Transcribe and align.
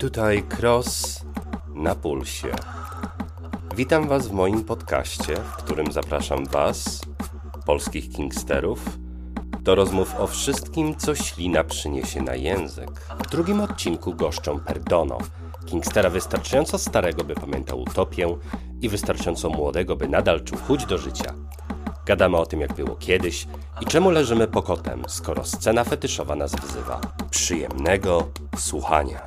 Tutaj 0.00 0.44
Cross 0.58 1.24
na 1.74 1.94
pulsie. 1.94 2.48
Witam 3.76 4.08
Was 4.08 4.28
w 4.28 4.32
moim 4.32 4.64
podcaście, 4.64 5.36
w 5.36 5.56
którym 5.56 5.92
zapraszam 5.92 6.46
Was, 6.46 7.00
polskich 7.66 8.10
kingsterów, 8.10 8.98
do 9.60 9.74
rozmów 9.74 10.14
o 10.18 10.26
wszystkim, 10.26 10.96
co 10.96 11.14
ślina 11.14 11.64
przyniesie 11.64 12.22
na 12.22 12.34
język. 12.34 12.90
W 13.24 13.30
drugim 13.30 13.60
odcinku 13.60 14.14
goszczą 14.14 14.60
Perdono, 14.60 15.18
kingstera 15.66 16.10
wystarczająco 16.10 16.78
starego, 16.78 17.24
by 17.24 17.34
pamiętał 17.34 17.80
utopię 17.80 18.36
i 18.80 18.88
wystarczająco 18.88 19.50
młodego, 19.50 19.96
by 19.96 20.08
nadal 20.08 20.44
czuł 20.44 20.58
chuć 20.58 20.86
do 20.86 20.98
życia. 20.98 21.34
Gadamy 22.06 22.36
o 22.36 22.46
tym, 22.46 22.60
jak 22.60 22.74
było 22.74 22.96
kiedyś 22.96 23.46
i 23.80 23.86
czemu 23.86 24.10
leżymy 24.10 24.48
pokotem, 24.48 25.02
skoro 25.08 25.44
scena 25.44 25.84
fetyszowa 25.84 26.34
nas 26.34 26.52
wzywa. 26.54 27.00
Przyjemnego 27.30 28.28
słuchania. 28.56 29.20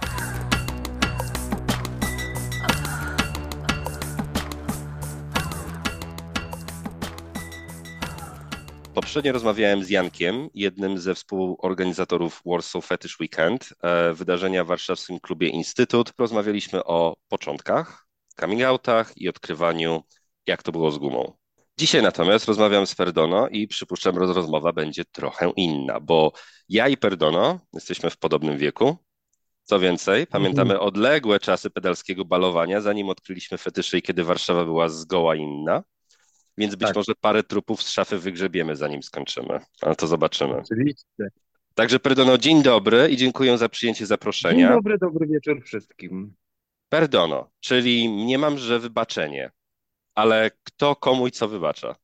Poprzednio 9.14 9.34
rozmawiałem 9.34 9.84
z 9.84 9.90
Jankiem, 9.90 10.50
jednym 10.54 10.98
ze 10.98 11.16
współorganizatorów 11.16 12.42
Warsaw 12.46 12.86
Fetish 12.86 13.20
Weekend, 13.20 13.74
e, 13.84 14.14
wydarzenia 14.14 14.64
w 14.64 14.68
warszawskim 14.68 15.20
klubie 15.20 15.48
Instytut. 15.48 16.14
Rozmawialiśmy 16.18 16.84
o 16.84 17.16
początkach, 17.28 18.08
coming 18.40 18.62
outach 18.62 19.18
i 19.18 19.30
odkrywaniu, 19.30 20.04
jak 20.48 20.64
to 20.64 20.72
było 20.72 20.92
z 20.92 20.98
gumą. 20.98 21.34
Dzisiaj 21.78 22.02
natomiast 22.02 22.48
rozmawiam 22.48 22.88
z 22.88 22.96
Perdono 22.96 23.48
i 23.48 23.68
przypuszczam, 23.68 24.16
że 24.16 24.34
rozmowa 24.34 24.74
będzie 24.74 25.06
trochę 25.06 25.52
inna, 25.56 26.00
bo 26.00 26.32
ja 26.70 26.88
i 26.88 26.98
Perdono 26.98 27.60
jesteśmy 27.74 28.10
w 28.10 28.18
podobnym 28.18 28.58
wieku. 28.58 28.98
Co 29.64 29.80
więcej, 29.80 30.28
pamiętamy 30.28 30.72
mhm. 30.72 30.88
odległe 30.88 31.40
czasy 31.40 31.70
pedalskiego 31.70 32.26
balowania, 32.26 32.82
zanim 32.82 33.10
odkryliśmy 33.10 33.58
fetyszy 33.58 33.98
i 33.98 34.02
kiedy 34.02 34.24
Warszawa 34.24 34.66
była 34.66 34.90
zgoła 34.90 35.36
inna. 35.36 35.84
Więc 36.58 36.76
być 36.76 36.88
tak. 36.88 36.96
może 36.96 37.16
parę 37.22 37.44
trupów 37.44 37.84
z 37.84 37.90
szafy 37.90 38.18
wygrzebiemy, 38.18 38.76
zanim 38.76 39.04
skończymy. 39.04 39.60
Ale 39.82 39.96
to 39.96 40.08
zobaczymy. 40.08 40.54
Oczywiście. 40.56 41.30
Także 41.76 42.00
Perdono, 42.00 42.38
dzień 42.38 42.64
dobry 42.64 43.10
i 43.10 43.18
dziękuję 43.18 43.58
za 43.58 43.70
przyjęcie 43.70 44.06
zaproszenia. 44.06 44.68
Dzień 44.68 44.76
dobry, 44.76 44.98
dobry 44.98 45.28
wieczór 45.28 45.64
wszystkim. 45.64 46.34
Perdono, 46.90 47.50
czyli 47.60 48.10
nie 48.10 48.38
mam, 48.38 48.58
że 48.58 48.80
wybaczenie, 48.80 49.52
ale 50.16 50.52
kto 50.64 50.96
komu 50.96 51.28
i 51.28 51.32
co 51.32 51.48
wybacza? 51.48 51.96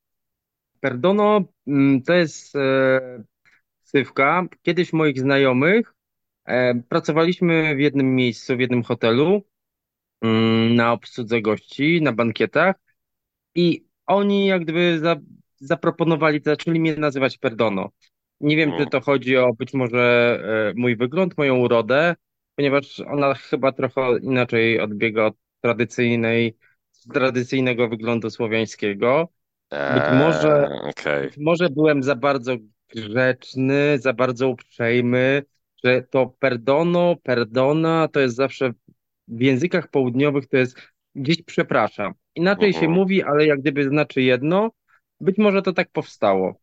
Perdono 0.80 1.42
mm, 1.68 2.02
to 2.02 2.14
jest 2.14 2.56
e, 2.56 3.24
ksywka. 3.84 4.48
Kiedyś 4.62 4.94
moich 4.94 5.20
znajomych 5.20 5.94
e, 6.46 6.76
pracowaliśmy 6.76 7.76
w 7.76 7.80
jednym 7.80 8.16
miejscu, 8.16 8.58
w 8.58 8.60
jednym 8.60 8.84
hotelu 8.84 9.44
mm, 10.22 10.76
na 10.76 10.92
obsłudze 10.94 11.42
gości, 11.42 12.02
na 12.02 12.14
bankietach 12.14 12.76
i 13.56 13.89
oni 14.10 14.46
jak 14.46 14.64
gdyby 14.64 15.00
za, 15.00 15.16
zaproponowali, 15.56 16.42
zaczęli 16.46 16.80
mnie 16.80 16.96
nazywać 16.96 17.38
Perdono. 17.38 17.90
Nie 18.42 18.58
wiem, 18.58 18.72
czy 18.78 18.86
to 18.86 19.02
chodzi 19.02 19.38
o 19.38 19.54
być 19.54 19.74
może 19.74 20.40
e, 20.44 20.74
mój 20.76 20.96
wygląd, 20.96 21.38
moją 21.38 21.58
urodę, 21.58 22.16
ponieważ 22.56 23.00
ona 23.00 23.34
chyba 23.34 23.72
trochę 23.72 24.18
inaczej 24.22 24.80
odbiega 24.80 25.26
od 25.26 25.36
tradycyjnej, 25.62 26.58
tradycyjnego 27.14 27.90
wyglądu 27.90 28.30
słowiańskiego. 28.30 29.30
Być 29.72 30.04
eee, 30.04 30.20
może, 30.20 30.70
okay. 30.82 31.22
być 31.22 31.38
może 31.38 31.70
byłem 31.70 32.04
za 32.04 32.16
bardzo 32.16 32.56
grzeczny, 32.96 33.98
za 34.00 34.14
bardzo 34.14 34.50
uprzejmy, 34.50 35.44
że 35.84 36.02
to 36.02 36.36
perdono, 36.40 37.16
perdona 37.24 38.08
to 38.08 38.20
jest 38.20 38.36
zawsze 38.36 38.74
w 39.28 39.42
językach 39.42 39.88
południowych 39.88 40.48
to 40.48 40.58
jest 40.58 40.78
gdzieś 41.16 41.42
przepraszam. 41.42 42.14
Inaczej 42.36 42.74
się 42.74 42.88
mówi, 42.88 43.24
ale 43.24 43.46
jak 43.46 43.60
gdyby 43.60 43.90
znaczy 43.90 44.22
jedno. 44.22 44.72
Być 45.20 45.38
może 45.38 45.62
to 45.62 45.74
tak 45.74 45.92
powstało. 45.92 46.56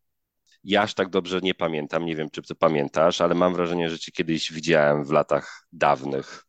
Ja 0.64 0.82
aż 0.82 0.94
tak 0.94 1.08
dobrze 1.08 1.40
nie 1.42 1.54
pamiętam, 1.54 2.06
nie 2.06 2.16
wiem, 2.16 2.30
czy 2.30 2.42
ty 2.42 2.54
pamiętasz, 2.54 3.20
ale 3.20 3.34
mam 3.34 3.54
wrażenie, 3.54 3.90
że 3.90 3.98
cię 3.98 4.12
kiedyś 4.12 4.52
widziałem 4.52 5.04
w 5.04 5.10
latach 5.10 5.66
dawnych, 5.72 6.44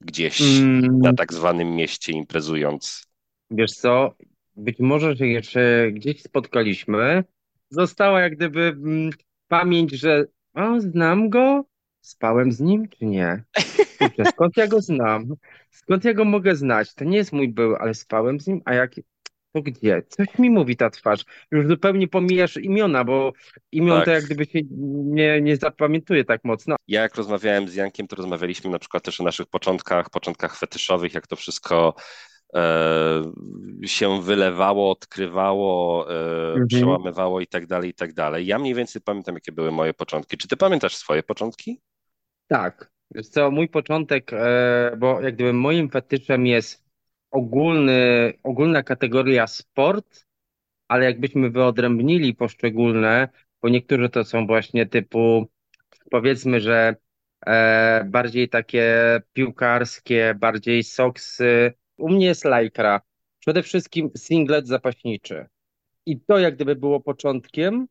gdzieś 0.00 0.40
mm. 0.40 0.98
na 0.98 1.12
tak 1.12 1.32
zwanym 1.32 1.76
mieście 1.76 2.12
imprezując. 2.12 3.06
Wiesz 3.50 3.72
co, 3.72 4.14
być 4.56 4.78
może, 4.78 5.16
że 5.16 5.26
jeszcze 5.26 5.92
gdzieś 5.92 6.22
spotkaliśmy. 6.22 7.24
Została 7.70 8.20
jak 8.20 8.36
gdyby 8.36 8.60
mm, 8.60 9.10
pamięć, 9.48 9.92
że 9.92 10.24
o, 10.54 10.80
znam 10.80 11.30
go, 11.30 11.64
spałem 12.00 12.52
z 12.52 12.60
nim, 12.60 12.88
czy 12.88 13.06
nie? 13.06 13.44
Kurczę, 14.00 14.24
skąd 14.24 14.56
ja 14.56 14.66
go 14.66 14.80
znam? 14.80 15.34
Skąd 15.70 16.04
ja 16.04 16.14
go 16.14 16.24
mogę 16.24 16.56
znać? 16.56 16.94
To 16.94 17.04
nie 17.04 17.16
jest 17.16 17.32
mój 17.32 17.48
był, 17.48 17.76
ale 17.76 17.94
spałem 17.94 18.40
z 18.40 18.46
nim, 18.46 18.60
a 18.64 18.74
jak... 18.74 18.94
To 19.52 19.62
gdzie? 19.62 20.02
Coś 20.08 20.38
mi 20.38 20.50
mówi 20.50 20.76
ta 20.76 20.90
twarz. 20.90 21.24
Już 21.50 21.66
zupełnie 21.66 22.08
pomijasz 22.08 22.56
imiona, 22.56 23.04
bo 23.04 23.32
imion 23.72 23.96
tak. 23.96 24.04
to 24.04 24.10
jak 24.10 24.24
gdyby 24.24 24.44
się 24.44 24.60
nie, 25.04 25.40
nie 25.40 25.56
zapamiętuje 25.56 26.24
tak 26.24 26.44
mocno. 26.44 26.76
Ja 26.88 27.02
jak 27.02 27.14
rozmawiałem 27.14 27.68
z 27.68 27.74
Jankiem, 27.74 28.06
to 28.06 28.16
rozmawialiśmy 28.16 28.70
na 28.70 28.78
przykład 28.78 29.02
też 29.02 29.20
o 29.20 29.24
naszych 29.24 29.46
początkach, 29.46 30.10
początkach 30.10 30.56
fetyszowych, 30.56 31.14
jak 31.14 31.26
to 31.26 31.36
wszystko 31.36 31.94
e, 32.54 33.22
się 33.86 34.22
wylewało, 34.22 34.90
odkrywało, 34.90 36.06
e, 36.10 36.48
mhm. 36.48 36.66
przełamywało 36.66 37.40
i 37.40 37.46
tak 37.46 37.66
dalej, 37.66 37.90
i 37.90 37.94
tak 37.94 38.12
dalej. 38.12 38.46
Ja 38.46 38.58
mniej 38.58 38.74
więcej 38.74 39.02
pamiętam, 39.02 39.34
jakie 39.34 39.52
były 39.52 39.72
moje 39.72 39.94
początki. 39.94 40.36
Czy 40.36 40.48
ty 40.48 40.56
pamiętasz 40.56 40.96
swoje 40.96 41.22
początki? 41.22 41.80
Tak, 42.48 42.90
Wiesz 43.14 43.28
co, 43.28 43.50
mój 43.50 43.68
początek, 43.68 44.32
e, 44.32 44.96
bo 44.98 45.20
jak 45.20 45.34
gdyby 45.34 45.52
moim 45.52 45.90
fetyszem 45.90 46.46
jest 46.46 46.84
ogólny, 47.30 48.32
ogólna 48.42 48.82
kategoria 48.82 49.46
sport, 49.46 50.26
ale 50.88 51.04
jakbyśmy 51.04 51.50
wyodrębnili 51.50 52.34
poszczególne, 52.34 53.28
bo 53.62 53.68
niektóre 53.68 54.08
to 54.08 54.24
są 54.24 54.46
właśnie 54.46 54.86
typu, 54.86 55.46
powiedzmy, 56.10 56.60
że 56.60 56.96
e, 57.46 58.04
bardziej 58.04 58.48
takie 58.48 59.20
piłkarskie, 59.32 60.34
bardziej 60.38 60.84
soksy. 60.84 61.72
U 61.96 62.08
mnie 62.08 62.26
jest 62.26 62.44
lajkra. 62.44 63.00
Przede 63.38 63.62
wszystkim 63.62 64.10
singlet 64.16 64.68
zapaśniczy. 64.68 65.46
I 66.06 66.20
to 66.20 66.38
jak 66.38 66.54
gdyby 66.54 66.76
było 66.76 67.00
początkiem, 67.00 67.86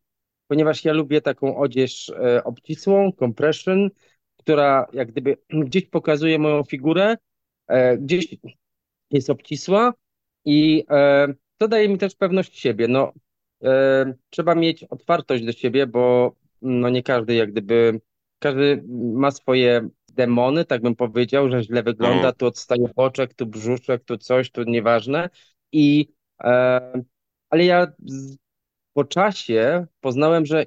ponieważ 0.47 0.85
ja 0.85 0.93
lubię 0.93 1.21
taką 1.21 1.57
odzież 1.57 2.09
e, 2.09 2.43
obcisłą, 2.43 3.11
compression, 3.19 3.89
która 4.39 4.87
jak 4.93 5.11
gdyby 5.11 5.37
gdzieś 5.49 5.85
pokazuje 5.85 6.39
moją 6.39 6.63
figurę, 6.63 7.15
e, 7.67 7.97
gdzieś 7.97 8.35
jest 9.11 9.29
obcisła 9.29 9.93
i 10.45 10.85
e, 10.89 11.27
to 11.57 11.67
daje 11.67 11.89
mi 11.89 11.97
też 11.97 12.15
pewność 12.15 12.59
siebie. 12.59 12.87
No, 12.87 13.13
e, 13.63 14.13
trzeba 14.29 14.55
mieć 14.55 14.83
otwartość 14.83 15.45
do 15.45 15.51
siebie, 15.51 15.87
bo 15.87 16.35
no 16.61 16.89
nie 16.89 17.03
każdy 17.03 17.35
jak 17.35 17.51
gdyby, 17.51 18.01
każdy 18.39 18.83
ma 19.13 19.31
swoje 19.31 19.89
demony, 20.13 20.65
tak 20.65 20.81
bym 20.81 20.95
powiedział, 20.95 21.49
że 21.49 21.63
źle 21.63 21.83
wygląda, 21.83 22.23
mm. 22.23 22.33
tu 22.33 22.45
odstaje 22.45 22.89
boczek, 22.95 23.33
tu 23.33 23.45
brzuszek, 23.45 24.03
tu 24.03 24.17
coś, 24.17 24.51
tu 24.51 24.63
nieważne 24.63 25.29
i 25.71 26.07
ale 27.49 27.65
ja 27.65 27.87
po 28.93 29.03
czasie 29.03 29.85
poznałem, 29.99 30.45
że 30.45 30.65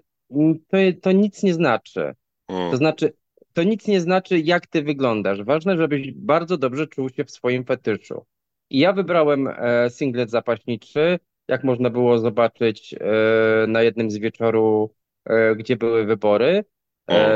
to, 0.69 0.77
to 1.03 1.13
nic 1.13 1.43
nie 1.43 1.55
znaczy. 1.55 2.15
Mm. 2.49 2.71
To 2.71 2.77
znaczy, 2.77 3.13
to 3.53 3.63
nic 3.63 3.87
nie 3.87 4.01
znaczy, 4.01 4.39
jak 4.39 4.67
ty 4.67 4.83
wyglądasz. 4.83 5.43
Ważne, 5.43 5.77
żebyś 5.77 6.13
bardzo 6.13 6.57
dobrze 6.59 6.87
czuł 6.87 7.09
się 7.09 7.25
w 7.25 7.31
swoim 7.31 7.65
fetyszu. 7.65 8.27
I 8.71 8.79
ja 8.79 8.93
wybrałem 8.93 9.49
e, 9.49 9.91
singlet 9.91 10.31
zapaśniczy, 10.31 11.19
jak 11.49 11.65
można 11.65 11.91
było 11.91 12.19
zobaczyć 12.19 12.95
e, 12.95 13.67
na 13.67 13.83
jednym 13.83 14.11
z 14.11 14.19
wieczoru, 14.19 14.95
e, 15.25 15.57
gdzie 15.57 15.77
były 15.77 16.05
wybory 16.05 16.65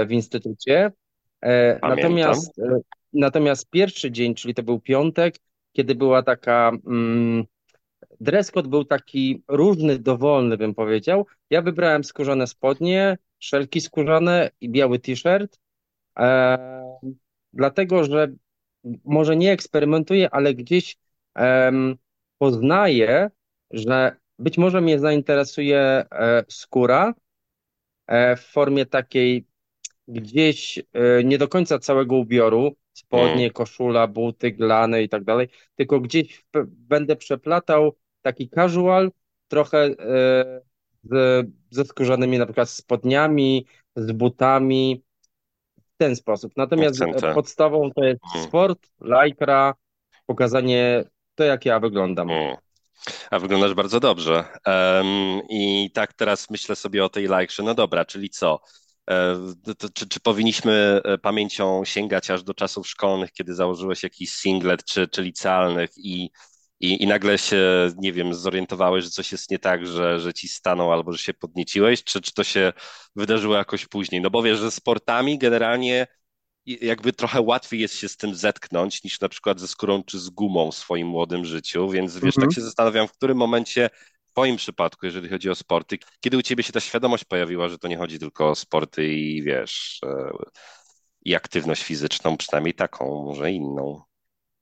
w 0.07 0.13
instytucie. 0.13 0.93
Natomiast, 1.83 2.61
natomiast 3.13 3.71
pierwszy 3.71 4.11
dzień, 4.11 4.35
czyli 4.35 4.55
to 4.55 4.63
był 4.63 4.81
piątek, 4.81 5.35
kiedy 5.73 5.95
była 5.95 6.23
taka. 6.23 6.73
Mm, 6.87 7.45
dress 8.21 8.51
code 8.51 8.69
był 8.69 8.85
taki 8.85 9.43
różny, 9.49 9.99
dowolny, 9.99 10.57
bym 10.57 10.75
powiedział. 10.75 11.27
Ja 11.51 11.63
wybrałem 11.63 12.05
skórzane 12.05 12.47
spodnie, 12.47 13.19
szelki 13.39 13.81
skórzane 13.81 14.51
i 14.61 14.71
biały 14.71 14.99
t-shirt. 14.99 15.59
E, 16.19 16.99
dlatego, 17.53 18.05
że 18.05 18.29
może 19.05 19.37
nie 19.37 19.53
eksperymentuję, 19.53 20.31
ale 20.31 20.55
gdzieś 20.55 20.97
e, 21.39 21.73
poznaję, 22.39 23.31
że 23.71 24.17
być 24.39 24.59
może 24.59 24.81
mnie 24.81 24.99
zainteresuje 24.99 25.79
e, 25.79 26.45
skóra 26.49 27.15
e, 28.07 28.37
w 28.37 28.41
formie 28.41 28.87
takiej 28.87 29.47
gdzieś 30.09 30.79
e, 30.79 31.25
nie 31.25 31.39
do 31.39 31.49
końca 31.49 31.79
całego 31.79 32.17
ubioru, 32.17 32.77
spodnie, 32.93 33.45
mm. 33.45 33.51
koszula, 33.51 34.07
buty, 34.07 34.53
glany 34.53 35.03
i 35.03 35.09
tak 35.09 35.25
dalej, 35.25 35.49
tylko 35.77 36.01
gdzieś 36.01 36.45
będę 36.67 37.17
przeplatał 37.17 37.97
taki 38.23 38.49
casual, 38.49 39.13
trochę 39.49 39.79
e, 39.79 39.95
z, 41.03 41.47
ze 41.71 41.85
skórzanymi 41.85 42.39
na 42.39 42.47
przykład 42.47 42.71
spodniami, 42.71 43.67
z 43.97 44.13
butami, 44.13 45.03
ten 45.97 46.17
sposób. 46.17 46.53
Natomiast 46.57 47.03
Akcenty. 47.03 47.35
podstawą 47.35 47.91
to 47.97 48.05
jest 48.05 48.21
Mm. 48.35 48.47
sport, 48.47 48.79
lajkra, 49.01 49.75
pokazanie 50.27 51.05
to, 51.35 51.45
jak 51.45 51.65
ja 51.65 51.81
wyglądam. 51.81 52.31
Mm. 52.31 52.57
A 53.31 53.39
wyglądasz 53.39 53.75
bardzo 53.75 54.01
dobrze. 54.01 54.45
Em, 54.65 55.07
I 55.51 55.91
tak 55.95 56.13
teraz 56.13 56.51
myślę 56.51 56.77
sobie 56.77 57.05
o 57.05 57.09
tej 57.09 57.27
lajkrze. 57.27 57.63
No 57.63 57.75
dobra, 57.75 58.05
czyli 58.05 58.31
co? 58.31 58.61
E, 59.11 59.37
to, 59.79 59.89
czy, 59.95 60.09
czy 60.09 60.21
powinniśmy 60.21 61.01
e, 61.05 61.19
pamięcią 61.19 61.85
sięgać 61.85 62.31
aż 62.31 62.43
do 62.43 62.55
czasów 62.55 62.89
szkolnych, 62.89 63.33
kiedy 63.33 63.55
założyłeś 63.55 64.03
jakiś 64.03 64.31
singlet, 64.31 64.85
czy, 64.85 65.09
czy 65.09 65.23
licealnych 65.23 65.91
i, 65.97 66.31
i, 66.81 67.03
i 67.03 67.07
nagle 67.07 67.39
się, 67.39 67.91
nie 67.97 68.13
wiem, 68.13 68.35
zorientowałeś, 68.35 69.05
że 69.05 69.11
coś 69.11 69.33
jest 69.33 69.51
nie 69.51 69.59
tak, 69.59 69.87
że, 69.87 70.21
że 70.21 70.35
ci 70.35 70.49
stanął 70.49 70.93
albo 70.93 71.13
że 71.13 71.19
się 71.19 71.35
podnieciłeś, 71.35 72.05
czy, 72.05 72.21
czy 72.21 72.33
to 72.33 72.45
się 72.45 72.73
wydarzyło 73.17 73.57
jakoś 73.57 73.87
później? 73.87 74.21
No 74.21 74.31
bo 74.31 74.43
wiesz, 74.43 74.59
że 74.59 74.71
sportami 74.71 75.39
generalnie 75.39 76.07
jakby 76.67 77.13
trochę 77.13 77.41
łatwiej 77.41 77.81
jest 77.81 77.95
się 77.97 78.09
z 78.09 78.17
tym 78.17 78.35
zetknąć 78.35 79.05
niż 79.05 79.21
na 79.21 79.29
przykład 79.29 79.61
ze 79.61 79.69
skórą 79.69 80.03
czy 80.05 80.19
z 80.19 80.31
gumą 80.31 80.71
w 80.71 80.75
swoim 80.77 81.09
młodym 81.09 81.45
życiu, 81.45 81.89
więc 81.89 82.15
wiesz, 82.15 82.37
Mhm. 82.37 82.49
tak 82.49 82.55
się 82.55 82.61
zastanawiam, 82.61 83.09
w 83.09 83.13
którym 83.13 83.39
momencie 83.39 83.91
w 84.29 84.33
twoim 84.33 84.57
przypadku, 84.57 85.07
jeżeli 85.07 85.29
chodzi 85.29 85.51
o 85.51 85.55
sporty, 85.55 85.99
kiedy 86.21 86.37
u 86.37 86.43
ciebie 86.43 86.63
się 86.63 86.73
ta 86.73 86.81
świadomość 86.81 87.25
pojawiła, 87.25 87.69
że 87.69 87.79
to 87.79 87.89
nie 87.89 87.97
chodzi 87.97 88.19
tylko 88.19 88.49
o 88.51 88.55
sporty 88.55 89.09
i 89.09 89.43
wiesz, 89.43 90.01
e, 90.07 90.31
i 91.25 91.35
aktywność 91.35 91.83
fizyczną, 91.83 92.37
przynajmniej 92.37 92.75
taką, 92.75 93.25
może 93.25 93.53
inną. 93.53 94.03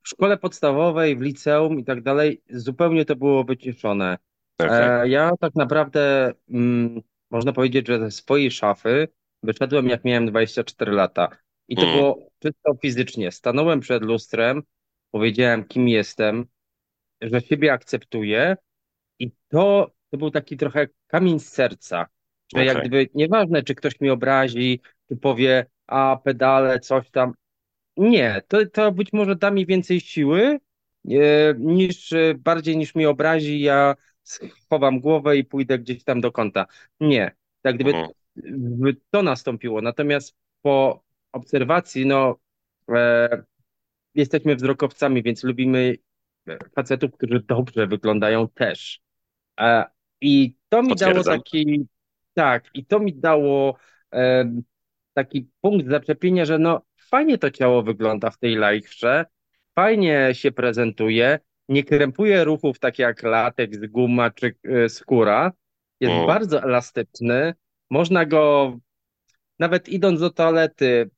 W 0.04 0.08
szkole 0.08 0.36
podstawowej, 0.38 1.16
w 1.16 1.20
liceum 1.20 1.78
i 1.78 1.84
tak 1.84 2.02
dalej, 2.02 2.42
zupełnie 2.50 3.04
to 3.04 3.16
było 3.16 3.44
wyciszone. 3.44 4.18
Okej. 4.58 5.02
E, 5.02 5.08
ja 5.08 5.30
tak 5.40 5.54
naprawdę, 5.54 6.32
mm, 6.50 7.00
można 7.30 7.52
powiedzieć, 7.52 7.86
że 7.86 7.98
ze 7.98 8.10
swojej 8.10 8.50
szafy 8.50 9.08
wyszedłem 9.42 9.88
jak 9.88 10.04
miałem 10.04 10.26
24 10.26 10.92
lata. 10.92 11.28
I 11.68 11.76
to 11.76 11.82
Mm, 11.82 11.94
było 11.94 12.30
czysto 12.38 12.74
fizycznie. 12.82 13.32
Stanąłem 13.32 13.80
przed 13.80 14.02
lustrem, 14.02 14.62
powiedziałem, 15.10 15.64
kim 15.64 15.88
jestem, 15.88 16.46
że 17.20 17.40
siebie 17.40 17.72
akceptuję 17.72 18.56
i 19.18 19.30
to, 19.48 19.90
to 20.10 20.18
był 20.18 20.30
taki 20.30 20.56
trochę 20.56 20.88
kamień 21.06 21.40
z 21.40 21.48
serca, 21.48 22.06
że 22.56 22.64
jak 22.64 22.76
okej. 22.76 22.88
gdyby 22.88 23.08
nieważne, 23.14 23.62
czy 23.62 23.74
ktoś 23.74 24.00
mi 24.00 24.10
obrazi, 24.10 24.80
czy 25.08 25.16
powie, 25.16 25.66
a 25.86 26.18
pedale, 26.24 26.80
coś 26.80 27.10
tam. 27.10 27.34
Nie, 27.96 28.42
to, 28.48 28.66
to 28.66 28.92
być 28.92 29.12
może 29.12 29.36
da 29.36 29.50
mi 29.50 29.66
więcej 29.66 30.00
siły, 30.00 30.60
e, 31.10 31.54
niż 31.58 32.12
e, 32.12 32.34
bardziej 32.34 32.76
niż 32.76 32.94
mi 32.94 33.06
obrazi, 33.06 33.60
ja 33.60 33.94
schowam 34.22 35.00
głowę 35.00 35.36
i 35.36 35.44
pójdę 35.44 35.78
gdzieś 35.78 36.04
tam 36.04 36.20
do 36.20 36.32
kąta. 36.32 36.66
Nie, 37.00 37.36
tak 37.62 37.74
gdyby 37.74 37.94
w- 38.36 38.94
to 39.10 39.22
nastąpiło. 39.22 39.80
Natomiast 39.82 40.34
po 40.62 41.04
obserwacji, 41.32 42.06
no, 42.06 42.36
e, 42.94 43.42
jesteśmy 44.14 44.56
wzrokowcami, 44.56 45.22
więc 45.22 45.44
lubimy 45.44 45.96
e, 46.48 46.58
facetów, 46.76 47.12
którzy 47.12 47.40
dobrze 47.40 47.86
wyglądają 47.86 48.48
też. 48.48 49.00
E, 49.60 49.84
I 50.20 50.56
to 50.68 50.82
mi 50.82 50.96
dało 50.98 51.24
taki, 51.24 51.86
tak, 52.34 52.70
i 52.74 52.86
to 52.86 53.00
mi 53.00 53.14
dało 53.14 53.76
e, 54.14 54.52
taki 55.14 55.50
punkt 55.60 55.88
zaczepienia, 55.90 56.44
że 56.44 56.58
no 56.58 56.82
fajnie 57.14 57.38
to 57.38 57.50
ciało 57.50 57.82
wygląda 57.82 58.30
w 58.30 58.38
tej 58.38 58.56
lajkrze, 58.56 59.24
fajnie 59.74 60.30
się 60.32 60.52
prezentuje, 60.52 61.38
nie 61.68 61.84
krępuje 61.84 62.44
ruchów 62.44 62.78
tak 62.78 62.98
jak 62.98 63.22
lateks, 63.22 63.78
guma 63.78 64.30
czy 64.30 64.54
skóra, 64.88 65.52
jest 66.00 66.14
Mm, 66.14 66.26
bardzo 66.26 66.62
elastyczny, 66.62 67.54
można 67.90 68.24
go 68.26 68.76
nawet 69.58 69.88
idąc 69.88 70.20
do 70.20 70.30
toalety 70.30 71.10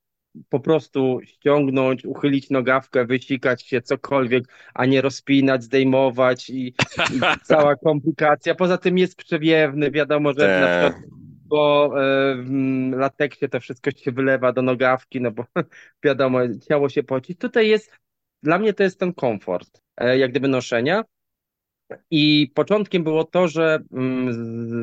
po 0.49 0.59
prostu 0.59 1.19
ściągnąć, 1.23 2.05
uchylić 2.05 2.49
nogawkę, 2.49 3.05
wysikać 3.05 3.63
się, 3.63 3.81
cokolwiek, 3.81 4.43
a 4.73 4.85
nie 4.85 5.01
rozpinać, 5.01 5.63
zdejmować 5.63 6.49
i, 6.49 6.67
i 6.67 6.73
cała 7.49 7.75
komplikacja. 7.75 8.55
Poza 8.55 8.77
tym 8.77 8.97
jest 8.97 9.15
przewiewny, 9.15 9.91
wiadomo, 9.91 10.33
że 10.33 10.61
na 10.61 10.67
przykład 10.67 11.26
po 11.49 11.91
e, 11.95 12.31
mm, 12.31 12.99
lateksie 12.99 13.49
to 13.49 13.59
wszystko 13.59 13.91
się 13.91 14.11
wylewa 14.11 14.53
do 14.53 14.61
nogawki, 14.61 15.21
no 15.21 15.31
bo 15.31 15.45
wiadomo, 16.03 16.39
ciało 16.69 16.89
się 16.89 17.03
poci. 17.03 17.35
Tutaj 17.35 17.67
jest, 17.67 17.91
dla 18.43 18.59
mnie 18.59 18.73
to 18.73 18.83
jest 18.83 18.99
ten 18.99 19.13
komfort, 19.13 19.81
e, 19.97 20.17
jak 20.17 20.31
gdyby 20.31 20.47
noszenia. 20.47 21.03
I 22.11 22.51
początkiem 22.55 23.03
było 23.03 23.23
to, 23.23 23.47
że 23.47 23.79
mm, 23.91 24.33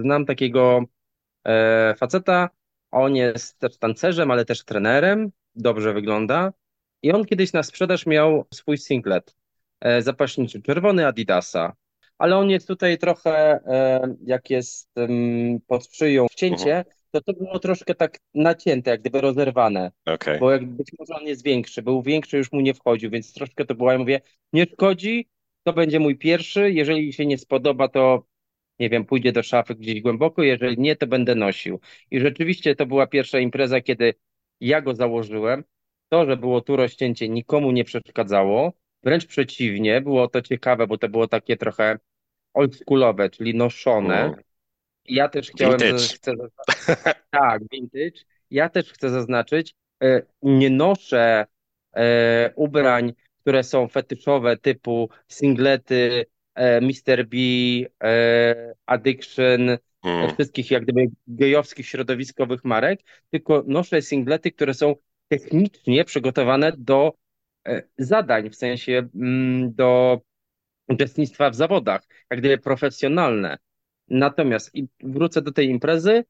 znam 0.03 0.27
takiego 0.27 0.85
e, 1.47 1.95
faceta, 1.99 2.51
on 2.91 3.17
jest 3.17 3.59
też 3.59 3.79
tancerzem, 3.79 4.31
ale 4.31 4.45
też 4.45 4.65
trenerem, 4.65 5.31
dobrze 5.55 5.93
wygląda. 5.93 6.53
I 7.03 7.13
on 7.13 7.25
kiedyś 7.25 7.53
na 7.53 7.63
sprzedaż 7.63 8.07
miał 8.07 8.47
swój 8.55 8.79
singlet 8.79 9.37
zapaśniczy, 10.01 10.63
czerwony 10.63 11.07
Adidasa. 11.07 11.73
Ale 12.19 12.37
on 12.37 12.51
jest 12.51 12.69
tutaj 12.69 12.99
trochę, 12.99 13.61
e, 13.67 14.15
jak 14.27 14.51
jest 14.51 14.91
pod 15.67 15.95
szyją 15.95 16.23
mhm, 16.23 16.29
wcięcie, 16.29 16.85
to 17.11 17.21
to 17.21 17.33
było 17.33 17.59
troszkę 17.59 17.95
tak 17.95 18.19
nacięte, 18.35 18.91
jak 18.91 19.01
gdyby 19.01 19.21
rozerwane. 19.21 19.93
okej. 20.07 20.41
Bo 20.41 20.51
jak 20.51 20.67
być 20.67 20.89
może 20.99 21.15
on 21.15 21.27
jest 21.27 21.45
większy, 21.45 21.83
był 21.83 22.03
większy, 22.03 22.37
już 22.37 22.53
mu 22.53 22.61
nie 22.61 22.75
wchodził, 22.75 23.11
więc 23.11 23.35
troszkę 23.35 23.65
to 23.65 23.75
było. 23.75 23.93
Ja 23.93 23.99
mówię, 23.99 24.21
nie 24.53 24.67
szkodzi, 24.67 25.29
to 25.63 25.73
będzie 25.73 26.01
mój 26.01 26.19
pierwszy. 26.19 26.73
Jeżeli 26.73 27.13
się 27.13 27.27
nie 27.27 27.39
spodoba, 27.39 27.89
to 27.89 28.27
nie 28.79 28.91
wiem, 28.91 29.05
pójdzie 29.05 29.33
do 29.33 29.43
szafy 29.43 29.75
gdzieś 29.75 30.01
głęboko, 30.01 30.43
jeżeli 30.43 30.79
nie, 30.79 30.97
to 30.97 31.07
będę 31.07 31.35
nosił. 31.35 31.81
I 32.11 32.21
rzeczywiście 32.21 32.77
to 32.77 32.87
była 32.87 33.07
pierwsza 33.07 33.39
impreza, 33.39 33.81
kiedy 33.81 34.15
ja 34.61 34.81
go 34.81 34.95
założyłem. 34.95 35.65
To, 36.09 36.27
że 36.27 36.37
było 36.37 36.61
tu 36.61 36.77
rozcięcie, 36.77 37.29
nikomu 37.29 37.71
nie 37.71 37.85
przeszkadzało. 37.85 38.73
Wręcz 39.05 39.27
przeciwnie, 39.27 40.01
było 40.01 40.29
to 40.29 40.43
ciekawe, 40.43 40.87
bo 40.87 40.99
to 40.99 41.09
było 41.09 41.29
takie 41.29 41.57
trochę 41.57 41.99
oldschoolowe, 42.55 43.31
czyli 43.31 43.55
noszone. 43.55 44.25
Mm, 44.25 44.35
Ja 45.05 45.29
też 45.29 45.51
chciałem, 45.51 45.81
vintage. 45.81 46.09
chcę, 46.15 46.33
tak, 47.31 47.63
vintage. 47.73 48.25
Ja 48.51 48.69
też 48.69 48.93
chcę 48.93 49.11
zaznaczyć, 49.11 49.75
e, 50.03 50.23
nie 50.43 50.71
noszę 50.71 51.47
e, 51.97 52.53
ubrań, 52.57 53.13
które 53.41 53.65
są 53.65 53.89
fetyszowe, 53.89 54.57
typu 54.57 55.09
singlety, 55.29 56.27
e, 56.55 56.81
Mr. 56.81 57.27
B, 57.27 57.37
Addiction, 58.87 59.71
e, 59.71 59.79
Mm, 60.05 60.35
wszystkich 60.35 60.71
jak 60.71 60.83
gdyby 60.83 61.07
gejowskich 61.27 61.87
środowiskowych 61.87 62.65
marek, 62.65 63.01
tylko 63.31 63.65
noszę 63.67 64.03
singlety, 64.03 64.53
które 64.53 64.75
są 64.75 64.95
technicznie 65.29 66.05
przygotowane 66.05 66.73
do 66.79 67.13
zadań, 67.99 68.51
w 68.51 68.57
sensie 68.57 69.09
mm, 69.15 69.75
do 69.75 70.21
uczestnictwa 70.89 71.51
w 71.51 71.55
zawodach, 71.55 72.03
jak 72.31 72.41
gdyby 72.41 72.59
profesjonalne. 72.59 73.59
Natomiast 74.09 74.73
wrócę 75.03 75.43
do 75.43 75.53
tej 75.53 75.69
imprezy, 75.69 76.25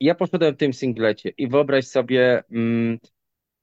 ja 0.00 0.14
poszedłem 0.14 0.54
w 0.54 0.58
tym 0.58 0.72
singlecie 0.72 1.32
i 1.38 1.48
wyobraź 1.48 1.86
sobie, 1.86 2.42
mm, 2.50 2.98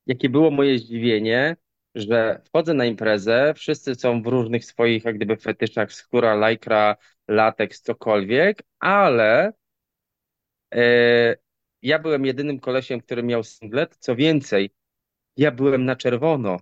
jakie 0.08 0.30
było 0.30 0.52
moje 0.52 0.80
zdziwienie, 0.80 1.58
że 1.96 2.42
wchodzę 2.46 2.74
na 2.74 2.86
imprezę, 2.86 3.54
wszyscy 3.56 3.96
są 3.96 4.22
w 4.22 4.28
różnych 4.28 4.66
swoich 4.66 5.06
jak 5.06 5.16
gdyby 5.16 5.38
fetyszach, 5.38 5.94
skóra, 5.94 6.36
lajkra, 6.36 6.96
lateks, 7.28 7.82
cokolwiek, 7.82 8.64
ale 8.80 9.54
e, 10.74 11.36
ja 11.82 12.00
byłem 12.00 12.26
jedynym 12.26 12.60
kolesiem, 12.60 13.02
który 13.02 13.24
miał 13.24 13.44
singlet. 13.44 13.98
Co 14.00 14.16
więcej, 14.16 14.70
ja 15.38 15.52
byłem 15.52 15.86
na 15.86 15.96
czerwono. 15.96 16.60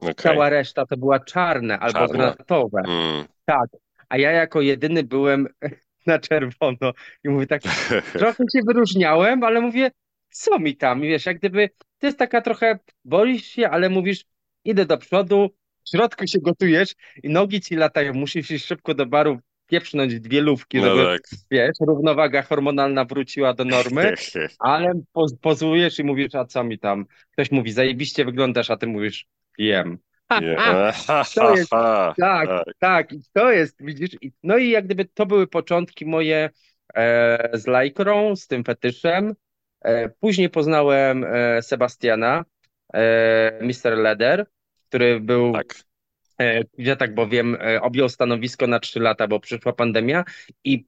Okej. 0.00 0.14
Cała 0.14 0.48
reszta 0.48 0.86
to 0.86 0.96
była 0.96 1.20
czarne 1.20 1.78
albo 1.78 1.98
Czarne. 1.98 2.14
granatowe. 2.18 2.82
Mm. 2.86 3.24
Tak, 3.44 3.70
a 4.08 4.18
ja 4.18 4.30
jako 4.30 4.60
jedyny 4.60 5.02
byłem 5.04 5.48
na 6.06 6.18
czerwono 6.18 6.92
i 7.24 7.28
mówię 7.28 7.46
tak, 7.46 7.62
trochę 8.12 8.44
się 8.52 8.60
wyróżniałem, 8.66 9.44
ale 9.44 9.60
mówię, 9.60 9.90
co 10.30 10.58
mi 10.58 10.76
tam, 10.76 11.00
wiesz, 11.00 11.26
jak 11.26 11.38
gdyby, 11.38 11.70
to 11.98 12.06
jest 12.06 12.18
taka 12.18 12.40
trochę, 12.40 12.78
boisz 13.04 13.44
się, 13.44 13.68
ale 13.70 13.88
mówisz, 13.88 14.24
idę 14.64 14.84
do 14.86 14.98
przodu, 14.98 15.50
w 15.84 15.90
środku 15.90 16.26
się 16.26 16.38
gotujesz 16.38 16.94
i 17.22 17.28
nogi 17.28 17.60
ci 17.60 17.76
latają, 17.76 18.14
musisz 18.14 18.50
iść 18.50 18.66
szybko 18.66 18.94
do 18.94 19.06
baru, 19.06 19.38
pieprznąć 19.66 20.20
dwie 20.20 20.40
lówki, 20.40 20.78
No 20.78 20.84
żeby, 20.84 21.04
tak. 21.04 21.22
wiesz, 21.50 21.76
równowaga 21.80 22.42
hormonalna 22.42 23.04
wróciła 23.04 23.54
do 23.54 23.64
normy, 23.64 24.14
ale 24.58 24.92
poz 25.12 25.34
pozujesz 25.40 25.98
i 25.98 26.04
mówisz, 26.04 26.34
a 26.34 26.44
co 26.44 26.64
mi 26.64 26.78
tam, 26.78 27.06
ktoś 27.32 27.50
mówi, 27.50 27.72
zajebiście 27.72 28.24
wyglądasz, 28.24 28.70
a 28.70 28.76
ty 28.76 28.86
mówisz, 28.86 29.26
jem. 29.58 29.98
Ha, 30.28 30.40
ha. 31.06 31.24
To 31.34 31.56
jest- 31.56 31.70
Tak, 31.70 32.16
tak. 32.16 32.64
tak, 32.78 33.12
i 33.12 33.20
to 33.32 33.52
jest, 33.52 33.76
widzisz, 33.80 34.10
i, 34.20 34.32
no 34.42 34.56
i 34.56 34.70
jak 34.70 34.84
gdyby 34.84 35.04
to 35.04 35.26
były 35.26 35.46
początki 35.46 36.06
moje 36.06 36.50
e, 36.94 37.50
z 37.52 37.66
lajkrą, 37.66 38.36
z 38.36 38.46
tym 38.46 38.64
fetyszem. 38.64 39.34
E, 39.84 40.08
później 40.08 40.50
poznałem 40.50 41.24
e, 41.24 41.62
Sebastiana, 41.62 42.44
e, 42.94 43.58
Mr. 43.62 43.96
Leder, 43.98 44.46
który 44.88 45.20
był, 45.20 45.52
Tak. 45.52 45.74
e, 46.40 46.62
że 46.78 46.96
tak 46.96 47.14
powiem, 47.14 47.56
e, 47.60 47.80
objął 47.82 48.08
stanowisko 48.08 48.66
na 48.66 48.80
trzy 48.80 49.00
lata, 49.00 49.28
bo 49.28 49.40
przyszła 49.40 49.72
pandemia 49.72 50.24
i 50.64 50.84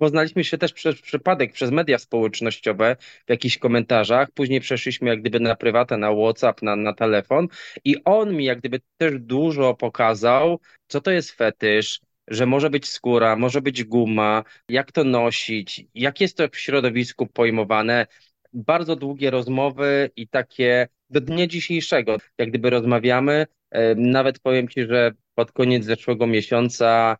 Poznaliśmy 0.00 0.44
się 0.44 0.58
też 0.58 0.72
przez 0.72 1.00
przypadek, 1.00 1.52
przez 1.52 1.70
media 1.70 1.98
społecznościowe, 1.98 2.96
w 3.26 3.30
jakichś 3.30 3.58
komentarzach. 3.58 4.30
Później 4.30 4.60
przeszliśmy 4.60 5.08
jak 5.08 5.20
gdyby 5.20 5.40
na 5.40 5.56
prywatę, 5.56 5.96
na 5.96 6.12
WhatsApp, 6.12 6.62
na, 6.62 6.76
na 6.76 6.92
telefon 6.94 7.48
i 7.84 7.96
on 8.04 8.36
mi 8.36 8.44
jak 8.44 8.58
gdyby 8.58 8.80
też 8.96 9.14
dużo 9.18 9.74
pokazał, 9.74 10.60
co 10.88 11.00
to 11.00 11.10
jest 11.10 11.30
fetysz, 11.30 12.00
że 12.28 12.46
może 12.46 12.70
być 12.70 12.88
skóra, 12.88 13.36
może 13.36 13.60
być 13.62 13.84
guma, 13.84 14.44
jak 14.68 14.92
to 14.92 15.04
nosić, 15.04 15.84
jak 15.94 16.20
jest 16.20 16.36
to 16.36 16.48
w 16.48 16.58
środowisku 16.58 17.26
pojmowane. 17.26 18.06
Bardzo 18.52 18.96
długie 18.96 19.30
rozmowy 19.30 20.10
i 20.16 20.28
takie 20.28 20.88
do 21.10 21.20
dnia 21.20 21.46
dzisiejszego, 21.46 22.16
jak 22.38 22.48
gdyby 22.48 22.70
rozmawiamy. 22.70 23.46
E, 23.70 23.94
nawet 23.94 24.38
powiem 24.38 24.68
Ci, 24.68 24.86
że 24.86 25.12
pod 25.34 25.52
koniec 25.52 25.84
zeszłego 25.84 26.26
miesiąca 26.26 27.16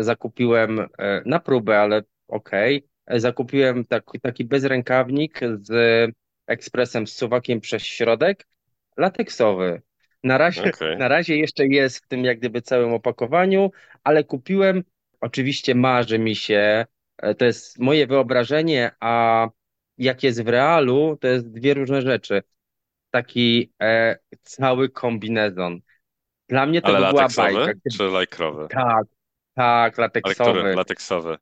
zakupiłem 0.00 0.80
e, 0.98 1.22
na 1.26 1.40
próbę, 1.40 1.80
ale 1.80 2.02
okej, 2.28 2.88
okay, 3.06 3.20
zakupiłem 3.20 3.84
tak, 3.84 4.04
taki 4.22 4.44
bezrękawnik 4.44 5.40
z 5.60 5.70
ekspresem, 6.46 7.06
z 7.06 7.16
suwakiem 7.16 7.60
przez 7.60 7.82
środek, 7.82 8.46
lateksowy. 8.96 9.82
Na 10.24 10.38
razie, 10.38 10.70
okay. 10.74 10.96
na 10.96 11.08
razie 11.08 11.36
jeszcze 11.36 11.66
jest 11.66 12.04
w 12.04 12.08
tym 12.08 12.24
jak 12.24 12.38
gdyby 12.38 12.62
całym 12.62 12.92
opakowaniu, 12.92 13.70
ale 14.04 14.24
kupiłem, 14.24 14.84
oczywiście 15.20 15.74
marzy 15.74 16.18
mi 16.18 16.36
się, 16.36 16.86
to 17.38 17.44
jest 17.44 17.78
moje 17.78 18.06
wyobrażenie, 18.06 18.90
a 19.00 19.48
jak 19.98 20.22
jest 20.22 20.44
w 20.44 20.48
realu, 20.48 21.18
to 21.20 21.28
jest 21.28 21.50
dwie 21.50 21.74
różne 21.74 22.02
rzeczy. 22.02 22.42
Taki 23.10 23.72
e, 23.82 24.18
cały 24.42 24.88
kombinezon. 24.88 25.80
Dla 26.48 26.66
mnie 26.66 26.82
to 26.82 26.88
Ale 26.88 27.06
by 27.06 27.12
była 27.12 27.28
bajka. 27.36 27.72
czy 27.96 28.02
lajkrowy? 28.02 28.68
Tak, 28.70 29.04
tak, 29.54 29.98
Ale 29.98 30.06
lateksowy. 30.06 30.58
który? 30.58 30.74
Lateksowy. 30.74 31.36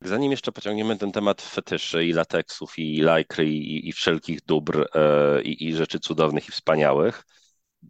Zanim 0.00 0.30
jeszcze 0.30 0.52
pociągniemy 0.52 0.98
ten 0.98 1.12
temat 1.12 1.42
fetyszy 1.42 2.04
i 2.04 2.12
lateksów 2.12 2.78
i 2.78 3.00
lajkry 3.00 3.48
i, 3.48 3.88
i 3.88 3.92
wszelkich 3.92 4.44
dóbr 4.44 4.88
e, 4.94 5.42
i, 5.42 5.68
i 5.68 5.74
rzeczy 5.74 6.00
cudownych 6.00 6.48
i 6.48 6.52
wspaniałych, 6.52 7.22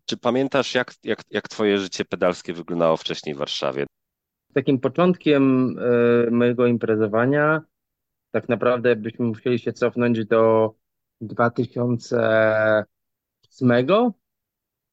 czy 0.06 0.16
pamiętasz 0.16 0.74
jak, 0.74 0.94
jak, 1.04 1.18
jak 1.30 1.48
twoje 1.48 1.78
życie 1.78 2.04
pedalskie 2.04 2.52
wyglądało 2.52 2.96
wcześniej 2.96 3.34
w 3.34 3.38
Warszawie? 3.38 3.86
Takim 4.54 4.80
początkiem 4.80 5.74
e, 5.78 6.30
mojego 6.30 6.66
imprezowania 6.66 7.60
tak 8.30 8.48
naprawdę 8.48 8.96
byśmy 8.96 9.26
musieli 9.26 9.58
się 9.58 9.72
cofnąć 9.72 10.24
do 10.24 10.74
2008, 11.20 12.86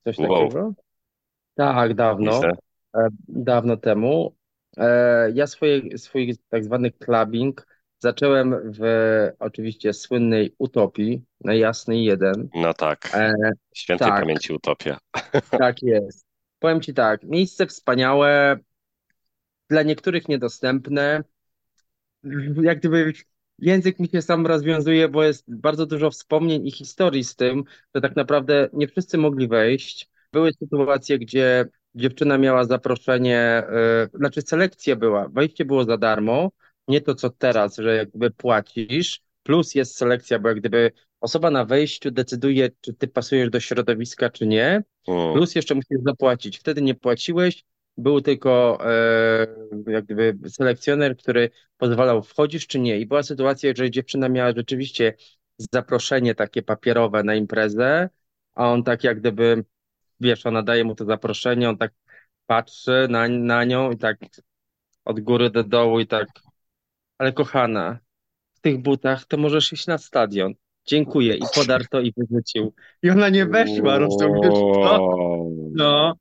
coś 0.03 0.17
Wow, 0.17 0.43
takiego. 0.43 0.73
Tak, 1.55 1.93
dawno, 1.93 2.41
e, 2.95 3.07
dawno 3.27 3.77
temu. 3.77 4.35
E, 4.79 5.31
Ja 5.31 5.48
swoje, 5.48 5.98
swój 5.98 6.38
tak 6.50 6.63
zwany 6.63 6.91
clubbing 6.91 7.67
zacząłem 8.00 8.74
w 8.79 8.81
oczywiście 9.39 9.93
słynnej 9.93 10.55
Utopii 10.57 11.24
na 11.43 11.53
Jasnej 11.53 12.03
1. 12.03 12.50
No 12.55 12.74
tak. 12.74 13.09
E, 13.13 13.33
Świętej 13.75 14.07
tak, 14.07 14.21
pamięci 14.21 14.53
utopia. 14.53 14.98
tak 15.51 15.81
jest. 15.83 16.25
Powiem 16.59 16.81
Ci 16.81 16.93
tak, 16.93 17.24
miejsce 17.24 17.67
wspaniałe, 17.67 18.59
dla 19.69 19.83
niektórych 19.83 20.27
niedostępne. 20.27 21.24
Jak 22.62 22.79
gdyby 22.79 23.13
język 23.59 24.00
mi 24.00 24.07
się 24.07 24.21
sam 24.21 24.48
rozwiązuje, 24.48 25.09
bo 25.09 25.24
jest 25.24 25.43
bardzo 25.48 25.86
dużo 25.86 26.12
wspomnień 26.12 26.67
i 26.67 26.71
historii 26.71 27.24
z 27.24 27.36
tym, 27.36 27.63
że 27.95 28.01
tak 28.01 28.15
naprawdę 28.15 28.69
nie 28.74 28.88
wszyscy 28.88 29.17
mogli 29.17 29.48
wejść. 29.48 30.09
Były 30.33 30.53
sytuacje, 30.53 31.19
gdzie 31.19 31.65
dziewczyna 31.96 32.38
miała 32.38 32.65
zaproszenie, 32.65 33.63
yy, 34.12 34.17
znaczy 34.19 34.41
selekcja 34.41 34.96
była, 34.96 35.29
wejście 35.29 35.65
było 35.65 35.84
za 35.84 35.98
darmo, 35.98 36.51
nie 36.88 37.01
to 37.01 37.15
co 37.15 37.29
teraz, 37.29 37.77
że 37.77 37.96
jakby 37.96 38.31
płacisz, 38.31 39.22
plus 39.43 39.75
jest 39.75 39.98
selekcja, 39.98 40.39
bo 40.39 40.50
jak 40.50 40.60
gdyby 40.60 40.91
osoba 41.22 41.51
na 41.51 41.65
wejściu 41.65 42.12
decyduje, 42.12 42.69
czy 42.81 42.93
ty 42.93 43.08
pasujesz 43.08 43.50
do 43.50 43.60
środowiska, 43.60 44.29
czy 44.29 44.48
nie, 44.48 44.84
Mm. 45.08 45.34
plus 45.34 45.55
jeszcze 45.55 45.75
musisz 45.75 45.98
zapłacić. 46.05 46.60
Wtedy 46.60 46.81
nie 46.81 46.96
płaciłeś, 46.96 47.65
był 47.98 48.22
tylko 48.22 48.79
e, 48.86 49.48
jak 49.88 50.05
gdyby 50.05 50.50
selekcjoner, 50.50 51.17
który 51.17 51.50
pozwalał 51.77 52.24
wchodzisz 52.24 52.67
czy 52.67 52.79
nie. 52.79 53.00
I 53.00 53.05
była 53.05 53.24
sytuacja, 53.24 53.74
że 53.77 53.91
dziewczyna 53.91 54.29
miała 54.29 54.51
rzeczywiście 54.55 55.13
zaproszenie 55.58 56.36
takie 56.36 56.62
papierowe 56.62 57.24
na 57.24 57.36
imprezę, 57.36 58.10
a 58.55 58.72
on 58.72 58.84
tak 58.84 59.03
jak 59.03 59.19
gdyby, 59.19 59.63
wiesz, 60.19 60.45
ona 60.45 60.63
daje 60.63 60.83
mu 60.83 60.95
to 60.95 61.05
zaproszenie, 61.05 61.69
on 61.69 61.77
tak 61.77 61.91
patrzy 62.45 63.07
na, 63.09 63.27
na 63.27 63.63
nią 63.63 63.91
i 63.91 63.97
tak 63.97 64.17
od 65.05 65.19
góry 65.19 65.49
do 65.49 65.63
dołu 65.63 65.99
i 65.99 66.07
tak, 66.07 66.27
ale 67.17 67.33
kochana, 67.33 67.99
w 68.53 68.59
tych 68.59 68.81
butach 68.81 69.25
to 69.25 69.38
możesz 69.38 69.73
iść 69.73 69.88
na 69.88 69.97
stadion. 69.97 70.53
Dziękuję. 70.85 71.35
I 71.35 71.41
podarł 71.55 71.83
to 71.91 71.99
i 72.01 72.13
wyrzucił. 72.17 72.73
I 73.03 73.09
ona 73.09 73.29
nie 73.29 73.45
weszła, 73.45 73.97
rozumiesz 73.97 74.53
to? 74.53 75.13
No, 75.73 76.15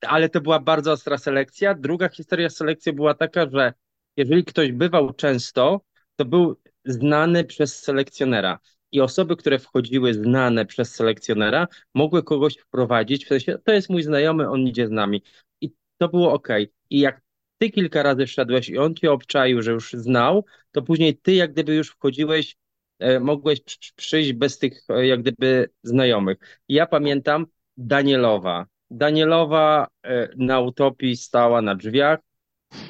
ale 0.00 0.28
to 0.28 0.40
była 0.40 0.60
bardzo 0.60 0.92
ostra 0.92 1.18
selekcja. 1.18 1.74
Druga 1.74 2.08
historia 2.08 2.50
selekcji 2.50 2.92
była 2.92 3.14
taka, 3.14 3.50
że 3.50 3.72
jeżeli 4.16 4.44
ktoś 4.44 4.72
bywał 4.72 5.12
często, 5.12 5.80
to 6.16 6.24
był 6.24 6.56
znany 6.84 7.44
przez 7.44 7.82
selekcjonera. 7.82 8.58
I 8.94 9.00
osoby, 9.00 9.36
które 9.36 9.58
wchodziły 9.58 10.14
znane 10.14 10.66
przez 10.66 10.94
selekcjonera, 10.94 11.68
mogły 11.94 12.22
kogoś 12.22 12.56
wprowadzić, 12.58 13.24
w 13.24 13.28
sensie, 13.28 13.58
to 13.64 13.72
jest 13.72 13.90
mój 13.90 14.02
znajomy, 14.02 14.50
on 14.50 14.60
idzie 14.60 14.86
z 14.86 14.90
nami. 14.90 15.22
I 15.60 15.70
to 15.98 16.08
było 16.08 16.32
ok. 16.32 16.48
I 16.90 17.00
jak 17.00 17.20
ty 17.58 17.70
kilka 17.70 18.02
razy 18.02 18.26
wszedłeś 18.26 18.68
i 18.68 18.78
on 18.78 18.94
cię 18.94 19.12
obczaił, 19.12 19.62
że 19.62 19.70
już 19.72 19.92
znał, 19.92 20.44
to 20.72 20.82
później 20.82 21.16
ty 21.16 21.34
jak 21.34 21.52
gdyby 21.52 21.74
już 21.74 21.90
wchodziłeś, 21.90 22.56
e, 22.98 23.20
mogłeś 23.20 23.60
przy- 23.60 23.78
przy- 23.78 23.94
przyjść 23.94 24.32
bez 24.32 24.58
tych 24.58 24.80
e, 24.88 25.06
jak 25.06 25.20
gdyby 25.20 25.70
znajomych. 25.82 26.38
Ja 26.68 26.86
pamiętam 26.86 27.46
Danielowa. 27.76 28.66
Danielowa 28.90 29.86
e, 30.02 30.28
na 30.36 30.60
Utopii 30.60 31.16
stała 31.16 31.62
na 31.62 31.74
drzwiach 31.74 32.20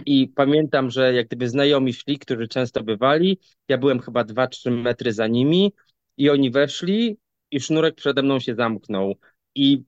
i 0.07 0.29
pamiętam, 0.29 0.91
że 0.91 1.15
jak 1.15 1.27
gdyby 1.27 1.49
znajomi 1.49 1.93
szli, 1.93 2.19
którzy 2.19 2.49
często 2.49 2.83
bywali, 2.83 3.39
ja 3.69 3.79
byłem 3.79 4.01
chyba 4.01 4.25
2-3 4.25 4.71
metry 4.71 5.13
za 5.13 5.27
nimi 5.27 5.73
i 6.17 6.31
oni 6.31 6.51
weszli 6.51 7.19
i 7.51 7.61
sznurek 7.61 7.95
przede 7.95 8.23
mną 8.23 8.41
się 8.41 8.55
zamknął. 8.55 9.15
I 9.55 9.85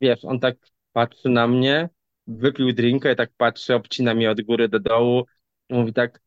wiesz, 0.00 0.24
on 0.24 0.40
tak 0.40 0.56
patrzy 0.92 1.28
na 1.28 1.46
mnie, 1.46 1.88
wypił 2.26 2.72
drinka 2.72 3.12
i 3.12 3.16
tak 3.16 3.30
patrzy, 3.36 3.74
obcina 3.74 4.14
mnie 4.14 4.30
od 4.30 4.40
góry 4.42 4.68
do 4.68 4.80
dołu 4.80 5.24
i 5.68 5.74
mówi 5.74 5.92
tak, 5.92 6.20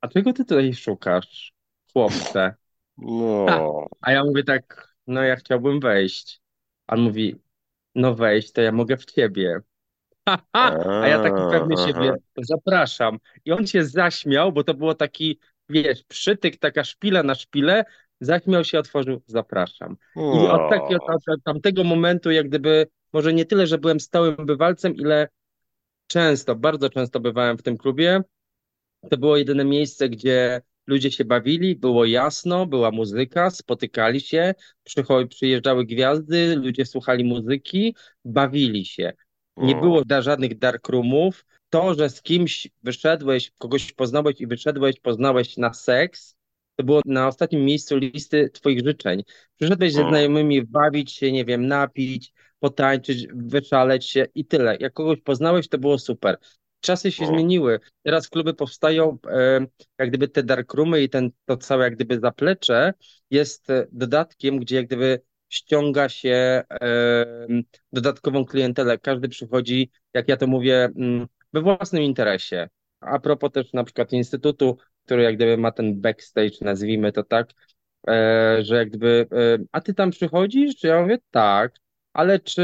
a 0.00 0.08
czego 0.08 0.32
ty 0.32 0.44
tutaj 0.44 0.74
szukasz, 0.74 1.52
chłopcze? 1.92 2.54
No. 2.98 3.86
A 4.00 4.12
ja 4.12 4.24
mówię 4.24 4.44
tak, 4.44 4.94
no 5.06 5.22
ja 5.22 5.36
chciałbym 5.36 5.80
wejść. 5.80 6.40
A 6.86 6.94
on 6.94 7.00
mówi, 7.00 7.36
no 7.94 8.14
wejść, 8.14 8.52
to 8.52 8.60
ja 8.60 8.72
mogę 8.72 8.96
w 8.96 9.04
ciebie. 9.04 9.60
A, 10.52 10.70
A 11.02 11.08
ja 11.08 11.22
taki 11.22 11.42
pewny 11.50 11.76
siebie, 11.76 12.14
zapraszam. 12.36 13.18
I 13.44 13.52
on 13.52 13.66
się 13.66 13.84
zaśmiał, 13.84 14.52
bo 14.52 14.64
to 14.64 14.74
było 14.74 14.94
taki, 14.94 15.38
wiesz, 15.68 16.04
przytyk, 16.04 16.56
taka 16.56 16.84
szpila 16.84 17.22
na 17.22 17.34
szpilę. 17.34 17.84
Zaśmiał 18.20 18.64
się, 18.64 18.78
otworzył, 18.78 19.22
zapraszam. 19.26 19.96
I 20.16 20.48
od 20.48 20.70
takiego, 20.70 21.04
od 21.06 21.42
tamtego 21.44 21.84
momentu, 21.84 22.30
jak 22.30 22.48
gdyby, 22.48 22.86
może 23.12 23.32
nie 23.32 23.44
tyle, 23.44 23.66
że 23.66 23.78
byłem 23.78 24.00
stałym 24.00 24.36
bywalcem, 24.36 24.94
ile 24.94 25.28
często, 26.06 26.54
bardzo 26.56 26.90
często 26.90 27.20
bywałem 27.20 27.58
w 27.58 27.62
tym 27.62 27.76
klubie. 27.78 28.22
To 29.10 29.16
było 29.16 29.36
jedyne 29.36 29.64
miejsce, 29.64 30.08
gdzie 30.08 30.60
ludzie 30.86 31.10
się 31.10 31.24
bawili, 31.24 31.76
było 31.76 32.04
jasno, 32.04 32.66
była 32.66 32.90
muzyka, 32.90 33.50
spotykali 33.50 34.20
się, 34.20 34.54
przyjeżdżały 35.28 35.84
gwiazdy, 35.84 36.56
ludzie 36.56 36.86
słuchali 36.86 37.24
muzyki, 37.24 37.96
bawili 38.24 38.84
się. 38.84 39.12
Nie 39.56 39.74
było 39.76 40.04
da 40.04 40.22
żadnych 40.22 40.58
darkroomów. 40.58 41.44
To, 41.70 41.94
że 41.94 42.10
z 42.10 42.22
kimś 42.22 42.68
wyszedłeś, 42.82 43.50
kogoś 43.58 43.92
poznałeś 43.92 44.40
i 44.40 44.46
wyszedłeś, 44.46 45.00
poznałeś 45.00 45.56
na 45.56 45.74
seks, 45.74 46.36
to 46.78 46.84
było 46.84 47.00
na 47.06 47.28
ostatnim 47.28 47.64
miejscu 47.64 47.96
listy 47.96 48.50
twoich 48.50 48.80
życzeń. 48.84 49.22
Przyszedłeś 49.56 49.92
ze 49.92 50.08
znajomymi 50.08 50.66
bawić 50.66 51.12
się, 51.12 51.32
nie 51.32 51.44
wiem, 51.44 51.66
napić, 51.66 52.32
potańczyć, 52.58 53.26
wyszaleć 53.34 54.06
się 54.06 54.26
i 54.34 54.44
tyle. 54.44 54.76
Jak 54.80 54.92
kogoś 54.92 55.20
poznałeś, 55.20 55.68
to 55.68 55.78
było 55.78 55.98
super. 55.98 56.38
Czasy 56.80 57.12
się 57.12 57.26
zmieniły. 57.26 57.80
Teraz 58.02 58.28
kluby 58.28 58.54
powstają, 58.54 59.18
e, 59.30 59.66
jak 59.98 60.08
gdyby 60.08 60.28
te 60.28 60.42
darkroomy 60.42 61.02
i 61.02 61.08
ten, 61.08 61.30
to 61.44 61.56
całe 61.56 61.84
jak 61.84 61.94
gdyby 61.94 62.20
zaplecze 62.20 62.92
jest 63.30 63.70
e, 63.70 63.86
dodatkiem, 63.92 64.58
gdzie 64.58 64.76
jak 64.76 64.86
gdyby 64.86 65.20
ściąga 65.48 66.08
się 66.08 66.62
e, 66.70 67.46
dodatkową 67.92 68.44
klientelę. 68.44 68.98
Każdy 68.98 69.28
przychodzi, 69.28 69.90
jak 70.14 70.28
ja 70.28 70.36
to 70.36 70.46
mówię, 70.46 70.84
mm, 70.96 71.26
we 71.52 71.60
własnym 71.60 72.02
interesie. 72.02 72.68
A 73.00 73.18
propos 73.18 73.52
też 73.52 73.72
na 73.72 73.84
przykład 73.84 74.12
instytutu, 74.12 74.78
który 75.08 75.22
jak 75.22 75.36
gdyby 75.36 75.56
ma 75.56 75.72
ten 75.72 76.00
backstage, 76.00 76.50
nazwijmy 76.60 77.12
to 77.12 77.24
tak, 77.24 77.50
e, 78.08 78.58
że 78.62 78.76
jak 78.76 78.88
gdyby, 78.88 79.26
e, 79.32 79.58
a 79.72 79.80
ty 79.80 79.94
tam 79.94 80.10
przychodzisz? 80.10 80.76
Czy 80.76 80.86
ja 80.86 81.02
mówię, 81.02 81.18
tak, 81.30 81.72
ale 82.12 82.40
czy, 82.40 82.62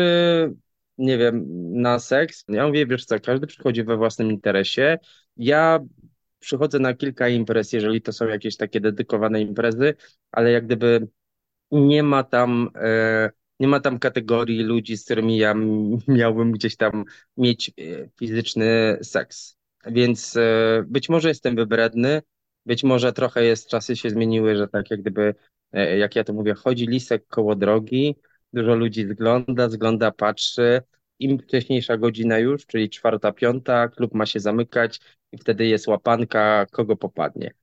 nie 0.98 1.18
wiem, 1.18 1.44
na 1.82 1.98
seks? 1.98 2.44
Ja 2.48 2.66
mówię, 2.66 2.86
wiesz 2.86 3.04
co, 3.04 3.20
każdy 3.20 3.46
przychodzi 3.46 3.84
we 3.84 3.96
własnym 3.96 4.30
interesie. 4.30 4.98
Ja 5.36 5.80
przychodzę 6.38 6.78
na 6.78 6.94
kilka 6.94 7.28
imprez, 7.28 7.72
jeżeli 7.72 8.02
to 8.02 8.12
są 8.12 8.26
jakieś 8.28 8.56
takie 8.56 8.80
dedykowane 8.80 9.40
imprezy, 9.40 9.94
ale 10.32 10.50
jak 10.52 10.66
gdyby 10.66 11.08
nie 11.70 12.02
ma 12.02 12.22
tam, 12.24 12.70
e, 12.76 13.30
nie 13.60 13.68
ma 13.68 13.80
tam 13.80 13.98
kategorii 13.98 14.62
ludzi, 14.62 14.96
z 14.96 15.04
którymi 15.04 15.38
ja 15.38 15.54
miałbym 16.08 16.52
gdzieś 16.52 16.76
tam 16.76 17.04
mieć 17.36 17.72
fizyczny 18.18 18.98
seks. 19.02 19.56
Więc 19.86 20.38
być 20.86 21.08
może 21.08 21.28
jestem 21.28 21.56
wybredny, 21.56 22.22
być 22.66 22.84
może 22.84 23.12
trochę 23.12 23.44
jest, 23.44 23.68
czasy 23.68 23.96
się 23.96 24.10
zmieniły, 24.10 24.56
że 24.56 24.68
tak 24.68 24.90
jak 24.90 25.00
gdyby, 25.00 25.34
jak 25.98 26.16
ja 26.16 26.24
to 26.24 26.32
mówię, 26.32 26.54
chodzi 26.54 26.86
lisek 26.86 27.26
koło 27.26 27.56
drogi, 27.56 28.16
dużo 28.52 28.74
ludzi 28.74 29.06
zgląda, 29.08 29.68
zgląda, 29.68 30.10
patrzy. 30.10 30.82
Im 31.18 31.38
wcześniejsza 31.38 31.96
godzina 31.96 32.38
już, 32.38 32.66
czyli 32.66 32.90
czwarta, 32.90 33.32
piąta, 33.32 33.88
klub 33.88 34.14
ma 34.14 34.26
się 34.26 34.40
zamykać 34.40 35.00
i 35.32 35.38
wtedy 35.38 35.66
jest 35.66 35.86
łapanka, 35.88 36.66
kogo 36.70 36.96
popadnie. 36.96 37.54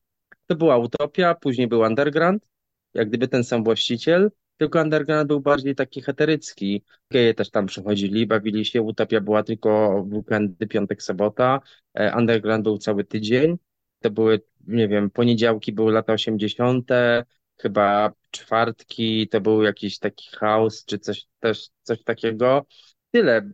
To 0.48 0.55
była 0.55 0.77
utopia, 0.77 1.36
później 1.36 1.67
był 1.67 1.79
underground, 1.79 2.48
jak 2.93 3.10
gdyby 3.10 3.27
ten 3.27 3.43
sam 3.43 3.63
właściciel, 3.63 4.31
tylko 4.58 4.81
underground 4.81 5.27
był 5.27 5.41
bardziej 5.41 5.75
taki 5.75 6.01
heterycki. 6.01 6.84
Geje 7.12 7.34
też 7.34 7.50
tam 7.50 7.65
przychodzili, 7.65 8.27
bawili 8.27 8.65
się, 8.65 8.81
utopia 8.81 9.22
była 9.22 9.43
tylko 9.43 10.03
w 10.03 10.13
weekendy, 10.13 10.67
piątek, 10.67 11.03
sobota, 11.03 11.60
e, 11.93 12.15
underground 12.17 12.63
był 12.63 12.77
cały 12.77 13.03
tydzień. 13.03 13.58
To 14.01 14.10
były, 14.10 14.41
nie 14.67 14.88
wiem, 14.88 15.10
poniedziałki 15.10 15.72
były 15.72 15.91
lata 15.91 16.13
osiemdziesiąte, 16.13 17.25
chyba 17.58 18.12
czwartki 18.31 19.27
to 19.27 19.41
był 19.41 19.63
jakiś 19.63 20.00
taki 20.00 20.29
house, 20.36 20.86
czy 20.86 21.00
coś 21.00 21.25
też, 21.39 21.70
coś 21.84 22.03
takiego. 22.03 22.65
Tyle. 23.12 23.51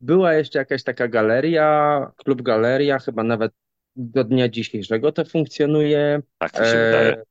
Była 0.00 0.34
jeszcze 0.34 0.58
jakaś 0.58 0.82
taka 0.82 1.08
galeria, 1.08 2.12
klub 2.16 2.42
galeria, 2.42 2.98
chyba 2.98 3.22
nawet 3.22 3.52
do 3.96 4.24
dnia 4.24 4.48
dzisiejszego 4.48 5.12
to 5.12 5.24
funkcjonuje. 5.24 6.22
Tak 6.38 6.60
mi 6.60 6.66
się 6.66 6.72
wydaje. 6.72 7.22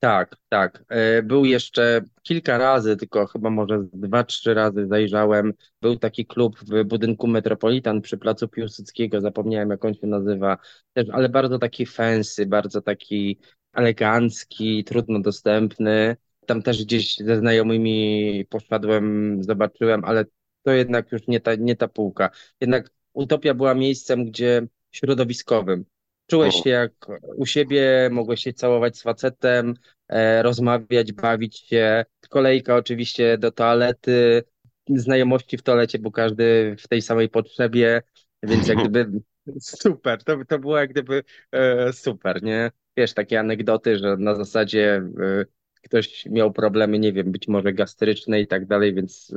Tak, 0.00 0.36
tak. 0.48 0.84
E, 0.88 1.22
był 1.22 1.44
jeszcze 1.44 2.00
kilka 2.22 2.58
razy, 2.58 2.96
tylko 2.96 3.26
chyba 3.26 3.50
może 3.50 3.84
dwa, 3.92 4.24
trzy 4.24 4.54
razy 4.54 4.86
zajrzałem. 4.86 5.52
Był 5.82 5.96
taki 5.96 6.26
klub 6.26 6.58
w 6.60 6.84
budynku 6.84 7.26
Metropolitan 7.26 8.00
przy 8.00 8.18
placu 8.18 8.48
Piłsudskiego, 8.48 9.20
zapomniałem 9.20 9.70
jak 9.70 9.84
on 9.84 9.94
się 9.94 10.06
nazywa, 10.06 10.58
też, 10.92 11.06
ale 11.12 11.28
bardzo 11.28 11.58
taki 11.58 11.86
fancy, 11.86 12.46
bardzo 12.46 12.82
taki 12.82 13.38
elegancki, 13.72 14.84
trudno 14.84 15.20
dostępny. 15.20 16.16
Tam 16.46 16.62
też 16.62 16.84
gdzieś 16.84 17.16
ze 17.16 17.36
znajomymi 17.38 18.46
poszedłem, 18.50 19.36
zobaczyłem, 19.44 20.04
ale 20.04 20.24
to 20.62 20.70
jednak 20.72 21.12
już 21.12 21.26
nie 21.28 21.40
ta, 21.40 21.54
nie 21.54 21.76
ta 21.76 21.88
półka. 21.88 22.30
Jednak 22.60 22.90
Utopia 23.12 23.54
była 23.54 23.74
miejscem, 23.74 24.24
gdzie 24.24 24.66
środowiskowym. 24.90 25.84
Czułeś 26.30 26.54
się 26.54 26.70
jak 26.70 26.92
u 27.36 27.46
siebie, 27.46 28.08
mogłeś 28.12 28.42
się 28.42 28.52
całować 28.52 28.98
z 28.98 29.02
facetem, 29.02 29.74
e, 30.08 30.42
rozmawiać, 30.42 31.12
bawić 31.12 31.58
się. 31.58 32.04
Kolejka 32.28 32.76
oczywiście 32.76 33.38
do 33.38 33.52
toalety, 33.52 34.42
znajomości 34.88 35.56
w 35.58 35.62
toalecie, 35.62 35.98
bo 35.98 36.10
każdy 36.10 36.76
w 36.78 36.88
tej 36.88 37.02
samej 37.02 37.28
potrzebie, 37.28 38.02
więc 38.42 38.68
jak 38.68 38.88
gdyby 38.88 39.20
super, 39.60 40.24
to, 40.24 40.44
to 40.48 40.58
było 40.58 40.78
jak 40.78 40.90
gdyby 40.90 41.22
e, 41.52 41.92
super, 41.92 42.42
nie? 42.42 42.70
Wiesz, 42.96 43.14
takie 43.14 43.40
anegdoty, 43.40 43.98
że 43.98 44.16
na 44.16 44.34
zasadzie 44.34 45.02
e, 45.20 45.44
ktoś 45.82 46.26
miał 46.26 46.52
problemy, 46.52 46.98
nie 46.98 47.12
wiem, 47.12 47.32
być 47.32 47.48
może 47.48 47.72
gastryczne 47.72 48.40
i 48.40 48.46
tak 48.46 48.66
dalej, 48.66 48.94
więc 48.94 49.34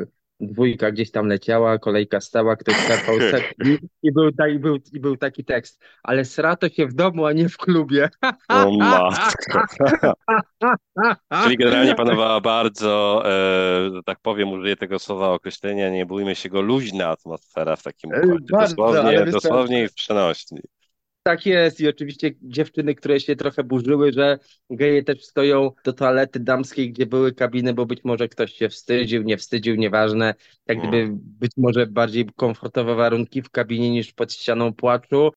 dwójka 0.47 0.91
gdzieś 0.91 1.11
tam 1.11 1.27
leciała, 1.27 1.79
kolejka 1.79 2.21
stała, 2.21 2.55
ktoś 2.55 2.75
skakał 2.75 3.15
i, 3.65 3.77
i, 4.03 4.11
był, 4.11 4.29
i, 4.49 4.59
był, 4.59 4.77
i 4.93 4.99
był 4.99 5.17
taki 5.17 5.45
tekst, 5.45 5.83
ale 6.03 6.25
srato 6.25 6.69
się 6.69 6.87
w 6.87 6.93
domu, 6.93 7.25
a 7.25 7.33
nie 7.33 7.49
w 7.49 7.57
klubie. 7.57 8.09
O 8.49 8.71
matko. 8.77 9.59
Czyli 11.43 11.57
generalnie 11.57 11.95
panowała 11.95 12.41
bardzo, 12.41 13.23
e, 13.25 14.01
tak 14.05 14.19
powiem, 14.21 14.51
użyję 14.51 14.75
tego 14.75 14.99
słowa 14.99 15.29
określenia, 15.29 15.89
nie 15.89 16.05
bójmy 16.05 16.35
się 16.35 16.49
go, 16.49 16.61
luźna 16.61 17.09
atmosfera 17.09 17.75
w 17.75 17.83
takim 17.83 18.09
układzie. 18.09 18.45
Bardzo, 18.51 18.75
dosłownie, 18.75 19.25
dosłownie 19.25 19.83
i 19.83 19.87
w 19.87 19.93
przenośni. 19.93 20.59
Tak 21.23 21.45
jest 21.45 21.81
i 21.81 21.87
oczywiście 21.87 22.31
dziewczyny, 22.41 22.95
które 22.95 23.19
się 23.19 23.35
trochę 23.35 23.63
burzyły, 23.63 24.11
że 24.11 24.39
geje 24.69 25.03
też 25.03 25.25
stoją 25.25 25.71
do 25.85 25.93
toalety 25.93 26.39
damskiej, 26.39 26.91
gdzie 26.91 27.05
były 27.05 27.33
kabiny, 27.33 27.73
bo 27.73 27.85
być 27.85 28.03
może 28.03 28.27
ktoś 28.27 28.53
się 28.53 28.69
wstydził, 28.69 29.23
nie 29.23 29.37
wstydził, 29.37 29.75
nieważne. 29.75 30.33
Jak 30.67 30.79
gdyby 30.79 30.97
mm. 30.97 31.19
być 31.21 31.51
może 31.57 31.87
bardziej 31.87 32.29
komfortowe 32.35 32.95
warunki 32.95 33.41
w 33.41 33.49
kabinie 33.49 33.89
niż 33.89 34.13
pod 34.13 34.33
ścianą 34.33 34.73
płaczu. 34.73 35.31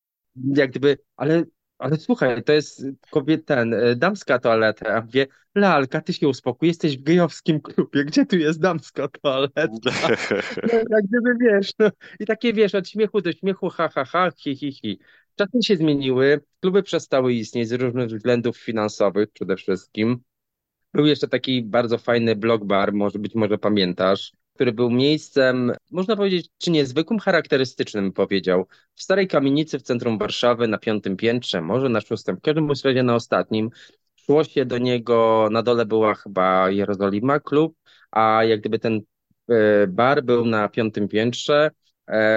Jak 0.54 0.70
gdyby, 0.70 0.98
ale, 1.16 1.44
ale 1.78 1.96
słuchaj, 1.96 2.42
to 2.42 2.52
jest 2.52 2.86
kobiet 3.10 3.46
ten, 3.46 3.74
e, 3.74 3.96
damska 3.96 4.38
toaleta. 4.38 4.94
A 4.94 5.02
wie, 5.02 5.26
lalka, 5.54 6.00
ty 6.00 6.12
się 6.12 6.28
uspokój, 6.28 6.68
jesteś 6.68 6.98
w 6.98 7.02
gejowskim 7.02 7.60
klubie, 7.60 8.04
gdzie 8.04 8.26
tu 8.26 8.36
jest 8.36 8.60
damska 8.60 9.08
toaleta? 9.08 9.62
No, 10.72 10.78
jak 10.90 11.04
gdyby 11.08 11.34
wiesz, 11.40 11.70
no, 11.78 11.90
i 12.20 12.26
takie 12.26 12.52
wiesz, 12.52 12.74
od 12.74 12.88
śmiechu 12.88 13.20
do 13.20 13.32
śmiechu, 13.32 13.68
ha, 13.68 13.88
ha, 13.88 14.04
ha, 14.04 14.30
hi, 14.36 14.56
hi, 14.56 14.72
hi. 14.72 14.98
Czasy 15.36 15.58
się 15.62 15.76
zmieniły, 15.76 16.40
kluby 16.60 16.82
przestały 16.82 17.34
istnieć 17.34 17.68
z 17.68 17.72
różnych 17.72 18.08
względów 18.08 18.56
finansowych 18.56 19.30
przede 19.32 19.56
wszystkim. 19.56 20.20
Był 20.94 21.06
jeszcze 21.06 21.28
taki 21.28 21.62
bardzo 21.62 21.98
fajny 21.98 22.36
blog 22.36 22.64
bar, 22.64 22.92
może 22.92 23.18
być 23.18 23.34
może 23.34 23.58
pamiętasz, 23.58 24.32
który 24.54 24.72
był 24.72 24.90
miejscem, 24.90 25.72
można 25.90 26.16
powiedzieć, 26.16 26.48
czy 26.58 26.70
niezwykłym, 26.70 27.18
charakterystycznym, 27.18 28.12
powiedział. 28.12 28.66
W 28.94 29.02
starej 29.02 29.28
kamienicy 29.28 29.78
w 29.78 29.82
centrum 29.82 30.18
Warszawy 30.18 30.68
na 30.68 30.78
piątym 30.78 31.16
piętrze, 31.16 31.60
może 31.60 31.88
na 31.88 32.00
szóstym, 32.00 32.36
w 32.36 32.40
każdym 32.40 32.68
razie 32.84 33.02
na 33.02 33.14
ostatnim. 33.14 33.70
Szło 34.14 34.44
się 34.44 34.64
do 34.64 34.78
niego, 34.78 35.48
na 35.52 35.62
dole 35.62 35.86
była 35.86 36.14
chyba 36.14 36.70
Jerozolima 36.70 37.40
klub, 37.40 37.76
a 38.10 38.44
jak 38.44 38.60
gdyby 38.60 38.78
ten 38.78 39.00
e, 39.48 39.86
bar 39.86 40.24
był 40.24 40.44
na 40.46 40.68
piątym 40.68 41.08
piętrze 41.08 41.70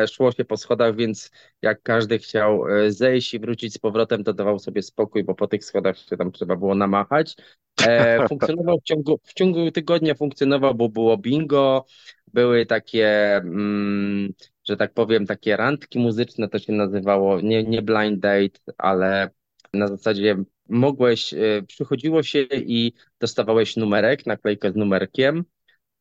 szło 0.08 0.32
się 0.32 0.46
po 0.46 0.58
schodach, 0.58 0.96
więc 0.96 1.32
jak 1.62 1.82
każdy 1.82 2.20
chciał 2.20 2.68
e, 2.70 2.92
zejść 2.92 3.34
i 3.34 3.40
wrócić 3.40 3.74
z 3.74 3.78
powrotem, 3.78 4.24
to 4.24 4.34
dawał 4.34 4.60
sobie 4.60 4.82
spokój, 4.82 5.24
bo 5.24 5.36
po 5.36 5.48
tych 5.48 5.66
schodach 5.66 5.98
się 5.98 6.18
tam 6.18 6.32
trzeba 6.32 6.56
było 6.56 6.76
namachać. 6.76 7.36
E, 7.82 8.28
funkcjonował 8.30 8.80
w 8.80 8.84
ciągu, 8.84 9.20
w 9.24 9.34
ciągu 9.34 9.72
tygodnia 9.72 10.16
funkcjonował, 10.16 10.76
bo 10.76 10.90
było 10.90 11.18
bingo, 11.18 11.86
były 12.34 12.66
takie, 12.66 13.36
mm, 13.36 14.34
że 14.68 14.78
tak 14.78 14.94
powiem, 14.94 15.26
takie 15.26 15.58
randki 15.58 16.00
muzyczne, 16.00 16.50
to 16.50 16.60
się 16.60 16.74
nazywało, 16.74 17.42
nie, 17.42 17.64
nie 17.64 17.82
blind 17.82 18.20
date, 18.20 18.60
ale 18.78 19.30
na 19.74 19.88
zasadzie 19.88 20.44
mogłeś, 20.70 21.34
przychodziło 21.68 22.24
się 22.24 22.42
i 22.52 22.94
dostawałeś 23.20 23.78
numerek, 23.78 24.26
naklejkę 24.26 24.72
z 24.72 24.76
numerkiem 24.76 25.44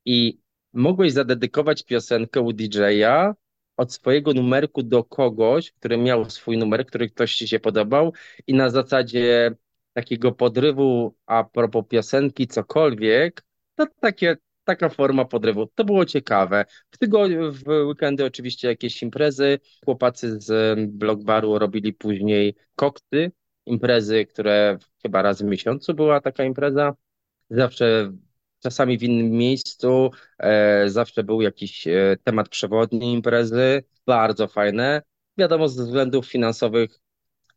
i 0.04 0.38
mogłeś 0.72 1.12
zadedykować 1.12 1.85
piosenkę 1.85 2.40
u 2.40 2.52
DJ-a, 2.52 3.35
od 3.78 3.92
swojego 3.92 4.32
numerku 4.34 4.82
do 4.82 5.04
kogoś, 5.04 5.72
który 5.72 5.96
miał 5.96 6.30
swój 6.30 6.58
numer, 6.58 6.86
który 6.86 7.08
ktoś 7.08 7.34
ci 7.34 7.48
się 7.48 7.60
podobał 7.60 8.12
i 8.46 8.54
na 8.54 8.70
zasadzie 8.70 9.54
takiego 9.92 10.32
podrywu 10.32 11.14
a 11.26 11.44
propos 11.44 11.84
piosenki, 11.88 12.46
cokolwiek, 12.46 13.44
to 13.74 13.86
takie, 14.00 14.36
taka 14.64 14.88
forma 14.88 15.24
podrywu. 15.24 15.66
To 15.74 15.84
było 15.84 16.04
ciekawe. 16.04 16.64
W 16.90 16.98
tygodniu, 16.98 17.52
w 17.52 17.68
weekendy 17.68 18.24
oczywiście 18.24 18.68
jakieś 18.68 19.02
imprezy. 19.02 19.58
Chłopacy 19.84 20.40
z 20.40 20.80
Blockbaru 20.90 21.58
robili 21.58 21.92
później 21.92 22.54
kokty, 22.76 23.32
imprezy, 23.66 24.26
które 24.26 24.78
chyba 25.02 25.22
raz 25.22 25.42
w 25.42 25.44
miesiącu 25.44 25.94
była 25.94 26.20
taka 26.20 26.44
impreza. 26.44 26.94
Zawsze 27.50 28.12
czasami 28.58 28.98
w 28.98 29.02
innym 29.02 29.30
miejscu. 29.30 30.10
E, 30.38 30.88
zawsze 30.90 31.24
był 31.24 31.42
jakiś 31.42 31.86
e, 31.86 32.16
temat 32.24 32.48
przewodni 32.48 33.12
imprezy, 33.12 33.84
bardzo 34.06 34.48
fajne. 34.48 35.02
Wiadomo, 35.38 35.68
ze 35.68 35.84
względów 35.84 36.26
finansowych 36.26 37.00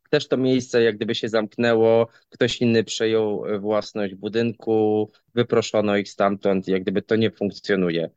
też 0.10 0.28
to 0.28 0.38
miejsce 0.38 0.84
jak 0.84 0.96
gdyby 0.96 1.16
się 1.16 1.30
zamknęło, 1.30 2.08
ktoś 2.30 2.62
inny 2.62 2.84
przejął 2.84 3.46
e, 3.46 3.60
własność 3.60 4.16
budynku, 4.16 5.12
wyproszono 5.34 5.98
ich 5.98 6.10
stamtąd, 6.10 6.68
jak 6.68 6.82
gdyby 6.82 7.02
to 7.02 7.16
nie 7.16 7.32
funkcjonuje. 7.32 8.10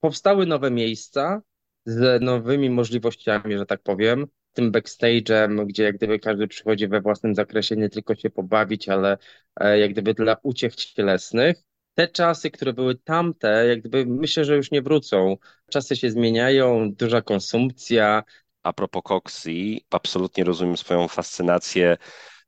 Powstały 0.00 0.46
nowe 0.46 0.70
miejsca 0.70 1.42
z 1.84 2.22
nowymi 2.22 2.70
możliwościami, 2.70 3.58
że 3.58 3.66
tak 3.66 3.82
powiem, 3.82 4.26
tym 4.52 4.72
backstage'em, 4.72 5.66
gdzie 5.66 5.82
jak 5.82 5.96
gdyby 5.96 6.18
każdy 6.18 6.48
przychodzi 6.48 6.88
we 6.88 7.00
własnym 7.00 7.34
zakresie 7.34 7.76
nie 7.76 7.88
tylko 7.88 8.14
się 8.14 8.30
pobawić, 8.30 8.88
ale 8.88 9.18
jak 9.60 9.92
gdyby 9.92 10.14
dla 10.14 10.36
uciech 10.42 10.74
cielesnych 10.74 11.67
te 11.98 12.08
czasy, 12.08 12.50
które 12.50 12.72
były 12.72 12.94
tamte, 12.94 13.66
jak 13.66 13.80
gdyby 13.80 14.06
myślę, 14.06 14.44
że 14.44 14.56
już 14.56 14.70
nie 14.70 14.82
wrócą. 14.82 15.36
Czasy 15.70 15.96
się 15.96 16.10
zmieniają, 16.10 16.92
duża 16.92 17.22
konsumpcja. 17.22 18.22
A 18.62 18.72
propos 18.72 19.02
Coxy, 19.04 19.76
absolutnie 19.90 20.44
rozumiem 20.44 20.76
swoją 20.76 21.08
fascynację 21.08 21.96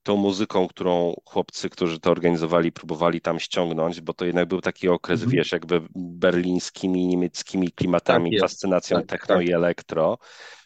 tą 0.03 0.17
muzyką, 0.17 0.69
którą 0.69 1.15
chłopcy, 1.25 1.71
którzy 1.71 2.01
to 2.01 2.11
organizowali, 2.11 2.73
próbowali 2.73 3.21
tam 3.21 3.41
ściągnąć, 3.41 4.01
bo 4.01 4.15
to 4.15 4.25
jednak 4.25 4.49
był 4.49 4.61
taki 4.61 4.89
okres, 4.89 5.21
mm 5.21 5.31
-hmm. 5.31 5.37
wiesz, 5.37 5.53
jakby 5.53 5.81
berlińskimi, 5.95 7.07
niemieckimi 7.07 7.73
klimatami, 7.73 8.31
tak 8.31 8.41
fascynacją 8.41 8.97
tak, 8.97 9.07
techno 9.07 9.35
tak. 9.35 9.47
i 9.47 9.53
elektro. 9.53 10.19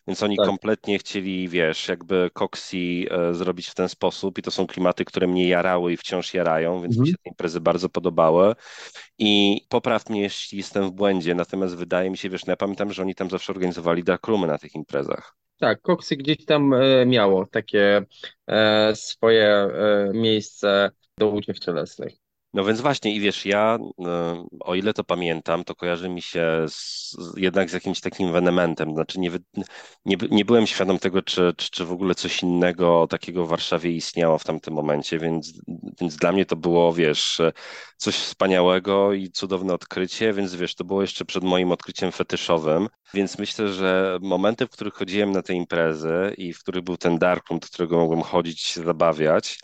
Więc 0.06 0.22
oni 0.22 0.36
Tak. 0.36 0.46
kompletnie 0.46 0.98
chcieli, 0.98 1.48
wiesz, 1.48 1.88
jakby 1.88 2.30
Coxi 2.34 3.06
e, 3.10 3.34
zrobić 3.34 3.68
w 3.68 3.74
ten 3.74 3.88
sposób 3.88 4.38
i 4.38 4.42
to 4.42 4.50
są 4.50 4.66
klimaty, 4.66 5.04
które 5.04 5.26
mnie 5.26 5.48
jarały 5.48 5.92
i 5.92 5.96
wciąż 5.96 6.34
jarają, 6.34 6.80
więc 6.82 6.94
mi 6.96 7.00
Mhm. 7.00 7.06
się 7.06 7.18
te 7.22 7.30
imprezy 7.30 7.60
bardzo 7.60 7.88
podobały. 7.88 8.54
I 9.18 9.60
popraw 9.68 10.10
mnie, 10.10 10.20
jeśli 10.22 10.58
jestem 10.58 10.88
w 10.88 10.92
błędzie, 10.92 11.34
natomiast 11.34 11.76
wydaje 11.76 12.10
mi 12.10 12.16
się, 12.16 12.28
wiesz, 12.28 12.46
no 12.46 12.50
ja 12.52 12.56
pamiętam, 12.56 12.92
że 12.92 13.02
oni 13.02 13.14
tam 13.14 13.30
zawsze 13.30 13.52
organizowali 13.52 14.04
darkroomy 14.04 14.46
na 14.46 14.58
tych 14.58 14.74
imprezach. 14.74 15.34
Tak, 15.60 15.80
Coxy 15.80 16.16
gdzieś 16.16 16.44
tam 16.44 16.74
e, 16.74 17.06
miało 17.06 17.46
takie 17.46 18.02
e, 18.46 18.96
swoje 18.96 19.68
miejsce 20.14 20.90
do 21.18 21.28
uciech 21.28 21.58
cielesnych. 21.58 22.23
No 22.54 22.64
więc 22.64 22.80
właśnie 22.80 23.14
i 23.14 23.20
wiesz, 23.20 23.46
ja 23.46 23.78
o 24.60 24.74
ile 24.74 24.94
to 24.94 25.04
pamiętam, 25.04 25.64
to 25.64 25.74
kojarzy 25.74 26.08
mi 26.08 26.22
się 26.22 26.46
z, 26.68 27.16
jednak 27.36 27.70
z 27.70 27.72
jakimś 27.72 28.00
takim 28.00 28.32
wenementem. 28.32 28.94
Znaczy 28.94 29.20
nie, 29.20 29.30
nie, 30.04 30.16
nie 30.30 30.44
byłem 30.44 30.66
świadom 30.66 30.98
tego, 30.98 31.22
czy, 31.22 31.54
czy, 31.56 31.70
czy 31.70 31.84
w 31.84 31.92
ogóle 31.92 32.14
coś 32.14 32.42
innego 32.42 33.06
takiego 33.10 33.46
w 33.46 33.48
Warszawie 33.48 33.90
istniało 33.90 34.38
w 34.38 34.44
tamtym 34.44 34.74
momencie, 34.74 35.18
więc, 35.18 35.52
więc 36.00 36.16
dla 36.16 36.32
mnie 36.32 36.46
to 36.46 36.56
było, 36.56 36.92
wiesz, 36.92 37.40
coś 37.96 38.14
wspaniałego 38.14 39.12
i 39.12 39.30
cudowne 39.30 39.74
odkrycie, 39.74 40.32
więc 40.32 40.54
wiesz, 40.54 40.74
to 40.74 40.84
było 40.84 41.02
jeszcze 41.02 41.24
przed 41.24 41.44
moim 41.44 41.72
odkryciem 41.72 42.12
fetyszowym. 42.12 42.88
Więc 43.14 43.38
myślę, 43.38 43.68
że 43.68 44.18
momenty, 44.22 44.66
w 44.66 44.70
których 44.70 44.94
chodziłem 44.94 45.32
na 45.32 45.42
te 45.42 45.54
imprezy 45.54 46.34
i 46.38 46.52
w 46.52 46.58
których 46.58 46.82
był 46.82 46.96
ten 46.96 47.18
darkroom, 47.18 47.60
do 47.60 47.66
którego 47.66 47.98
mogłem 47.98 48.22
chodzić, 48.22 48.60
się 48.60 48.82
zabawiać, 48.82 49.58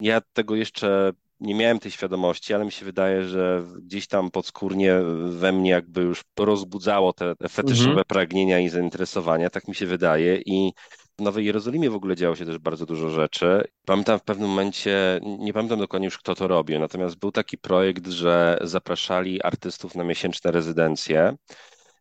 ja 0.00 0.20
tego 0.32 0.54
jeszcze 0.56 1.12
nie 1.40 1.54
miałem 1.54 1.78
tej 1.78 1.90
świadomości, 1.90 2.54
ale 2.54 2.64
mi 2.64 2.72
się 2.72 2.84
wydaje, 2.84 3.24
że 3.24 3.64
gdzieś 3.82 4.06
tam 4.06 4.30
podskórnie 4.30 4.94
we 5.28 5.52
mnie 5.52 5.70
jakby 5.70 6.00
już 6.00 6.22
rozbudzało 6.38 7.12
te 7.12 7.34
fetyszowe 7.50 7.90
Mhm. 7.90 8.04
pragnienia 8.04 8.60
i 8.60 8.68
zainteresowania, 8.68 9.50
tak 9.50 9.68
mi 9.68 9.74
się 9.74 9.86
wydaje. 9.86 10.40
I 10.46 10.72
w 11.18 11.22
Nowej 11.22 11.46
Jerozolimie 11.46 11.90
w 11.90 11.94
ogóle 11.94 12.16
działo 12.16 12.36
się 12.36 12.46
też 12.46 12.58
bardzo 12.58 12.86
dużo 12.86 13.10
rzeczy. 13.10 13.64
Pamiętam 13.86 14.18
w 14.18 14.22
pewnym 14.22 14.48
momencie, 14.48 15.20
nie 15.38 15.52
pamiętam 15.52 15.78
dokładnie 15.78 16.04
już 16.06 16.18
kto 16.18 16.34
to 16.34 16.48
robił, 16.48 16.78
natomiast 16.78 17.18
był 17.18 17.32
taki 17.32 17.58
projekt, 17.58 18.06
że 18.06 18.58
zapraszali 18.62 19.42
artystów 19.42 19.94
na 19.94 20.04
miesięczne 20.04 20.50
rezydencje. 20.50 21.36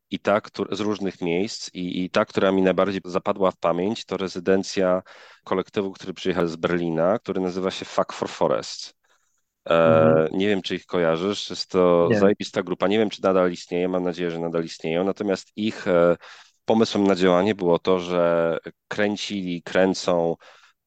I 0.10 0.20
ta, 0.20 0.42
któr- 0.42 0.76
z 0.76 0.80
różnych 0.80 1.22
miejsc, 1.22 1.70
i, 1.74 2.04
i 2.04 2.10
ta, 2.10 2.26
która 2.26 2.52
mi 2.52 2.62
najbardziej 2.62 3.02
zapadła 3.06 3.52
w 3.52 3.58
pamięć, 3.58 4.06
to 4.06 4.18
rezydencja 4.18 5.02
kolektywu, 5.44 5.92
który 5.92 6.14
przyjechał 6.14 6.48
z 6.48 6.56
Berlina, 6.56 7.20
który 7.20 7.42
nazywa 7.42 7.72
się 7.72 7.86
Fuck 7.86 8.14
for 8.14 8.30
Forest. 8.30 8.97
Mhm. 9.70 10.18
E, 10.18 10.38
nie 10.38 10.48
wiem, 10.48 10.62
czy 10.62 10.76
ich 10.76 10.86
kojarzysz, 10.86 11.50
jest 11.50 11.70
to 11.70 12.08
Nie. 12.12 12.20
zajebista 12.20 12.64
grupa. 12.64 12.88
Nie 12.88 12.98
wiem, 12.98 13.10
czy 13.10 13.24
nadal 13.24 13.52
istnieje, 13.52 13.88
mam 13.88 14.04
nadzieję, 14.04 14.32
że 14.32 14.40
nadal 14.40 14.64
istnieją. 14.64 15.04
Natomiast 15.04 15.52
ich 15.56 15.88
e, 15.88 16.18
pomysłem 16.66 17.08
na 17.08 17.16
działanie 17.16 17.56
było 17.56 17.80
to, 17.80 18.00
że 18.00 18.58
kręcili, 18.88 19.64
kręcą 19.64 20.36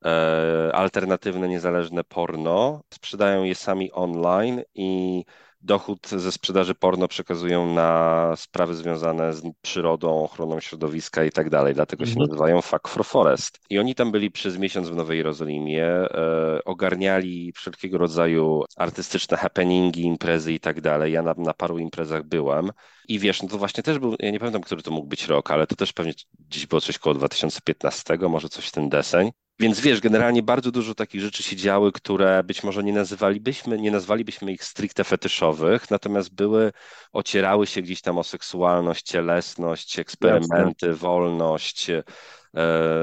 e, 0.05 0.71
alternatywne, 0.75 1.49
niezależne 1.49 2.05
porno, 2.05 2.83
sprzedają 2.95 3.45
je 3.45 3.55
sami 3.55 3.93
online 3.93 4.63
i 4.75 5.25
dochód 5.63 6.09
ze 6.09 6.33
sprzedaży 6.33 6.75
porno 6.75 7.09
przekazują 7.09 7.73
na 7.75 8.33
sprawy 8.37 8.75
związane 8.75 9.33
z 9.33 9.43
przyrodą, 9.63 10.25
ochroną 10.25 10.61
środowiska 10.61 11.25
i 11.25 11.31
tak 11.31 11.51
dalej. 11.51 11.75
Dlatego 11.75 12.07
się 12.07 12.11
Mhm. 12.13 12.27
nazywają 12.29 12.63
Fuck 12.63 12.89
for 12.89 13.05
Forest. 13.05 13.61
I 13.71 13.79
oni 13.79 13.95
tam 13.95 14.13
byli 14.13 14.31
przez 14.31 14.59
miesiąc 14.59 14.89
w 14.89 14.97
Nowej 14.97 15.19
Jerozolimie, 15.19 15.87
e, 15.87 16.61
ogarniali 16.65 17.53
wszelkiego 17.53 17.99
rodzaju 17.99 18.63
artystyczne 18.77 19.37
happeningi, 19.37 20.03
imprezy 20.03 20.53
i 20.53 20.61
tak 20.61 20.81
dalej. 20.81 21.13
Ja 21.13 21.23
na, 21.23 21.35
na 21.39 21.55
paru 21.55 21.79
imprezach 21.79 22.25
byłem. 22.25 22.71
I 23.09 23.19
wiesz, 23.19 23.43
no 23.43 23.49
to 23.49 23.59
właśnie 23.59 23.83
też 23.83 23.99
był, 23.99 24.17
ja 24.19 24.31
nie 24.31 24.39
pamiętam, 24.39 24.63
który 24.63 24.83
to 24.83 24.91
mógł 24.91 25.07
być 25.09 25.27
rok, 25.27 25.51
ale 25.51 25.67
to 25.67 25.77
też 25.77 25.93
pewnie 25.93 26.13
gdzieś 26.39 26.67
było 26.67 26.81
coś 26.81 26.99
koło 26.99 27.15
2015, 27.15 28.19
może 28.29 28.49
coś 28.49 28.67
w 28.69 28.73
ten 28.73 28.89
deseń. 28.89 29.31
Więc 29.61 29.81
wiesz, 29.81 30.01
generalnie 30.01 30.43
bardzo 30.43 30.71
dużo 30.71 30.95
takich 30.95 31.21
rzeczy 31.21 31.43
się 31.43 31.57
działy, 31.57 31.93
które 31.93 32.45
być 32.45 32.63
może 32.63 32.83
nie 32.83 32.93
nazywalibyśmy, 32.93 33.79
nie 33.79 33.91
nazwalibyśmy 33.91 34.53
ich 34.53 34.65
stricte 34.65 35.05
fetyszowych, 35.05 35.91
natomiast 35.91 36.35
były, 36.35 36.73
ocierały 37.13 37.67
się 37.67 37.83
gdzieś 37.83 38.01
tam 38.01 38.19
o 38.19 38.25
seksualność, 38.25 39.03
cielesność, 39.03 39.99
eksperymenty, 39.99 40.95
wolność, 40.95 41.91
e, 41.91 42.03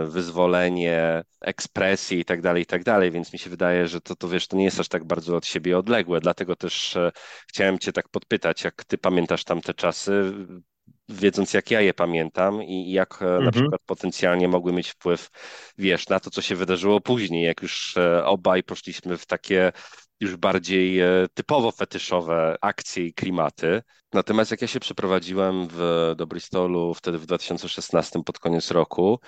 wyzwolenie, 0.07 1.23
ekspresję 1.41 2.19
i 2.19 2.25
tak 2.25 2.41
dalej, 2.41 2.63
i 2.63 2.65
tak 2.65 2.83
dalej, 2.83 3.11
więc 3.11 3.33
mi 3.33 3.39
się 3.39 3.49
wydaje, 3.49 3.87
że 3.87 4.01
to, 4.01 4.15
to 4.15 4.29
wiesz, 4.29 4.47
to 4.47 4.57
nie 4.57 4.65
jest 4.65 4.79
aż 4.79 4.87
tak 4.87 5.05
bardzo 5.05 5.35
od 5.35 5.45
siebie 5.45 5.77
odległe, 5.77 6.19
dlatego 6.19 6.55
też 6.55 6.95
e, 6.95 7.11
chciałem 7.47 7.79
Cię 7.79 7.93
tak 7.93 8.09
podpytać, 8.09 8.63
jak 8.63 8.85
Ty 8.85 8.97
pamiętasz 8.97 9.43
tamte 9.43 9.73
czasy, 9.73 10.33
wiedząc 11.09 11.53
jak 11.53 11.71
ja 11.71 11.81
je 11.81 11.93
pamiętam 11.93 12.63
i 12.63 12.91
jak 12.91 13.21
e, 13.21 13.25
na 13.25 13.35
Mhm. 13.37 13.51
przykład 13.51 13.81
potencjalnie 13.85 14.47
mogły 14.47 14.73
mieć 14.73 14.89
wpływ, 14.89 15.29
wiesz, 15.77 16.07
na 16.09 16.19
to, 16.19 16.29
co 16.29 16.41
się 16.41 16.55
wydarzyło 16.55 17.01
później, 17.01 17.43
jak 17.45 17.61
już 17.61 17.97
e, 17.97 18.25
obaj 18.25 18.63
poszliśmy 18.63 19.17
w 19.17 19.25
takie 19.25 19.71
już 20.19 20.35
bardziej 20.35 20.99
e, 20.99 21.27
typowo 21.33 21.71
fetyszowe 21.71 22.55
akcje 22.61 23.05
i 23.05 23.13
klimaty. 23.13 23.81
Natomiast 24.13 24.51
jak 24.51 24.61
ja 24.61 24.67
się 24.67 24.79
przeprowadziłem 24.79 25.67
w, 25.71 26.13
do 26.17 26.27
Bristolu 26.27 26.93
wtedy 26.93 27.17
w 27.17 27.25
2016 27.25 28.23
pod 28.23 28.39
koniec 28.39 28.71
roku, 28.71 29.19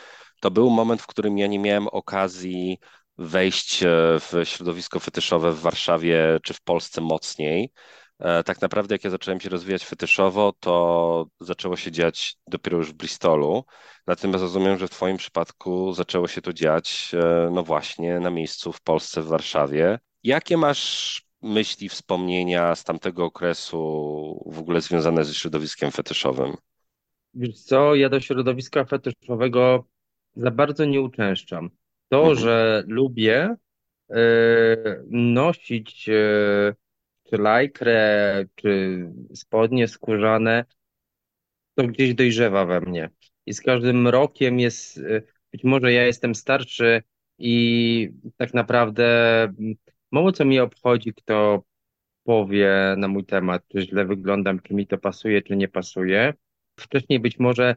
to 0.42 0.52
był 0.52 0.70
moment, 0.70 1.02
w 1.02 1.08
którym 1.08 1.38
ja 1.38 1.48
nie 1.48 1.60
miałem 1.60 1.88
okazji 1.88 2.78
wejść 3.18 3.80
w 4.20 4.42
środowisko 4.44 5.00
fetyszowe 5.00 5.52
w 5.52 5.60
Warszawie 5.62 6.40
czy 6.44 6.54
w 6.54 6.62
Polsce 6.62 7.02
mocniej. 7.02 7.72
E, 8.20 8.44
Tak 8.44 8.62
naprawdę, 8.62 8.96
jak 8.96 9.04
ja 9.04 9.10
zacząłem 9.10 9.40
się 9.40 9.50
rozwijać 9.50 9.86
fetyszowo, 9.86 10.54
to 10.60 11.28
zaczęło 11.40 11.76
się 11.78 11.92
dziać 11.92 12.36
dopiero 12.48 12.78
już 12.78 12.90
w 12.90 12.94
Bristolu. 12.94 13.64
Natomiast 14.08 14.42
rozumiem, 14.42 14.78
że 14.78 14.88
w 14.88 14.92
Twoim 14.92 15.18
przypadku 15.18 15.94
zaczęło 15.94 16.28
się 16.28 16.42
to 16.42 16.54
dziać, 16.54 17.12
e, 17.14 17.50
no 17.54 17.64
właśnie, 17.64 18.20
na 18.20 18.30
miejscu 18.30 18.72
w 18.74 18.82
Polsce, 18.82 19.22
w 19.22 19.28
Warszawie. 19.28 20.00
Jakie 20.24 20.58
masz 20.58 21.22
myśli, 21.42 21.90
wspomnienia 21.90 22.76
z 22.76 22.84
tamtego 22.84 23.26
okresu 23.26 23.78
w 24.46 24.60
ogóle 24.60 24.82
związane 24.82 25.26
ze 25.26 25.34
środowiskiem 25.34 25.92
fetyszowym? 25.92 26.56
Wiesz 27.34 27.60
co, 27.62 27.96
ja 27.96 28.10
do 28.10 28.20
środowiska 28.20 28.86
fetyszowego 28.86 29.86
za 30.36 30.52
bardzo 30.52 30.86
nie 30.86 31.02
uczęszczam. 31.02 31.70
To, 32.10 32.18
Mhm. 32.20 32.38
że 32.38 32.84
lubię 32.88 33.56
e, 34.10 34.18
nosić 35.10 36.10
e, 36.10 36.76
czy 37.30 37.38
lajkrę, 37.38 38.46
czy 38.56 39.00
spodnie 39.34 39.88
skórzane, 39.88 40.66
to 41.76 41.88
gdzieś 41.88 42.14
dojrzewa 42.14 42.66
we 42.66 42.82
mnie. 42.82 43.10
I 43.46 43.54
z 43.54 43.62
każdym 43.62 44.08
rokiem 44.08 44.60
jest, 44.60 44.98
e, 44.98 45.22
być 45.52 45.64
może 45.64 45.94
ja 45.94 46.06
jestem 46.06 46.36
starszy 46.36 47.04
i 47.38 48.10
tak 48.38 48.54
naprawdę 48.54 49.04
mm, 49.44 49.76
mało 50.12 50.32
co 50.32 50.46
mnie 50.46 50.64
obchodzi, 50.64 51.14
kto 51.14 51.64
powie 52.24 52.96
na 52.98 53.08
mój 53.08 53.26
temat, 53.26 53.64
czy 53.68 53.82
źle 53.82 54.06
wyglądam, 54.06 54.60
czy 54.62 54.74
mi 54.74 54.88
to 54.88 54.98
pasuje, 54.98 55.42
czy 55.42 55.56
nie 55.56 55.68
pasuje. 55.68 56.34
Wcześniej 56.80 57.20
być 57.20 57.40
może, 57.40 57.76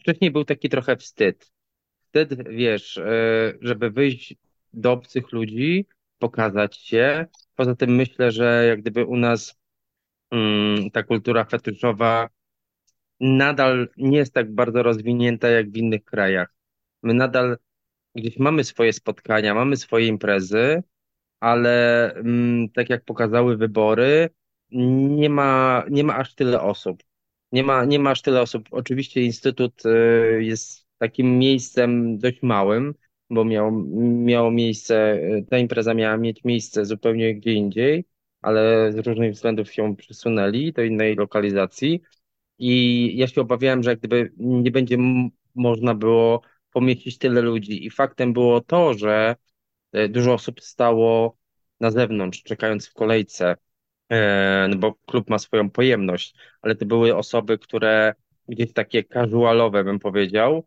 wcześniej 0.00 0.30
był 0.30 0.44
taki 0.44 0.68
trochę 0.68 0.96
wstyd. 0.96 1.52
Wstyd, 2.00 2.48
wiesz, 2.48 2.98
e, 2.98 3.54
żeby 3.60 3.90
wyjść 3.90 4.34
do 4.72 4.92
obcych 4.92 5.32
ludzi, 5.32 5.86
pokazać 6.18 6.76
się. 6.76 7.26
Poza 7.60 7.74
tym 7.74 7.94
myślę, 7.94 8.32
że 8.32 8.64
jak 8.68 8.80
gdyby 8.80 9.04
u 9.04 9.16
nas 9.16 9.60
mm, 10.30 10.90
ta 10.90 11.02
kultura 11.02 11.44
fetyszowa 11.44 12.28
nadal 13.20 13.88
nie 13.96 14.18
jest 14.18 14.34
tak 14.34 14.54
bardzo 14.54 14.82
rozwinięta 14.82 15.48
jak 15.48 15.70
w 15.70 15.76
innych 15.76 16.04
krajach. 16.04 16.54
My 17.02 17.14
nadal 17.14 17.58
gdzieś 18.14 18.38
mamy 18.38 18.64
swoje 18.64 18.92
spotkania, 18.92 19.54
mamy 19.54 19.76
swoje 19.76 20.06
imprezy, 20.06 20.82
ale 21.40 22.14
mm, 22.14 22.68
tak 22.70 22.90
jak 22.90 23.04
pokazały 23.04 23.56
wybory, 23.56 24.30
nie 24.70 25.30
ma, 25.30 25.84
nie 25.90 26.04
ma 26.04 26.16
aż 26.16 26.34
tyle 26.34 26.62
osób. 26.62 27.02
Nie 27.52 27.62
ma, 27.62 27.84
nie 27.84 27.98
ma 27.98 28.10
aż 28.10 28.22
tyle 28.22 28.40
osób. 28.40 28.68
Oczywiście 28.70 29.22
Instytut 29.22 29.86
y, 29.86 30.42
jest 30.44 30.86
takim 30.98 31.38
miejscem 31.38 32.18
dość 32.18 32.42
małym, 32.42 32.94
bo 33.30 33.44
miał, 33.44 33.72
miało 34.00 34.50
miejsce, 34.50 35.20
ta 35.50 35.58
impreza 35.58 35.94
miała 35.94 36.16
mieć 36.16 36.44
miejsce 36.44 36.84
zupełnie 36.84 37.34
gdzie 37.34 37.52
indziej, 37.52 38.04
ale 38.42 38.92
z 38.92 39.06
różnych 39.06 39.32
względów 39.32 39.72
się 39.72 39.96
przesunęli 39.96 40.72
do 40.72 40.82
innej 40.82 41.14
lokalizacji. 41.16 42.02
I 42.58 43.12
ja 43.16 43.26
się 43.26 43.40
obawiałem, 43.40 43.82
że 43.82 43.90
jak 43.90 43.98
gdyby 43.98 44.32
nie 44.36 44.70
będzie 44.70 44.96
można 45.54 45.94
było 45.94 46.42
pomieścić 46.72 47.18
tyle 47.18 47.40
ludzi. 47.40 47.86
I 47.86 47.90
faktem 47.90 48.32
było 48.32 48.60
to, 48.60 48.94
że 48.94 49.36
e, 49.92 50.08
dużo 50.08 50.34
osób 50.34 50.60
stało 50.60 51.36
na 51.80 51.90
zewnątrz, 51.90 52.42
czekając 52.42 52.88
w 52.88 52.94
kolejce, 52.94 53.56
e, 54.08 54.66
no 54.70 54.76
bo 54.76 54.94
klub 54.94 55.30
ma 55.30 55.38
swoją 55.38 55.70
pojemność, 55.70 56.34
ale 56.62 56.76
to 56.76 56.86
były 56.86 57.16
osoby, 57.16 57.58
które 57.58 58.14
gdzieś 58.48 58.72
takie 58.72 59.04
casualowe, 59.04 59.84
bym 59.84 59.98
powiedział, 59.98 60.66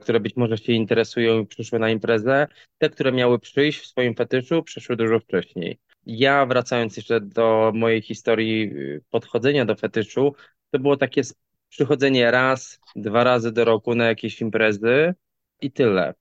które 0.00 0.20
być 0.20 0.36
może 0.36 0.58
się 0.58 0.72
interesują 0.72 1.40
i 1.40 1.46
przyszły 1.46 1.78
na 1.78 1.90
imprezę. 1.90 2.46
Te, 2.78 2.90
które 2.90 3.12
miały 3.12 3.38
przyjść 3.38 3.80
w 3.80 3.86
swoim 3.86 4.14
fetyszu, 4.14 4.62
przyszły 4.62 4.96
dużo 4.96 5.20
wcześniej. 5.20 5.78
Ja, 6.06 6.46
wracając 6.46 6.96
jeszcze 6.96 7.20
do 7.20 7.72
mojej 7.74 8.02
historii 8.02 8.62
y, 8.62 9.02
podchodzenia 9.10 9.64
do 9.64 9.76
fetyszu, 9.76 10.34
to 10.70 10.78
było 10.78 10.96
takie 10.96 11.22
przychodzenie 11.68 12.30
raz, 12.30 12.80
dwa 12.96 13.24
razy 13.24 13.52
do 13.52 13.64
roku 13.64 13.94
na 13.94 14.06
jakieś 14.06 14.40
imprezy 14.40 15.14
i 15.60 15.72
tyle. 15.72 16.14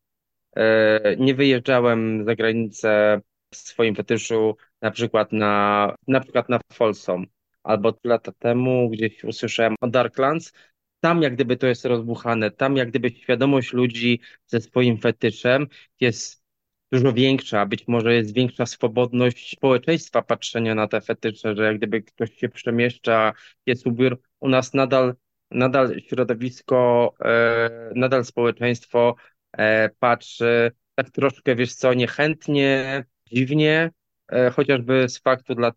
E, 0.55 1.15
Nie 1.15 1.36
wyjeżdżałem 1.36 2.25
za 2.25 2.36
granicę 2.36 3.21
w 3.53 3.55
swoim 3.57 3.95
fetyszu, 3.95 4.57
na 4.81 4.91
przykład 4.91 5.31
na, 5.31 5.95
na 6.07 6.19
przykład 6.19 6.49
na 6.49 6.60
Folsom, 6.73 7.25
albo 7.63 7.93
lata 8.03 8.31
temu 8.31 8.89
gdzieś 8.89 9.23
usłyszałem 9.23 9.75
o 9.81 9.88
Darklands. 9.88 10.53
Tam 10.99 11.21
jak 11.21 11.36
gdyby 11.36 11.57
to 11.57 11.67
jest 11.67 11.86
rozbuchane, 11.86 12.51
tam 12.51 12.77
jak 12.77 12.89
gdyby 12.89 13.10
świadomość 13.10 13.73
ludzi 13.73 14.19
ze 14.47 14.62
swoim 14.62 14.97
fetyszem 14.97 15.67
jest 15.99 16.43
dużo 16.91 17.13
większa, 17.13 17.65
być 17.65 17.88
może 17.88 18.13
jest 18.13 18.33
większa 18.33 18.65
swobodność 18.65 19.51
społeczeństwa 19.57 20.21
patrzenia 20.21 20.75
na 20.75 20.88
te 20.88 21.01
fetysze, 21.01 21.55
że 21.55 21.63
jak 21.65 21.77
gdyby 21.77 22.01
ktoś 22.01 22.33
się 22.38 22.49
przemieszcza, 22.49 23.33
jest 23.65 23.88
ubiór, 23.88 24.21
u 24.39 24.49
nas 24.49 24.73
nadal, 24.73 25.15
nadal 25.51 25.99
środowisko, 26.01 27.13
e, 27.25 27.91
nadal 27.95 28.25
społeczeństwo 28.25 29.15
e, 29.57 29.89
patrzy 29.99 30.71
tak 30.95 31.10
troszkę, 31.10 31.55
wiesz 31.55 31.73
co, 31.73 31.93
niechętnie, 31.93 33.05
dziwnie, 33.31 33.91
e, 34.31 34.49
chociażby 34.49 35.10
z 35.10 35.17
faktu 35.19 35.55
dla, 35.55 35.71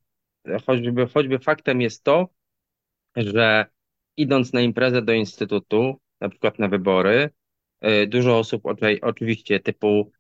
choćby, 0.67 1.07
choćby 1.07 1.39
faktem 1.39 1.81
jest 1.81 2.05
to, 2.05 2.29
że 3.17 3.67
idąc 4.17 4.53
na 4.53 4.61
imprezę 4.61 5.03
do 5.03 5.13
instytutu, 5.13 6.01
na 6.21 6.29
przykład 6.29 6.59
na 6.59 6.69
wybory, 6.69 7.31
e, 7.81 8.07
dużo 8.07 8.39
osób 8.39 8.67
oczy- 8.67 8.99
oczywiście 9.03 9.61
typu 9.61 10.13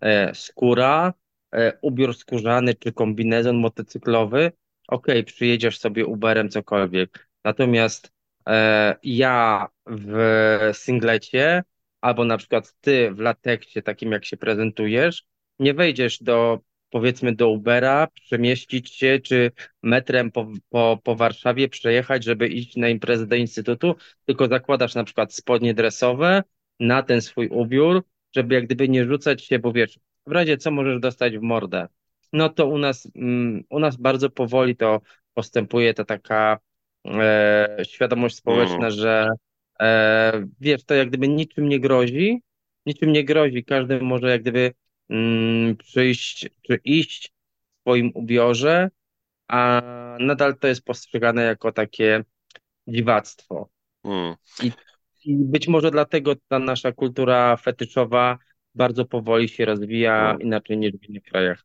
e, 0.00 0.34
skóra, 0.34 1.14
e, 1.54 1.78
ubiór 1.82 2.14
skórzany 2.16 2.74
czy 2.74 2.92
kombinezon 2.92 3.56
motocyklowy, 3.56 4.52
okej, 4.88 5.24
przyjedziesz 5.24 5.78
sobie 5.78 6.06
Uberem, 6.06 6.48
cokolwiek. 6.48 7.28
Natomiast 7.44 8.14
ja 9.02 9.68
w 9.86 10.18
singlecie, 10.72 11.62
albo 12.00 12.24
na 12.24 12.36
przykład 12.36 12.74
ty 12.80 13.10
w 13.12 13.18
lateksie, 13.18 13.82
takim 13.82 14.12
jak 14.12 14.24
się 14.24 14.36
prezentujesz, 14.36 15.24
nie 15.58 15.74
wejdziesz 15.74 16.22
do, 16.22 16.60
powiedzmy, 16.94 17.34
do 17.34 17.48
Ubera, 17.48 18.08
przemieścić 18.14 18.94
się, 18.94 19.20
czy 19.22 19.50
metrem 19.82 20.30
po, 20.30 20.46
po, 20.68 21.00
po 21.04 21.16
Warszawie 21.16 21.68
przejechać, 21.68 22.24
żeby 22.24 22.48
iść 22.48 22.76
na 22.76 22.88
imprezę 22.88 23.26
do 23.26 23.36
instytutu, 23.36 23.94
tylko 24.24 24.48
zakładasz 24.48 24.94
na 24.94 25.04
przykład 25.04 25.34
spodnie 25.34 25.74
dresowe 25.74 26.42
na 26.80 27.02
ten 27.02 27.22
swój 27.22 27.48
ubiór, 27.48 28.04
żeby 28.34 28.54
jak 28.54 28.64
gdyby 28.64 28.88
nie 28.88 29.04
rzucać 29.04 29.44
się, 29.44 29.58
bo 29.58 29.72
wiesz, 29.72 29.98
w 30.26 30.32
razie 30.32 30.56
co 30.56 30.70
możesz 30.70 31.00
dostać 31.00 31.38
w 31.38 31.42
mordę. 31.42 31.88
No 32.32 32.48
to 32.48 32.66
u 32.66 32.78
nas, 32.78 33.08
mm, 33.16 33.64
u 33.70 33.78
nas 33.78 33.96
bardzo 33.96 34.30
powoli 34.30 34.76
to 34.76 35.00
postępuje, 35.34 35.94
to 35.94 36.04
taka 36.04 36.58
e, 37.06 37.76
świadomość 37.82 38.34
Mm, 38.46 38.66
społeczna, 38.66 38.90
że 38.90 39.28
e, 39.80 40.46
wiesz, 40.60 40.84
to 40.84 40.94
jak 40.94 41.08
gdyby 41.08 41.28
niczym 41.28 41.68
nie 41.68 41.80
grozi, 41.80 42.40
niczym 42.86 43.12
nie 43.12 43.24
grozi, 43.24 43.64
każdy 43.64 44.00
może 44.00 44.30
jak 44.30 44.40
gdyby 44.42 44.60
mm, 44.60 44.74
przyjść 45.78 46.48
czy 46.62 46.80
iść 46.84 47.32
w 47.76 47.80
swoim 47.80 48.10
ubiorze, 48.14 48.90
a 49.48 49.82
nadal 50.20 50.58
to 50.58 50.66
jest 50.66 50.84
postrzegane 50.84 51.42
jako 51.42 51.72
takie 51.72 52.24
dziwactwo. 52.86 53.68
mm. 54.04 54.34
I, 54.62 54.72
I 55.24 55.36
być 55.36 55.68
może 55.68 55.90
dlatego 55.90 56.34
ta 56.48 56.58
nasza 56.58 56.92
kultura 56.92 57.56
fetyszowa 57.56 58.38
bardzo 58.74 59.04
powoli 59.04 59.48
się 59.48 59.64
rozwija, 59.64 60.30
mm. 60.30 60.42
inaczej 60.42 60.78
niż 60.78 60.92
w 60.92 61.08
innych 61.08 61.22
krajach. 61.22 61.64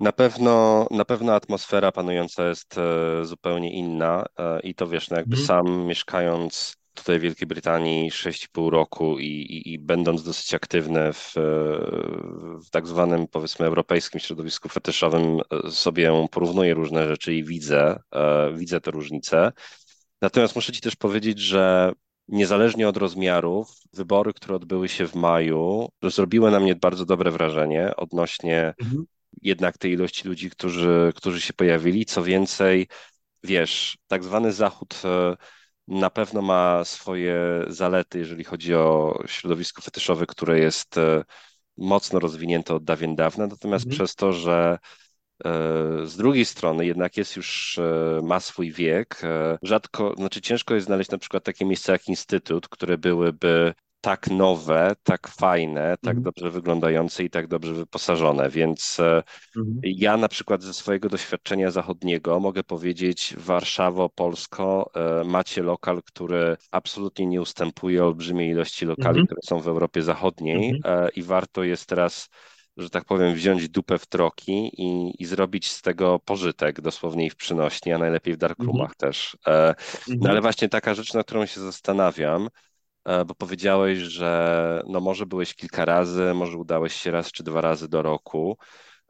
Na 0.00 0.12
pewno, 0.12 0.86
na 0.90 1.04
pewno 1.04 1.34
atmosfera 1.34 1.92
panująca 1.92 2.48
jest 2.48 2.78
e, 2.78 3.24
zupełnie 3.24 3.72
inna 3.72 4.26
e, 4.38 4.60
i 4.60 4.74
to 4.74 4.86
wiesz, 4.86 5.10
no 5.10 5.16
jakby 5.16 5.36
Mhm, 5.36 5.46
sam 5.46 5.86
mieszkając 5.86 6.81
tutaj 6.94 7.18
w 7.18 7.22
Wielkiej 7.22 7.48
Brytanii 7.48 8.10
6,5 8.10 8.70
roku 8.70 9.18
i, 9.18 9.24
i, 9.24 9.72
i 9.72 9.78
będąc 9.78 10.22
dosyć 10.22 10.54
aktywny 10.54 11.12
w, 11.12 11.36
e, 11.36 11.40
w 12.66 12.70
tak 12.70 12.86
zwanym 12.86 13.28
powiedzmy 13.28 13.66
europejskim 13.66 14.20
środowisku 14.20 14.68
fetyszowym 14.68 15.40
e, 15.66 15.70
sobie 15.70 16.28
porównuję 16.30 16.74
różne 16.74 17.08
rzeczy 17.08 17.34
i 17.34 17.44
widzę, 17.44 18.00
e, 18.14 18.52
widzę 18.54 18.80
te 18.80 18.90
różnice. 18.90 19.52
Natomiast 20.20 20.54
muszę 20.54 20.72
Ci 20.72 20.80
też 20.80 20.96
powiedzieć, 20.96 21.38
że 21.38 21.92
niezależnie 22.28 22.88
od 22.88 22.96
rozmiarów, 22.96 23.80
wybory, 23.92 24.32
które 24.32 24.56
odbyły 24.56 24.88
się 24.88 25.06
w 25.06 25.14
maju, 25.14 25.88
zrobiły 26.02 26.50
na 26.50 26.60
mnie 26.60 26.74
bardzo 26.74 27.04
dobre 27.04 27.30
wrażenie 27.30 27.96
odnośnie 27.96 28.74
mhm, 28.80 29.04
jednak 29.42 29.78
tej 29.78 29.92
ilości 29.92 30.28
ludzi, 30.28 30.50
którzy, 30.50 31.12
którzy 31.16 31.40
się 31.40 31.52
pojawili. 31.52 32.04
Co 32.04 32.22
więcej, 32.22 32.88
wiesz, 33.44 33.98
tak 34.06 34.24
zwany 34.24 34.52
Zachód 34.52 35.02
e, 35.04 35.36
na 35.88 36.10
pewno 36.10 36.42
ma 36.42 36.84
swoje 36.84 37.64
zalety, 37.68 38.18
jeżeli 38.18 38.44
chodzi 38.44 38.74
o 38.74 39.18
środowisko 39.26 39.82
fetyszowe, 39.82 40.26
które 40.26 40.58
jest 40.58 40.98
e, 40.98 41.24
mocno 41.76 42.18
rozwinięte 42.18 42.74
od 42.74 42.84
dawien 42.84 43.16
dawna, 43.16 43.46
natomiast 43.46 43.84
mhm, 43.84 43.96
przez 43.96 44.14
to, 44.14 44.32
że 44.32 44.78
e, 45.44 45.50
z 46.06 46.16
drugiej 46.16 46.44
strony 46.44 46.86
jednak 46.86 47.16
jest 47.16 47.36
już, 47.36 47.80
ma 48.22 48.40
swój 48.40 48.72
wiek. 48.72 49.20
Rzadko, 49.62 50.14
znaczy 50.16 50.40
ciężko 50.40 50.74
jest 50.74 50.86
znaleźć 50.86 51.10
na 51.10 51.18
przykład 51.18 51.44
takie 51.44 51.64
miejsca 51.64 51.92
jak 51.92 52.08
Instytut, 52.08 52.68
które 52.68 52.98
byłyby 52.98 53.74
tak 54.02 54.30
nowe, 54.30 54.92
tak 55.02 55.28
fajne, 55.28 55.96
tak 56.02 56.16
mhm, 56.16 56.22
dobrze 56.22 56.50
wyglądające 56.50 57.24
i 57.24 57.30
tak 57.30 57.46
dobrze 57.46 57.74
wyposażone, 57.74 58.50
więc 58.50 59.00
mhm, 59.56 59.80
ja 59.82 60.16
na 60.16 60.28
przykład 60.28 60.62
ze 60.62 60.74
swojego 60.74 61.08
doświadczenia 61.08 61.70
zachodniego 61.70 62.40
mogę 62.40 62.64
powiedzieć, 62.64 63.34
Warszawo, 63.38 64.08
Polsko, 64.08 64.90
e, 64.94 65.24
macie 65.24 65.62
lokal, 65.62 66.02
który 66.02 66.56
absolutnie 66.70 67.26
nie 67.26 67.40
ustępuje 67.40 68.04
olbrzymiej 68.04 68.50
ilości 68.50 68.86
lokali, 68.86 69.20
mhm, 69.20 69.26
które 69.26 69.40
są 69.44 69.60
w 69.60 69.68
Europie 69.68 70.02
Zachodniej 70.02 70.70
mhm, 70.70 71.04
e, 71.04 71.08
i 71.08 71.22
warto 71.22 71.64
jest 71.64 71.86
teraz, 71.88 72.28
że 72.76 72.90
tak 72.90 73.04
powiem, 73.04 73.34
wziąć 73.34 73.68
dupę 73.68 73.98
w 73.98 74.06
troki 74.06 74.70
i, 74.82 75.22
i 75.22 75.26
zrobić 75.26 75.70
z 75.70 75.82
tego 75.82 76.18
pożytek, 76.18 76.80
dosłownie 76.80 77.26
i 77.26 77.30
w 77.30 77.36
przynośni, 77.36 77.92
a 77.92 77.98
najlepiej 77.98 78.34
w 78.34 78.42
mhm, 78.42 78.48
darkroomach 78.48 78.96
też. 78.96 79.36
E, 79.46 79.74
No 80.08 80.14
mhm, 80.14 80.30
ale 80.30 80.40
właśnie 80.40 80.68
taka 80.68 80.94
rzecz, 80.94 81.14
nad 81.14 81.26
którą 81.26 81.46
się 81.46 81.60
zastanawiam, 81.60 82.46
e, 82.46 82.71
bo 83.26 83.34
powiedziałeś, 83.34 83.98
że 83.98 84.82
no 84.86 85.00
może 85.00 85.26
byłeś 85.26 85.54
kilka 85.54 85.84
razy, 85.84 86.34
może 86.34 86.58
udałeś 86.58 86.94
się 86.94 87.10
raz 87.10 87.32
czy 87.32 87.42
dwa 87.42 87.60
razy 87.60 87.88
do 87.88 88.02
roku. 88.02 88.56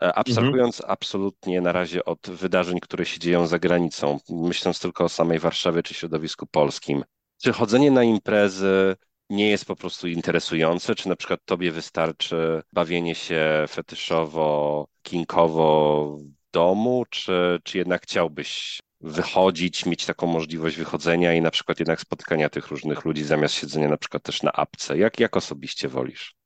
E, 0.03 0.07
mhm, 0.07 0.13
Abstrahując 0.17 0.83
absolutnie 0.87 1.61
na 1.61 1.73
razie 1.73 2.05
od 2.05 2.31
wydarzeń, 2.31 2.81
które 2.81 3.05
się 3.05 3.19
dzieją 3.19 3.47
za 3.47 3.59
granicą, 3.59 4.19
myśląc 4.29 4.81
tylko 4.81 5.05
o 5.05 5.09
samej 5.09 5.39
Warszawie 5.39 5.83
czy 5.83 5.95
środowisku 5.95 6.47
polskim, 6.47 7.05
czy 7.43 7.53
chodzenie 7.53 7.91
na 7.91 8.05
imprezy 8.05 8.97
nie 9.31 9.51
jest 9.51 9.65
po 9.65 9.77
prostu 9.77 10.09
interesujące? 10.09 10.95
Czy 10.95 11.09
na 11.09 11.17
przykład 11.17 11.41
tobie 11.45 11.73
wystarczy 11.73 12.63
bawienie 12.73 13.15
się 13.15 13.65
fetyszowo, 13.69 14.87
kinkowo 15.03 16.17
w 16.21 16.53
domu, 16.53 17.05
czy, 17.11 17.61
czy 17.65 17.79
jednak 17.79 18.03
chciałbyś 18.03 18.81
wychodzić, 19.03 19.87
mieć 19.87 20.07
taką 20.07 20.27
możliwość 20.27 20.77
wychodzenia 20.77 21.35
i 21.35 21.41
na 21.41 21.51
przykład 21.51 21.81
jednak 21.81 22.01
spotkania 22.01 22.49
tych 22.49 22.69
różnych 22.69 23.05
ludzi 23.05 23.25
zamiast 23.25 23.55
siedzenia 23.55 23.89
na 23.89 23.97
przykład 23.97 24.23
też 24.23 24.43
na 24.43 24.53
apce? 24.53 24.99
Jak, 24.99 25.21
jak 25.21 25.37
osobiście 25.37 25.89
wolisz? 25.89 26.37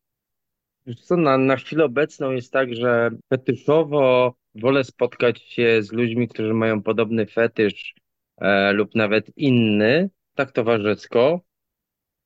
Co, 1.03 1.17
na, 1.17 1.39
na 1.39 1.57
chwilę 1.57 1.85
obecną 1.85 2.31
jest 2.31 2.53
tak, 2.53 2.75
że 2.75 3.11
fetyszowo 3.31 4.35
wolę 4.55 4.85
spotkać 4.85 5.43
się 5.43 5.83
z 5.83 5.93
ludźmi, 5.93 6.29
którzy 6.29 6.55
mają 6.55 6.83
podobny 6.83 7.27
fetysz 7.27 7.95
e, 8.37 8.73
lub 8.73 8.95
nawet 8.95 9.31
inny, 9.37 10.11
tak 10.35 10.53
towarzysko. 10.53 11.41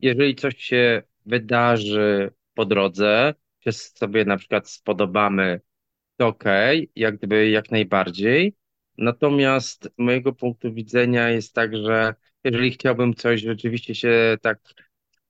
Jeżeli 0.01 0.35
coś 0.35 0.57
się 0.57 1.03
wydarzy 1.27 2.33
po 2.55 2.67
drodze, 2.67 3.35
czy 3.61 3.73
sobie 3.73 4.25
na 4.25 4.37
przykład 4.37 4.71
spodobamy, 4.71 5.61
to 6.17 6.27
okej, 6.27 6.91
jak 6.97 7.17
gdyby 7.17 7.51
jak 7.51 7.71
najbardziej. 7.71 8.60
Natomiast 8.99 9.85
z 9.85 9.99
mojego 9.99 10.33
punktu 10.33 10.75
widzenia 10.75 11.29
jest 11.31 11.55
tak, 11.55 11.77
że 11.77 12.15
jeżeli 12.45 12.71
chciałbym 12.71 13.15
coś 13.15 13.41
rzeczywiście 13.41 13.95
się 13.95 14.37
tak 14.43 14.59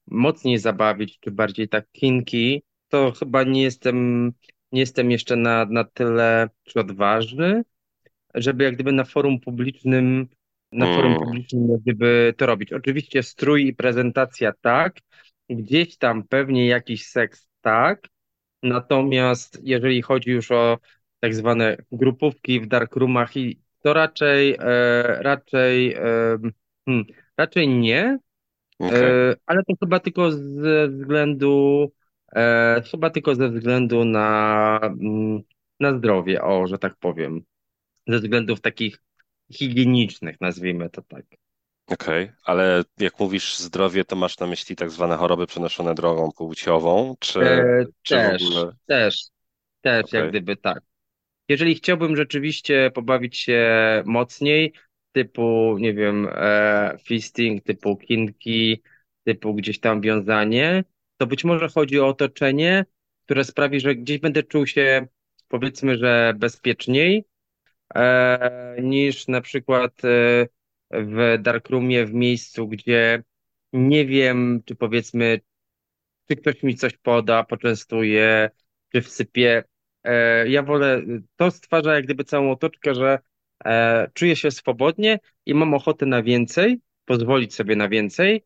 mocniej 0.06 0.58
zabawić, 0.58 1.18
czy 1.20 1.30
bardziej 1.30 1.68
tak 1.68 1.86
kinki, 1.92 2.62
to 2.88 3.12
chyba 3.12 3.42
nie 3.44 3.62
jestem, 3.62 4.32
nie 4.72 4.80
jestem 4.80 5.10
jeszcze 5.10 5.36
na, 5.36 5.64
na 5.66 5.84
tyle 5.84 6.48
czy 6.64 6.80
odważny, 6.80 7.62
żeby 8.34 8.64
jak 8.64 8.74
gdyby 8.74 8.92
na 8.92 9.04
forum 9.04 9.40
publicznym, 9.40 10.28
na 10.72 10.86
forum 10.86 11.12
Mm, 11.12 11.18
publicznym 11.18 11.68
jak 11.70 11.80
gdyby 11.80 12.34
to 12.36 12.46
robić. 12.46 12.72
Oczywiście 12.72 13.22
strój 13.22 13.66
i 13.66 13.74
prezentacja 13.74 14.52
tak, 14.60 14.96
gdzieś 15.50 15.96
tam 15.98 16.22
pewnie 16.28 16.66
jakiś 16.66 17.06
seks 17.08 17.48
tak, 17.60 18.08
natomiast 18.62 19.58
jeżeli 19.62 20.02
chodzi 20.02 20.30
już 20.30 20.50
o 20.50 20.78
tak 21.20 21.34
zwane 21.34 21.76
grupówki 21.92 22.60
w 22.60 22.66
darkroomach 22.66 23.36
i 23.36 23.60
to 23.82 23.92
raczej, 23.92 24.56
e, 24.60 25.02
raczej, 25.22 25.94
e, 25.94 26.38
hmm, 26.88 27.04
raczej 27.36 27.68
nie, 27.68 28.18
okej. 28.78 29.04
E, 29.04 29.36
ale 29.46 29.62
to 29.64 29.74
chyba 29.80 30.00
tylko 30.00 30.32
ze 30.32 30.88
względu, 30.88 31.92
e, 32.36 32.82
chyba 32.90 33.10
tylko 33.10 33.34
ze 33.34 33.48
względu 33.48 34.04
na, 34.04 34.80
mm, 34.82 35.40
na 35.80 35.98
zdrowie, 35.98 36.42
o, 36.42 36.66
że 36.66 36.78
tak 36.78 36.96
powiem. 36.96 37.42
Ze 38.06 38.18
względów 38.18 38.60
takich 38.60 39.02
higienicznych, 39.52 40.36
nazwijmy 40.40 40.90
to 40.90 41.02
tak. 41.02 41.24
Okej, 41.86 42.24
okay. 42.24 42.36
ale 42.44 42.84
jak 42.98 43.20
mówisz 43.20 43.58
zdrowie, 43.58 44.04
to 44.04 44.16
masz 44.16 44.38
na 44.38 44.46
myśli 44.46 44.76
tak 44.76 44.90
zwane 44.90 45.16
choroby 45.16 45.46
przenoszone 45.46 45.94
drogą 45.94 46.32
płciową, 46.32 47.16
czy, 47.18 47.40
E, 47.40 47.84
czy 48.02 48.14
w 48.14 48.18
też, 48.18 48.42
ogóle? 48.42 48.72
też, 48.86 49.24
też 49.80 50.12
jak 50.12 50.24
Okej. 50.24 50.30
gdyby 50.30 50.56
tak. 50.56 50.89
Jeżeli 51.50 51.74
chciałbym 51.74 52.16
rzeczywiście 52.16 52.90
pobawić 52.94 53.38
się 53.38 53.62
mocniej, 54.06 54.72
typu, 55.12 55.76
nie 55.78 55.94
wiem, 55.94 56.28
e, 56.32 56.96
fisting, 57.04 57.64
typu 57.64 57.96
kinki, 57.96 58.82
typu 59.24 59.54
gdzieś 59.54 59.80
tam 59.80 60.00
wiązanie, 60.00 60.84
to 61.16 61.26
być 61.26 61.44
może 61.44 61.68
chodzi 61.68 62.00
o 62.00 62.08
otoczenie, 62.08 62.84
które 63.24 63.44
sprawi, 63.44 63.80
że 63.80 63.94
gdzieś 63.94 64.18
będę 64.18 64.42
czuł 64.42 64.66
się, 64.66 65.06
powiedzmy, 65.48 65.98
że 65.98 66.34
bezpieczniej, 66.36 67.24
e, 67.94 68.76
niż 68.82 69.28
na 69.28 69.40
przykład 69.40 70.04
e, 70.04 70.46
w 70.90 71.38
darkroomie, 71.42 72.06
w 72.06 72.14
miejscu, 72.14 72.68
gdzie 72.68 73.22
nie 73.72 74.06
wiem, 74.06 74.62
czy 74.64 74.74
powiedzmy, 74.74 75.40
czy 76.28 76.36
ktoś 76.36 76.62
mi 76.62 76.74
coś 76.74 76.96
poda, 76.96 77.44
poczęstuje, 77.44 78.50
czy 78.92 79.02
wsypie. 79.02 79.64
E, 80.04 80.48
ja 80.48 80.62
wolę, 80.62 81.02
to 81.36 81.50
stwarza 81.50 81.94
jak 81.94 82.04
gdyby 82.04 82.24
całą 82.24 82.50
otoczkę, 82.50 82.94
że 82.94 83.18
e, 83.64 84.10
czuję 84.14 84.36
się 84.36 84.50
swobodnie 84.50 85.18
i 85.46 85.54
mam 85.54 85.74
ochotę 85.74 86.06
na 86.06 86.22
więcej, 86.22 86.80
pozwolić 87.04 87.54
sobie 87.54 87.76
na 87.76 87.88
więcej 87.88 88.44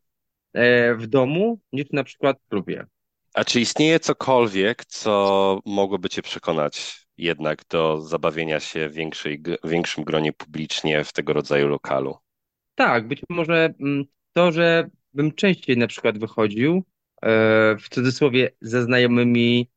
e, 0.53 0.95
w 0.95 1.07
domu, 1.07 1.59
niż 1.73 1.85
na 1.91 2.03
przykład 2.03 2.37
w 2.45 2.49
klubie. 2.49 2.85
A 3.33 3.45
czy 3.45 3.59
istnieje 3.59 3.99
cokolwiek, 3.99 4.85
co 4.85 5.59
mogłoby 5.65 6.09
cię 6.09 6.21
przekonać 6.21 7.05
jednak 7.17 7.61
do 7.69 8.01
zabawienia 8.01 8.59
się 8.59 8.89
w 8.89 8.93
większej, 8.93 9.43
większym 9.63 10.03
gronie 10.03 10.33
publicznie 10.33 11.03
w 11.03 11.13
tego 11.13 11.33
rodzaju 11.33 11.67
lokalu? 11.67 12.17
Tak, 12.75 13.07
być 13.07 13.21
może 13.29 13.73
mm, 13.79 14.05
to, 14.33 14.51
że 14.51 14.89
bym 15.13 15.31
częściej 15.31 15.77
na 15.77 15.87
przykład 15.87 16.17
wychodził, 16.17 16.83
w 17.79 17.89
cudzysłowie 17.89 18.51
ze 18.61 18.83
znajomymi, 18.83 19.69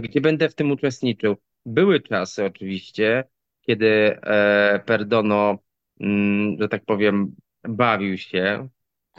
gdzie 0.00 0.20
będę 0.20 0.48
w 0.48 0.54
tym 0.54 0.70
uczestniczył. 0.70 1.36
Były 1.66 2.00
czasy 2.00 2.44
oczywiście, 2.44 3.24
kiedy 3.60 3.86
e, 4.22 4.82
Perdono, 4.86 5.58
mm, 6.00 6.56
że 6.60 6.68
tak 6.68 6.84
powiem, 6.84 7.34
bawił 7.68 8.18
się, 8.18 8.68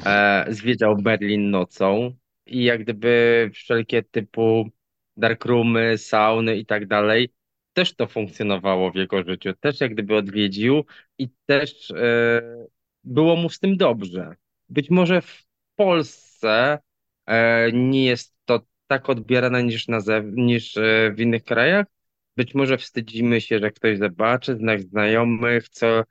e, 0.05 0.45
zwiedzał 0.49 0.95
Berlin 0.97 1.49
nocą 1.49 2.15
i 2.45 2.63
jak 2.63 2.83
gdyby 2.83 3.49
wszelkie 3.53 4.03
typu 4.03 4.69
darkroomy, 5.17 5.97
sauny 5.97 6.57
i 6.57 6.65
tak 6.65 6.87
dalej, 6.87 7.29
też 7.73 7.95
to 7.95 8.07
funkcjonowało 8.07 8.91
w 8.91 8.95
jego 8.95 9.23
życiu, 9.23 9.53
też 9.59 9.81
jak 9.81 9.93
gdyby 9.93 10.15
odwiedził 10.15 10.85
i 11.17 11.29
też 11.45 11.91
e, 11.91 12.41
było 13.03 13.35
mu 13.35 13.49
z 13.49 13.59
tym 13.59 13.77
dobrze. 13.77 14.35
Być 14.69 14.89
może 14.89 15.21
w 15.21 15.45
Polsce 15.75 16.79
e, 17.25 17.71
nie 17.71 18.05
jest 18.05 18.35
to 18.45 18.61
tak 18.87 19.09
odbierane 19.09 19.63
niż, 19.63 19.87
na 19.87 19.99
zew- 19.99 20.33
niż 20.33 20.77
e, 20.77 21.11
w 21.15 21.19
innych 21.19 21.43
krajach. 21.43 21.85
Być 22.37 22.55
może 22.55 22.77
wstydzimy 22.77 23.41
się, 23.41 23.59
że 23.59 23.71
ktoś 23.71 23.97
zobaczy, 23.97 24.55
znak 24.57 24.81
znajomych, 24.81 25.69
co 25.69 26.03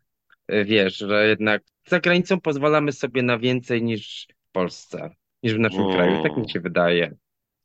e, 0.49 0.65
wiesz, 0.65 0.97
że 0.97 1.29
jednak 1.29 1.63
za 1.87 2.01
granicą 2.01 2.41
pozwalamy 2.41 2.93
sobie 2.93 3.23
na 3.23 3.39
więcej 3.39 3.83
niż 3.83 4.29
w 4.49 4.53
Polsce, 4.53 5.11
niż 5.43 5.55
w 5.55 5.59
naszym 5.59 5.87
kraju. 5.87 6.23
Tak 6.23 6.33
Mm, 6.33 6.43
mi 6.43 6.51
się 6.51 6.61
wydaje, 6.61 7.17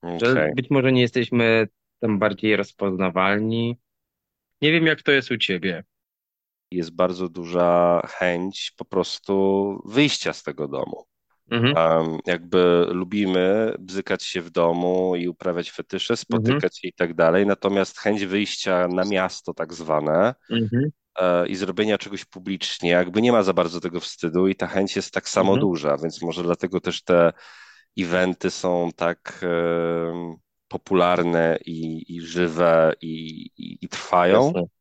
że 0.04 0.32
okej. 0.32 0.54
być 0.56 0.69
może 0.69 0.91
nie 0.91 1.02
jesteśmy 1.02 1.67
tam 2.00 2.19
bardziej 2.19 2.56
rozpoznawalni. 2.56 3.78
Nie 4.62 4.72
wiem, 4.72 4.86
jak 4.86 5.02
to 5.02 5.12
jest 5.12 5.32
u 5.32 5.38
ciebie. 5.38 5.84
Jest 6.72 6.95
bardzo 6.95 7.30
duża 7.30 8.02
chęć 8.08 8.74
po 8.78 8.86
prostu 8.86 9.34
wyjścia 9.86 10.34
z 10.34 10.43
tego 10.43 10.67
domu. 10.67 11.06
Mhm, 11.52 11.74
Um, 11.78 12.20
jakby 12.26 12.86
lubimy 12.90 13.74
bzykać 13.80 14.24
się 14.24 14.42
w 14.42 14.50
domu 14.50 15.16
i 15.16 15.28
uprawiać 15.28 15.72
fetysze, 15.72 16.14
mhm, 16.14 16.18
spotykać 16.18 16.80
się 16.80 16.88
i 16.88 16.94
tak 16.94 17.14
dalej, 17.14 17.46
natomiast 17.46 18.00
chęć 18.00 18.26
wyjścia 18.26 18.88
na 18.88 19.06
miasto 19.06 19.54
tak 19.54 19.74
zwane 19.74 20.36
mhm, 20.52 20.92
e, 21.20 21.48
i 21.48 21.56
zrobienia 21.56 21.98
czegoś 21.98 22.26
publicznie, 22.26 22.90
jakby 22.90 23.22
nie 23.22 23.32
ma 23.32 23.44
za 23.44 23.54
bardzo 23.54 23.80
tego 23.80 24.00
wstydu 24.00 24.48
i 24.48 24.56
ta 24.56 24.68
chęć 24.68 24.96
jest 24.96 25.14
tak 25.14 25.30
samo 25.30 25.54
mhm, 25.54 25.62
duża, 25.70 25.98
więc 25.98 26.22
może 26.22 26.44
dlatego 26.44 26.82
też 26.82 27.04
te 27.04 27.34
eventy 28.00 28.52
są 28.52 28.90
tak 28.96 29.40
e, 29.44 29.50
popularne 30.68 31.60
i, 31.66 32.06
i 32.16 32.22
żywe 32.22 32.94
i, 33.02 33.46
i, 33.58 33.78
i 33.82 33.90
trwają. 33.90 34.46
jasne. 34.46 34.79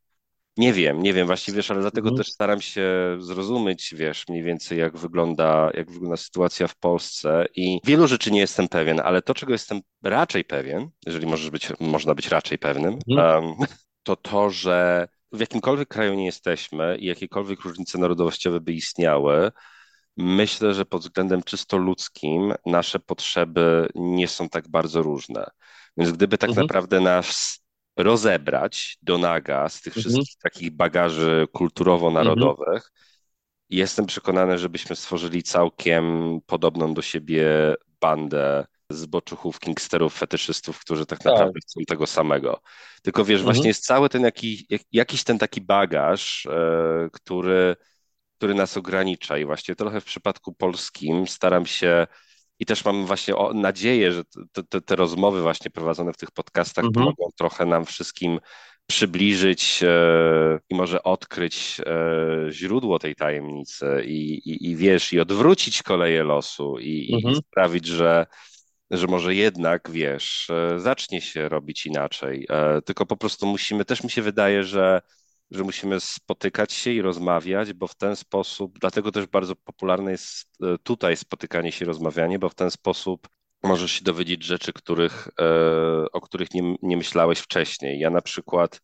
Nie 0.59 0.73
wiem, 0.73 1.03
nie 1.03 1.13
wiem 1.13 1.27
właśnie, 1.27 1.55
wiesz, 1.55 1.71
ale 1.71 1.81
dlatego 1.81 2.09
Mhm, 2.09 2.17
też 2.17 2.33
staram 2.33 2.61
się 2.61 3.17
zrozumieć, 3.21 3.95
wiesz, 3.97 4.29
mniej 4.29 4.43
więcej 4.43 4.79
jak 4.79 4.97
wygląda, 4.97 5.71
jak 5.75 5.91
wygląda 5.91 6.17
sytuacja 6.17 6.67
w 6.67 6.77
Polsce 6.77 7.47
i 7.57 7.81
wielu 7.85 8.07
rzeczy 8.07 8.31
nie 8.31 8.41
jestem 8.41 8.69
pewien, 8.69 9.01
ale 9.01 9.23
to, 9.23 9.35
czego 9.35 9.53
jestem 9.53 9.81
raczej 10.03 10.45
pewien, 10.45 10.91
jeżeli 11.07 11.27
możesz 11.27 11.51
być, 11.51 11.69
można 11.81 12.15
być 12.15 12.29
raczej 12.29 12.59
pewnym, 12.59 12.99
mhm, 13.11 13.45
em, 13.45 13.55
to 14.03 14.17
to, 14.17 14.51
że 14.51 15.09
w 15.33 15.41
jakimkolwiek 15.41 15.89
kraju 15.89 16.15
nie 16.15 16.27
jesteśmy 16.27 16.97
i 16.99 17.07
jakiekolwiek 17.07 17.61
różnice 17.61 17.99
narodowościowe 17.99 18.61
by 18.61 18.73
istniały, 18.73 19.51
myślę, 20.17 20.75
że 20.75 20.85
pod 20.85 21.03
względem 21.03 21.43
czysto 21.43 21.77
ludzkim 21.79 22.55
nasze 22.67 22.99
potrzeby 22.99 23.89
nie 23.95 24.29
są 24.29 24.49
tak 24.49 24.69
bardzo 24.69 25.03
różne. 25.03 25.51
Więc 25.97 26.13
gdyby 26.13 26.39
tak 26.39 26.51
mhm, 26.51 26.65
naprawdę 26.65 27.01
nas 27.01 27.61
rozebrać 27.99 28.99
do 29.03 29.19
naga 29.19 29.69
z 29.69 29.83
tych 29.83 29.97
mhm. 29.97 30.03
wszystkich 30.03 30.37
takich 30.43 30.71
bagaży 30.71 31.31
Mhm, 31.31 31.47
kulturowo-narodowych, 31.53 32.91
jestem 33.71 34.07
przekonany, 34.07 34.59
żebyśmy 34.59 34.97
stworzyli 34.97 35.43
całkiem 35.43 36.39
podobną 36.47 36.95
do 36.95 37.03
siebie 37.03 37.75
bandę 38.01 38.67
zboczuchów, 38.91 39.61
kingsterów, 39.61 40.15
fetyszystów, 40.19 40.81
którzy 40.81 41.07
tak 41.07 41.19
tak. 41.19 41.33
naprawdę 41.33 41.61
chcą 41.61 41.81
tego 41.87 42.07
samego. 42.07 42.61
Tylko 43.03 43.25
wiesz, 43.25 43.43
właśnie 43.43 43.61
Mhm, 43.61 43.71
jest 43.71 43.85
cały 43.87 44.09
ten 44.09 44.23
jaki, 44.23 44.67
jak- 44.71 44.83
jakiś 44.93 45.25
ten 45.25 45.39
taki 45.39 45.61
bagaż, 45.61 46.47
e, 46.47 47.09
który 47.13 47.77
który 48.37 48.55
nas 48.55 48.77
ogranicza. 48.77 49.39
I 49.39 49.45
właśnie 49.45 49.77
trochę 49.77 50.01
w 50.01 50.05
przypadku 50.05 50.53
polskim 50.55 51.27
staram 51.27 51.67
się 51.67 52.07
i 52.59 52.67
też 52.67 52.85
mam 52.85 53.07
właśnie 53.07 53.35
nadzieję, 53.55 54.13
że 54.13 54.23
te, 54.53 54.63
te, 54.65 54.81
te 54.81 54.97
rozmowy 54.97 55.43
właśnie 55.43 55.71
prowadzone 55.71 56.13
w 56.13 56.17
tych 56.17 56.31
podcastach 56.31 56.85
mhm, 56.85 57.05
pomogą 57.05 57.31
trochę 57.39 57.67
nam 57.67 57.85
wszystkim 57.85 58.41
przybliżyć 58.87 59.81
e, 59.83 60.59
i 60.69 60.75
może 60.75 61.03
odkryć 61.03 61.81
e, 61.87 62.53
źródło 62.53 62.99
tej 62.99 63.15
tajemnicy 63.15 64.03
i, 64.07 64.35
i, 64.35 64.71
i 64.71 64.77
wiesz, 64.77 65.13
i 65.13 65.21
odwrócić 65.21 65.83
koleje 65.83 66.25
losu 66.25 66.79
i, 66.79 66.89
i, 66.89 67.11
i 67.11 67.15
mhm, 67.15 67.35
sprawić, 67.35 67.87
że 67.87 68.27
że 68.91 69.07
może 69.07 69.35
jednak, 69.35 69.91
wiesz, 69.91 70.51
e, 70.51 70.81
zacznie 70.81 71.21
się 71.21 71.49
robić 71.49 71.87
inaczej. 71.87 72.47
E, 72.51 72.83
Tylko 72.83 73.07
po 73.07 73.17
prostu 73.17 73.47
musimy, 73.47 73.85
też 73.85 74.05
mi 74.05 74.11
się 74.11 74.23
wydaje, 74.23 74.65
że 74.65 75.01
że 75.51 75.65
musimy 75.65 76.01
spotykać 76.01 76.73
się 76.73 76.91
i 76.91 77.03
rozmawiać, 77.03 77.73
bo 77.73 77.87
w 77.87 77.95
ten 77.95 78.17
sposób, 78.17 78.79
dlatego 78.79 79.13
też 79.13 79.27
bardzo 79.27 79.57
popularne 79.57 80.11
jest 80.11 80.51
e, 80.63 80.79
tutaj 80.83 81.17
spotykanie 81.17 81.73
się 81.73 81.85
i 81.85 81.89
rozmawianie, 81.89 82.39
bo 82.39 82.49
w 82.49 82.55
ten 82.55 82.71
sposób 82.71 83.29
możesz 83.63 83.93
się 83.93 84.05
dowiedzieć 84.05 84.45
rzeczy, 84.45 84.73
których, 84.73 85.29
e, 85.41 86.13
o 86.13 86.21
których 86.21 86.55
nie, 86.55 86.77
nie 86.83 86.97
myślałeś 86.97 87.39
wcześniej. 87.39 88.01
Ja 88.01 88.11
na 88.11 88.23
przykład 88.23 88.81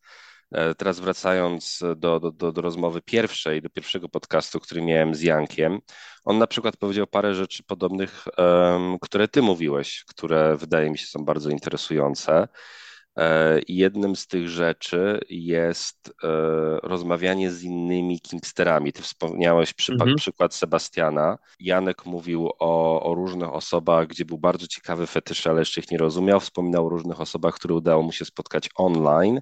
e, 0.53 0.75
Teraz 0.75 1.01
wracając 1.01 1.81
do, 1.97 2.21
do, 2.21 2.31
do, 2.33 2.53
do 2.53 2.63
rozmowy 2.63 3.03
pierwszej, 3.03 3.63
do 3.63 3.71
pierwszego 3.71 4.09
podcastu, 4.09 4.61
który 4.61 4.83
miałem 4.83 5.15
z 5.15 5.23
Jankiem, 5.23 5.79
on 6.25 6.39
na 6.39 6.47
przykład 6.47 6.77
powiedział 6.77 7.07
parę 7.07 7.35
rzeczy 7.35 7.63
podobnych, 7.65 8.25
które 9.01 9.29
ty 9.29 9.43
mówiłeś, 9.43 10.05
które 10.09 10.57
wydaje 10.57 10.91
mi 10.91 10.99
się 10.99 11.07
są 11.07 11.25
bardzo 11.25 11.51
interesujące. 11.51 12.49
E, 13.17 13.59
I 13.61 13.77
jednym 13.77 14.17
z 14.17 14.27
tych 14.27 14.49
rzeczy 14.49 15.21
jest 15.31 16.15
e, 16.25 16.29
rozmawianie 16.83 17.51
z 17.51 17.63
innymi 17.63 18.21
kingsterami. 18.21 18.93
Ty 18.93 19.03
wspomniałeś 19.03 19.75
mhm, 19.91 20.17
przykład 20.17 20.55
Sebastiana. 20.55 21.39
Janek 21.61 22.07
mówił 22.07 22.51
o, 22.59 23.03
o 23.03 23.15
różnych 23.15 23.53
osobach, 23.53 24.07
gdzie 24.07 24.25
był 24.25 24.39
bardzo 24.39 24.67
ciekawy 24.67 25.07
fetysz, 25.07 25.47
ale 25.47 25.59
jeszcze 25.61 25.81
ich 25.81 25.91
nie 25.91 25.99
rozumiał. 25.99 26.41
Wspominał 26.41 26.87
o 26.87 26.89
różnych 26.89 27.21
osobach, 27.21 27.55
które 27.55 27.75
udało 27.75 28.03
mu 28.03 28.13
się 28.13 28.25
spotkać 28.25 28.69
online 28.75 29.41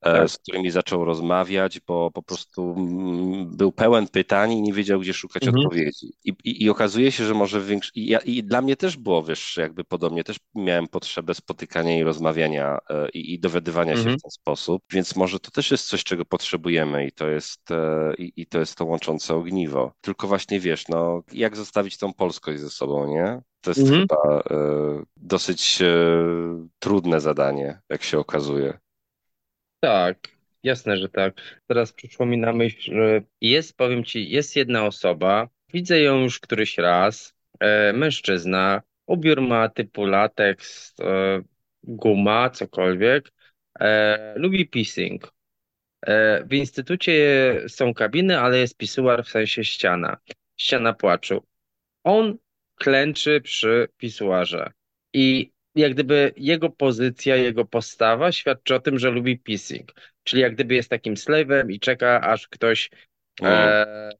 tak. 0.00 0.30
z 0.30 0.38
którymi 0.38 0.70
zaczął 0.70 1.04
rozmawiać, 1.04 1.80
bo 1.80 2.10
po 2.10 2.22
prostu 2.22 2.74
mm, 2.76 3.56
był 3.56 3.72
pełen 3.72 4.08
pytań 4.08 4.52
i 4.52 4.62
nie 4.62 4.72
wiedział, 4.72 5.00
gdzie 5.00 5.14
szukać 5.14 5.46
Mhm, 5.46 5.66
odpowiedzi. 5.66 6.12
I, 6.24 6.32
i, 6.44 6.64
i 6.64 6.70
okazuje 6.70 7.12
się, 7.12 7.24
że 7.24 7.34
może 7.34 7.60
większy. 7.60 7.90
I, 7.94 8.06
ja, 8.06 8.18
I 8.18 8.42
dla 8.42 8.62
mnie 8.62 8.76
też 8.76 8.96
było, 8.96 9.22
wiesz, 9.22 9.56
jakby 9.56 9.84
podobnie, 9.84 10.24
też 10.24 10.36
miałem 10.54 10.88
potrzebę 10.88 11.34
spotykania 11.34 11.98
i 11.98 12.02
rozmawiania 12.02 12.78
e, 12.90 13.08
i, 13.08 13.40
dowiadywania 13.40 13.92
się 13.92 14.02
w 14.02 14.06
mhm, 14.06 14.20
ten 14.20 14.30
sposób, 14.30 14.82
więc 14.92 15.16
może 15.16 15.40
to 15.40 15.50
też 15.50 15.70
jest 15.70 15.88
coś, 15.88 16.04
czego 16.04 16.24
potrzebujemy 16.24 17.06
i 17.06 17.12
to 17.12 17.28
jest, 17.28 17.70
e, 17.70 18.14
i, 18.18 18.46
to 18.46 18.58
jest 18.58 18.76
to 18.76 18.84
łączące 18.84 19.34
ogniwo. 19.34 19.92
Tylko 20.00 20.28
właśnie 20.28 20.60
wiesz, 20.60 20.88
no, 20.88 21.22
jak 21.32 21.56
zostawić 21.56 21.98
tą 21.98 22.12
polskość 22.12 22.60
ze 22.60 22.70
sobą, 22.70 23.08
nie? 23.08 23.42
To 23.60 23.70
jest 23.70 23.80
mhm. 23.80 24.00
chyba 24.00 24.40
e, 24.40 25.02
dosyć 25.16 25.82
e, 25.82 25.86
trudne 26.78 27.20
zadanie, 27.20 27.80
jak 27.88 28.02
się 28.02 28.18
okazuje. 28.18 28.78
Tak, 29.80 30.28
jasne, 30.62 30.96
że 30.96 31.08
tak. 31.08 31.60
Teraz 31.66 31.92
przyszło 31.92 32.26
mi 32.26 32.38
na 32.38 32.52
myśl, 32.52 32.94
że 32.94 33.22
jest, 33.40 33.76
powiem 33.76 34.04
ci, 34.04 34.30
jest 34.30 34.56
jedna 34.56 34.86
osoba, 34.86 35.48
Widzę 35.72 36.00
ją 36.00 36.22
już 36.22 36.40
któryś 36.40 36.78
raz. 36.78 37.34
E, 37.60 37.92
mężczyzna, 37.92 38.82
ubiór 39.06 39.40
ma 39.40 39.68
typu 39.68 40.04
lateks, 40.04 40.94
e, 41.00 41.42
guma, 41.82 42.50
cokolwiek. 42.50 43.32
E, 43.80 44.34
lubi 44.36 44.68
pissing. 44.68 45.32
E, 46.06 46.44
w 46.44 46.54
instytucie 46.54 47.54
są 47.68 47.94
kabiny, 47.94 48.40
ale 48.40 48.58
jest 48.58 48.76
pisuar 48.76 49.24
w 49.24 49.28
sensie 49.28 49.64
ściana. 49.64 50.16
Ściana 50.56 50.92
płaczu. 50.92 51.46
On 52.04 52.38
klęczy 52.74 53.40
przy 53.40 53.88
pisuarze. 53.96 54.72
I 55.12 55.52
jak 55.74 55.92
gdyby 55.94 56.32
jego 56.36 56.70
pozycja, 56.70 57.36
jego 57.36 57.64
postawa 57.64 58.32
świadczy 58.32 58.74
o 58.74 58.80
tym, 58.80 58.98
że 58.98 59.10
lubi 59.10 59.38
pissing. 59.38 59.92
Czyli 60.24 60.42
jak 60.42 60.54
gdyby 60.54 60.74
jest 60.74 60.90
takim 60.90 61.14
slave'em 61.14 61.72
i 61.72 61.80
czeka, 61.80 62.20
aż 62.20 62.48
ktoś, 62.48 62.90
Mm, 63.40 63.52
e, 63.52 64.10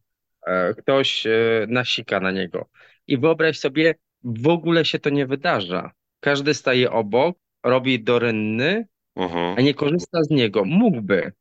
e, 0.46 0.74
ktoś 0.74 1.26
e, 1.26 1.30
nasika 1.68 2.20
na 2.20 2.30
niego. 2.30 2.68
I 3.06 3.18
wyobraź 3.18 3.58
sobie, 3.58 3.94
w 4.24 4.48
ogóle 4.48 4.84
się 4.84 4.98
to 4.98 5.10
nie 5.10 5.26
wydarza. 5.26 5.92
Każdy 6.20 6.54
staje 6.54 6.90
obok, 6.90 7.38
robi 7.62 8.02
dorynny, 8.02 8.86
mhm. 9.16 9.54
a 9.58 9.60
nie 9.60 9.74
korzysta 9.74 10.22
z 10.22 10.30
niego. 10.30 10.64
Mógłby. 10.64 11.32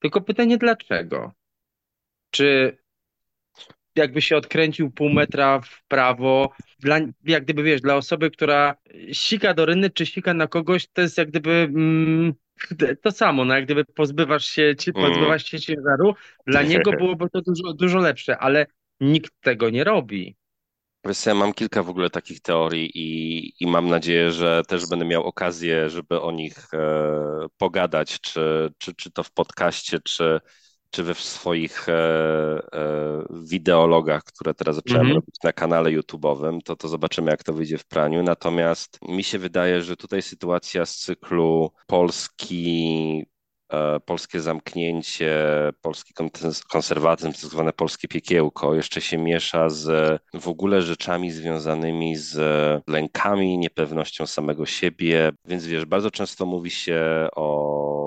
Tylko 0.00 0.20
pytanie 0.20 0.58
dlaczego? 0.58 1.32
Czy 2.30 2.78
jakby 4.00 4.22
się 4.22 4.36
odkręcił 4.36 4.90
pół 4.90 5.10
metra 5.10 5.60
w 5.60 5.82
prawo, 5.88 6.50
dla, 6.78 6.98
jak 7.24 7.44
gdyby 7.44 7.62
wiesz, 7.62 7.80
dla 7.80 7.96
osoby, 7.96 8.30
która 8.30 8.76
sika 9.12 9.54
do 9.54 9.66
rynny, 9.66 9.90
czy 9.90 10.06
sika 10.06 10.34
na 10.34 10.46
kogoś, 10.46 10.86
to 10.88 11.02
jest 11.02 11.18
jak 11.18 11.28
gdyby 11.30 11.50
mm, 11.50 12.34
to 13.02 13.10
samo, 13.10 13.44
no 13.44 13.54
jak 13.54 13.64
gdyby 13.64 13.84
pozbywasz 13.84 14.46
się, 14.46 14.74
Mm. 14.96 15.10
pozbywasz 15.10 15.44
się 15.44 15.60
ciężaru, 15.60 16.14
dla 16.46 16.62
niego 16.62 16.92
byłoby 16.98 17.30
to 17.30 17.40
dużo, 17.42 17.72
dużo 17.72 17.98
lepsze, 17.98 18.38
ale 18.38 18.66
nikt 19.00 19.32
tego 19.40 19.70
nie 19.70 19.84
robi. 19.84 20.36
Wiesz, 21.04 21.26
ja 21.26 21.34
mam 21.34 21.52
kilka 21.54 21.82
w 21.82 21.88
ogóle 21.90 22.10
takich 22.10 22.40
teorii 22.40 22.90
i, 22.94 23.52
i 23.64 23.66
mam 23.66 23.88
nadzieję, 23.88 24.32
że 24.32 24.62
też 24.68 24.86
będę 24.86 25.04
miał 25.04 25.24
okazję, 25.24 25.90
żeby 25.90 26.20
o 26.20 26.32
nich 26.32 26.74
e, 26.74 27.46
pogadać, 27.58 28.20
czy, 28.20 28.70
czy, 28.78 28.94
czy 28.94 29.10
to 29.10 29.22
w 29.22 29.32
podcaście, 29.32 29.98
czy, 30.04 30.40
czy 30.90 31.02
we 31.02 31.14
swoich 31.14 31.88
e, 31.88 31.92
e, 32.72 33.24
wideologach, 33.30 34.22
które 34.24 34.54
teraz 34.54 34.76
zacząłem 34.76 35.06
Mhm, 35.06 35.14
robić 35.14 35.34
na 35.44 35.52
kanale 35.52 35.90
YouTube'owym, 35.90 36.58
to, 36.64 36.76
to 36.76 36.88
zobaczymy, 36.88 37.30
jak 37.30 37.44
to 37.44 37.52
wyjdzie 37.52 37.78
w 37.78 37.86
praniu. 37.86 38.22
Natomiast 38.22 38.98
mi 39.08 39.24
się 39.24 39.38
wydaje, 39.38 39.82
że 39.82 39.96
tutaj 39.96 40.22
sytuacja 40.22 40.86
z 40.86 40.96
cyklu 40.96 41.72
Polski 41.86 43.24
e, 43.72 44.00
polskie 44.00 44.40
zamknięcie, 44.40 45.34
polski 45.80 46.14
kon- 46.14 46.30
konserwatyzm, 46.70 47.32
tak 47.32 47.40
zwane 47.40 47.72
polskie 47.72 48.08
piekiełko, 48.08 48.74
jeszcze 48.74 49.00
się 49.00 49.18
miesza 49.18 49.68
z 49.68 50.20
w 50.34 50.48
ogóle 50.48 50.82
rzeczami 50.82 51.30
związanymi 51.30 52.16
z 52.16 52.36
lękami, 52.88 53.58
niepewnością 53.58 54.26
samego 54.26 54.66
siebie. 54.66 55.32
Więc 55.44 55.66
wiesz, 55.66 55.84
bardzo 55.84 56.10
często 56.10 56.46
mówi 56.46 56.70
się 56.70 57.28
o 57.36 57.99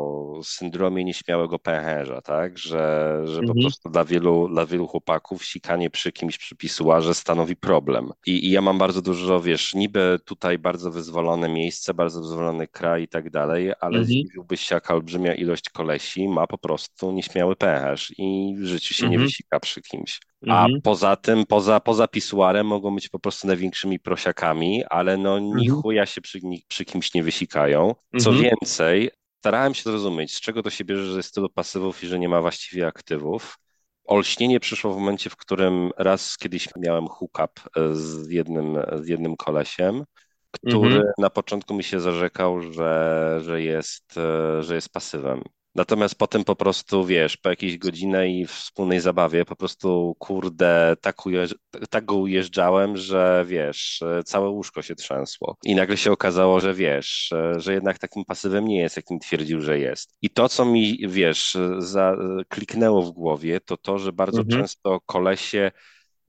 syndromie 0.43 1.03
nieśmiałego 1.03 1.59
pęcherza, 1.59 2.21
tak? 2.21 2.57
Że, 2.57 3.21
że 3.25 3.36
po 3.36 3.47
mhm, 3.47 3.61
prostu 3.61 3.89
dla 3.89 4.05
wielu, 4.05 4.47
dla 4.47 4.65
wielu 4.65 4.88
chłopaków 4.88 5.45
sikanie 5.45 5.89
przy 5.89 6.11
kimś 6.11 6.38
przy 6.38 6.55
pisuarze 6.55 7.13
stanowi 7.13 7.55
problem. 7.55 8.11
I, 8.25 8.47
I 8.47 8.51
ja 8.51 8.61
mam 8.61 8.77
bardzo 8.77 9.01
dużo, 9.01 9.41
wiesz, 9.41 9.73
niby 9.73 10.19
tutaj 10.25 10.57
bardzo 10.59 10.91
wyzwolone 10.91 11.49
miejsce, 11.49 11.93
bardzo 11.93 12.21
wyzwolony 12.21 12.67
kraj 12.67 13.03
i 13.03 13.07
tak 13.07 13.29
dalej, 13.29 13.73
ale 13.79 13.99
mhm, 13.99 14.05
zdziwiłbyś 14.05 14.61
się, 14.61 14.75
jaka 14.75 14.93
olbrzymia 14.93 15.36
ilość 15.36 15.69
kolesi 15.69 16.27
ma 16.27 16.47
po 16.47 16.57
prostu 16.57 17.11
nieśmiały 17.11 17.55
pęcherz 17.55 18.13
i 18.17 18.55
w 18.57 18.65
życiu 18.65 18.93
się 18.93 19.03
nie 19.03 19.15
mhm, 19.15 19.27
wysika 19.27 19.59
przy 19.59 19.81
kimś. 19.81 20.19
A 20.47 20.65
mhm, 20.65 20.81
poza 20.81 21.15
tym, 21.15 21.45
poza, 21.45 21.79
poza 21.79 22.07
pisuarem 22.07 22.67
mogą 22.67 22.95
być 22.95 23.09
po 23.09 23.19
prostu 23.19 23.47
największymi 23.47 23.99
prosiakami, 23.99 24.84
ale 24.89 25.17
no 25.17 25.39
ni 25.39 25.67
mhm, 25.67 25.81
chuja 25.81 26.05
się 26.05 26.21
przy, 26.21 26.39
ni- 26.43 26.65
przy 26.67 26.86
kimś 26.86 27.13
nie 27.13 27.23
wysikają. 27.23 27.95
Co 28.19 28.29
mhm, 28.29 28.49
więcej, 28.49 29.09
starałem 29.44 29.74
się 29.74 29.84
zrozumieć, 29.84 30.36
z 30.36 30.41
czego 30.41 30.64
to 30.64 30.70
się 30.70 30.86
bierze, 30.86 31.06
że 31.06 31.18
jest 31.18 31.34
tylu 31.34 31.50
pasywów 31.50 32.04
i 32.04 32.08
że 32.08 32.20
nie 32.20 32.30
ma 32.30 32.41
właściwie 32.41 32.88
aktywów. 32.88 33.58
Olśnienie 34.06 34.60
przyszło 34.60 34.94
w 34.94 34.98
momencie, 34.98 35.30
w 35.30 35.36
którym 35.36 35.91
raz 35.98 36.38
kiedyś 36.38 36.70
miałem 36.78 37.08
hookup 37.08 37.60
e, 37.78 37.96
z 37.96 38.30
jednym, 38.30 38.78
z 39.02 39.08
jednym 39.08 39.36
kolesiem, 39.36 40.04
który 40.52 40.96
mhm. 40.96 41.04
na 41.18 41.30
początku 41.30 41.74
mi 41.74 41.84
się 41.84 42.00
zarzekał, 42.00 42.62
że, 42.62 43.39
że 43.44 43.62
jest, 43.62 44.18
e, 44.18 44.64
że 44.64 44.76
jest 44.76 44.89
pasywem. 44.89 45.41
Natomiast 45.76 46.15
potem 46.15 46.43
po 46.43 46.55
prostu, 46.55 47.05
wiesz, 47.05 47.38
po 47.38 47.49
jakiejś 47.49 47.78
godzinie 47.78 48.41
i 48.41 48.45
wspólnej 48.45 48.99
zabawie 48.99 49.45
po 49.45 49.55
prostu, 49.55 50.15
kurde, 50.19 50.95
tak, 51.01 51.26
ujeżdż, 51.26 51.55
tak 51.89 52.05
go 52.05 52.15
ujeżdżałem, 52.15 52.97
że 52.97 53.45
wiesz, 53.47 54.03
całe 54.26 54.49
łóżko 54.49 54.82
się 54.82 54.95
trzęsło. 54.95 55.57
I 55.63 55.76
nagle 55.76 55.97
się 55.97 56.11
okazało, 56.11 56.59
że 56.59 56.74
wiesz, 56.74 57.34
że 57.57 57.74
jednak 57.74 57.99
takim 57.99 58.26
pasywem 58.26 58.67
nie 58.67 58.80
jest, 58.80 58.95
jakim 58.95 59.19
twierdził, 59.19 59.61
że 59.61 59.80
jest. 59.80 60.15
I 60.21 60.30
to, 60.30 60.49
co 60.49 60.65
mi, 60.65 60.97
wiesz, 61.07 61.57
za, 61.78 62.17
kliknęło 62.49 63.01
w 63.01 63.11
głowie, 63.11 63.59
to 63.59 63.78
to, 63.78 63.97
że 63.97 64.13
bardzo 64.13 64.41
mhm. 64.41 64.61
często 64.61 64.99
kolesie 65.05 65.71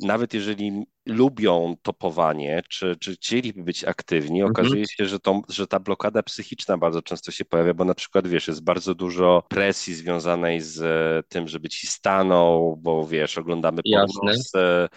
nawet 0.01 0.35
jeżeli 0.35 0.87
lubią 1.07 1.75
topowanie, 1.83 2.63
czy, 2.69 2.97
czy 3.01 3.15
chcieliby 3.15 3.63
być 3.63 3.85
aktywni, 3.85 4.43
Mhm. 4.43 4.51
okazuje 4.51 4.85
się, 4.87 5.07
że, 5.07 5.21
to, 5.21 5.41
że 5.49 5.67
ta 5.67 5.81
blokada 5.81 6.23
psychiczna 6.23 6.79
bardzo 6.79 7.03
często 7.03 7.33
się 7.33 7.45
pojawia, 7.45 7.75
bo 7.75 7.85
na 7.85 7.95
przykład, 7.95 8.27
wiesz, 8.29 8.49
jest 8.49 8.65
bardzo 8.65 8.95
dużo 8.95 9.43
presji 9.49 9.95
związanej 9.95 10.61
z 10.61 10.81
e, 10.83 11.23
tym, 11.29 11.49
żeby 11.49 11.69
ci 11.69 11.87
stanął, 11.87 12.77
bo 12.77 13.07
wiesz, 13.07 13.39
oglądamy 13.39 13.83
pornosy, 13.83 14.89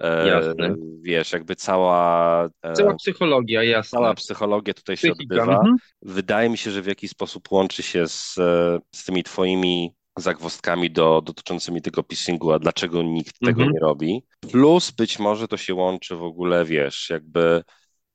e, 0.00 0.28
jasne. 0.28 0.74
wiesz, 1.02 1.32
jakby 1.32 1.56
cała, 1.56 2.48
Cała 2.72 2.92
e, 2.92 2.96
psychologia, 2.96 3.60
cała 3.60 4.08
jasne. 4.08 4.14
psychologia 4.14 4.74
tutaj 4.74 4.96
się 4.96 5.08
Psychika. 5.12 5.34
odbywa. 5.34 5.58
Mhm. 5.58 5.76
Wydaje 6.02 6.48
mi 6.50 6.58
się, 6.58 6.70
że 6.70 6.82
w 6.82 6.86
jakiś 6.86 7.10
sposób 7.10 7.52
łączy 7.52 7.82
się 7.82 8.08
z, 8.08 8.34
z 8.94 9.04
tymi 9.04 9.22
twoimi 9.22 9.94
zagwozdkami 10.16 10.90
do, 10.90 11.22
dotyczącymi 11.24 11.82
tego 11.82 12.02
pissingu, 12.02 12.52
a 12.52 12.58
dlaczego 12.58 13.02
nikt 13.02 13.38
tego 13.38 13.62
Mhm. 13.62 13.72
nie 13.72 13.78
robi. 13.80 14.24
Plus 14.52 14.90
być 14.90 15.18
może 15.18 15.48
to 15.48 15.56
się 15.56 15.74
łączy 15.74 16.16
w 16.16 16.22
ogóle, 16.22 16.64
wiesz, 16.64 17.10
jakby 17.10 17.62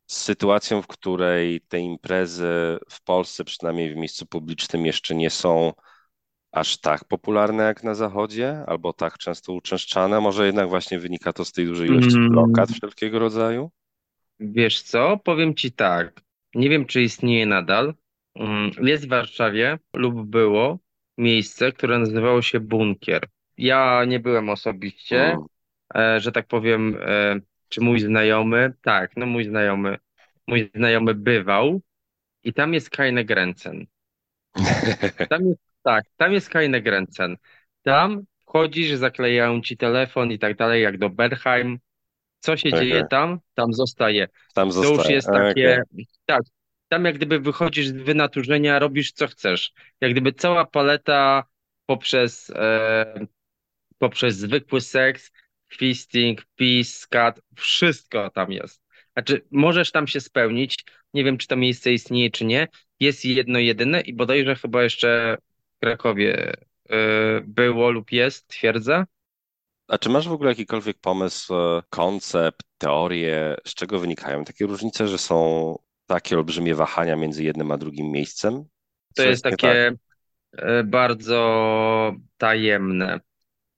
z 0.07 0.17
sytuacją, 0.17 0.81
w 0.81 0.87
której 0.87 1.61
te 1.61 1.79
imprezy 1.79 2.77
w 2.89 3.03
Polsce, 3.03 3.43
przynajmniej 3.43 3.93
w 3.93 3.97
miejscu 3.97 4.25
publicznym, 4.25 4.85
jeszcze 4.85 5.15
nie 5.15 5.29
są 5.29 5.73
aż 6.51 6.77
tak 6.77 7.05
popularne 7.05 7.63
jak 7.63 7.83
na 7.83 7.95
Zachodzie, 7.95 8.63
albo 8.67 8.93
tak 8.93 9.17
często 9.17 9.53
uczęszczane. 9.53 10.21
Może 10.21 10.45
jednak 10.45 10.69
właśnie 10.69 10.99
wynika 10.99 11.33
to 11.33 11.45
z 11.45 11.51
tej 11.51 11.65
dużej 11.65 11.89
ilości 11.89 12.15
Mm, 12.15 12.29
blokad 12.29 12.71
wszelkiego 12.71 13.19
rodzaju. 13.19 13.71
Wiesz 14.39 14.81
co? 14.81 15.17
Powiem 15.23 15.55
ci 15.55 15.71
tak. 15.71 16.21
Nie 16.55 16.69
wiem, 16.69 16.85
czy 16.85 17.01
istnieje 17.01 17.45
nadal. 17.45 17.93
Mm, 18.35 18.71
Jest 18.81 19.05
w 19.05 19.09
Warszawie 19.09 19.79
lub 19.93 20.25
było 20.29 20.79
miejsce, 21.21 21.71
które 21.71 21.99
nazywało 21.99 22.41
się 22.41 22.59
Bunkier. 22.59 23.27
Ja 23.57 24.05
nie 24.07 24.19
byłem 24.19 24.49
osobiście, 24.49 25.37
e, 25.95 26.19
że 26.19 26.31
tak 26.31 26.47
powiem, 26.47 26.97
e, 27.01 27.39
czy 27.69 27.81
mój 27.81 27.99
znajomy, 27.99 28.73
tak, 28.81 29.11
no 29.17 29.25
mój 29.25 29.45
znajomy, 29.45 29.97
mój 30.47 30.71
znajomy 30.75 31.15
bywał 31.15 31.81
i 32.43 32.53
tam 32.53 32.73
jest 32.73 32.89
Keine 32.89 33.25
Grenzen. 33.25 33.85
Tam 35.29 35.45
jest, 35.45 35.59
tak, 35.83 36.05
tam 36.17 36.33
jest 36.33 36.49
Keine 36.49 36.81
Grenzen. 36.81 37.37
Tam 37.83 38.21
wchodzisz, 38.39 38.91
zaklejają 38.93 39.61
ci 39.61 39.77
telefon 39.77 40.31
i 40.31 40.39
tak 40.39 40.57
dalej, 40.57 40.83
jak 40.83 40.97
do 40.97 41.09
Berghain. 41.09 41.79
Co 42.39 42.57
się 42.57 42.73
dzieje 42.73 42.95
Okej. 42.97 43.09
tam? 43.09 43.39
Tam 43.53 43.73
zostaje. 43.73 44.27
Tam 44.53 44.71
To 44.71 44.77
już 44.77 44.87
zostaje. 44.87 45.15
jest 45.15 45.27
takie, 45.27 45.81
tak, 46.25 46.41
tam 46.91 47.05
jak 47.05 47.15
gdyby 47.15 47.39
wychodzisz 47.39 47.87
z 47.87 47.91
wynaturzenia, 47.91 48.79
robisz 48.79 49.11
co 49.11 49.27
chcesz. 49.27 49.73
Jak 50.01 50.11
gdyby 50.11 50.33
cała 50.33 50.65
paleta 50.65 51.43
poprzez, 51.85 52.49
e, 52.49 53.25
poprzez 53.97 54.37
zwykły 54.37 54.81
seks, 54.81 55.31
fisting, 55.73 56.45
peace, 56.55 56.89
scat, 56.89 57.41
wszystko 57.55 58.29
tam 58.29 58.51
jest. 58.51 58.83
Znaczy, 59.13 59.45
możesz 59.51 59.91
tam 59.91 60.07
się 60.07 60.19
spełnić. 60.19 60.85
Nie 61.13 61.23
wiem, 61.23 61.37
czy 61.37 61.47
to 61.47 61.55
miejsce 61.55 61.93
istnieje, 61.93 62.31
czy 62.31 62.45
nie. 62.45 62.67
Jest 62.99 63.25
jedno 63.25 63.59
jedyne 63.59 64.01
i 64.01 64.13
bodajże 64.13 64.55
chyba 64.55 64.83
jeszcze 64.83 65.37
w 65.77 65.79
Krakowie 65.79 66.53
e, 66.89 67.41
było 67.41 67.91
lub 67.91 68.11
jest, 68.11 68.47
twierdzę. 68.47 69.05
A 69.87 69.97
czy 69.97 70.09
masz 70.09 70.27
w 70.27 70.31
ogóle 70.31 70.49
jakikolwiek 70.49 70.97
pomysł, 70.99 71.55
e, 71.55 71.81
koncept, 71.89 72.61
teorię, 72.77 73.55
z 73.65 73.73
czego 73.73 73.99
wynikają 73.99 74.43
takie 74.43 74.65
różnice, 74.65 75.07
że 75.07 75.17
są 75.17 75.75
takie 76.13 76.37
olbrzymie 76.37 76.75
wahania 76.75 77.15
między 77.15 77.43
jednym 77.43 77.71
a 77.71 77.77
drugim 77.77 78.11
miejscem? 78.11 78.63
To 79.15 79.23
jest 79.23 79.45
nie 79.45 79.51
tak? 79.51 79.59
takie 79.59 79.91
e, 80.57 80.83
bardzo 80.83 82.15
tajemne, 82.37 83.19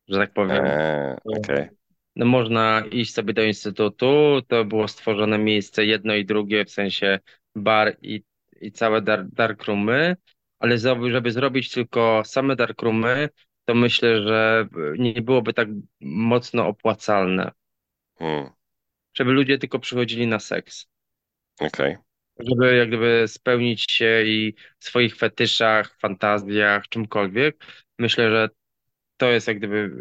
że 0.08 0.20
tak 0.20 0.34
powiem. 0.34 0.66
Eee, 0.66 1.16
okej. 1.38 1.70
No 2.16 2.26
można 2.26 2.84
iść 2.92 3.14
sobie 3.14 3.34
do 3.34 3.44
instytutu, 3.44 4.42
to 4.48 4.66
było 4.66 4.88
stworzone 4.88 5.38
miejsce 5.38 5.86
jedno 5.86 6.16
i 6.16 6.26
drugie, 6.26 6.66
w 6.66 6.72
sensie 6.72 7.20
bar 7.56 7.98
i, 8.02 8.24
i 8.62 8.72
całe 8.72 9.02
dar, 9.02 9.26
darkroomy, 9.30 10.16
ale 10.60 10.78
żeby 11.12 11.32
zrobić 11.32 11.72
tylko 11.72 12.22
same 12.26 12.56
darkroomy, 12.56 13.30
to 13.66 13.76
myślę, 13.76 14.24
że 14.24 14.68
nie 14.98 15.22
byłoby 15.22 15.54
tak 15.54 15.68
mocno 16.02 16.68
opłacalne. 16.68 17.52
Hmm. 18.18 18.50
Żeby 19.14 19.32
ludzie 19.32 19.58
tylko 19.58 19.80
przychodzili 19.80 20.28
na 20.28 20.40
seks. 20.40 20.88
Okej. 21.60 21.98
Żeby 22.40 22.76
jak 22.76 22.88
gdyby 22.88 23.24
spełnić 23.28 23.92
się 23.92 24.24
i 24.26 24.54
w 24.80 24.86
swoich 24.86 25.16
fetyszach, 25.16 25.98
fantazjach, 26.00 26.88
czymkolwiek. 26.90 27.66
Myślę, 28.00 28.32
że 28.32 28.50
to 29.18 29.32
jest 29.32 29.48
jak 29.48 29.58
gdyby 29.58 29.92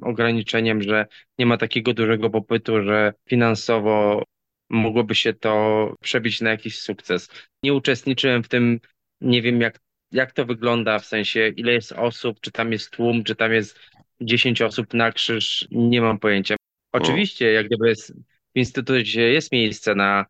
ograniczeniem, 0.00 0.82
że 0.82 1.06
nie 1.38 1.46
ma 1.46 1.56
takiego 1.56 1.94
dużego 1.94 2.30
popytu, 2.30 2.82
że 2.82 3.12
finansowo 3.28 4.22
mogłoby 4.70 5.14
się 5.14 5.34
to 5.34 5.94
przebić 6.00 6.40
na 6.40 6.50
jakiś 6.50 6.78
sukces. 6.78 7.28
Nie 7.62 7.74
uczestniczyłem 7.74 8.42
w 8.42 8.48
tym, 8.48 8.80
nie 9.20 9.42
wiem 9.42 9.60
jak, 9.60 9.80
jak 10.12 10.32
to 10.32 10.46
wygląda, 10.46 10.98
w 10.98 11.06
sensie 11.06 11.48
ile 11.48 11.72
jest 11.72 11.92
osób, 11.92 12.40
czy 12.40 12.52
tam 12.52 12.72
jest 12.72 12.90
tłum, 12.90 13.24
czy 13.24 13.36
tam 13.36 13.52
jest 13.52 13.78
10 14.20 14.62
osób 14.62 14.94
na 14.94 15.12
krzyż, 15.12 15.68
nie 15.70 16.00
mam 16.00 16.18
pojęcia. 16.18 16.56
Oczywiście, 16.92 17.52
jak 17.52 17.66
gdyby 17.66 17.88
jest, 17.88 18.12
w 18.54 18.58
instytucie 18.58 19.20
jest 19.20 19.52
miejsce 19.52 19.94
na 19.94 20.26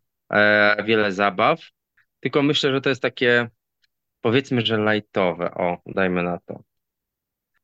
wiele 0.84 1.12
zabaw, 1.12 1.60
tylko 2.20 2.42
myślę, 2.42 2.72
że 2.72 2.80
to 2.80 2.88
jest 2.88 3.02
takie, 3.02 3.48
powiedzmy, 4.20 4.60
że 4.66 4.78
lightowe, 4.78 5.54
o, 5.54 5.78
dajmy 5.86 6.22
na 6.22 6.38
to. 6.46 6.62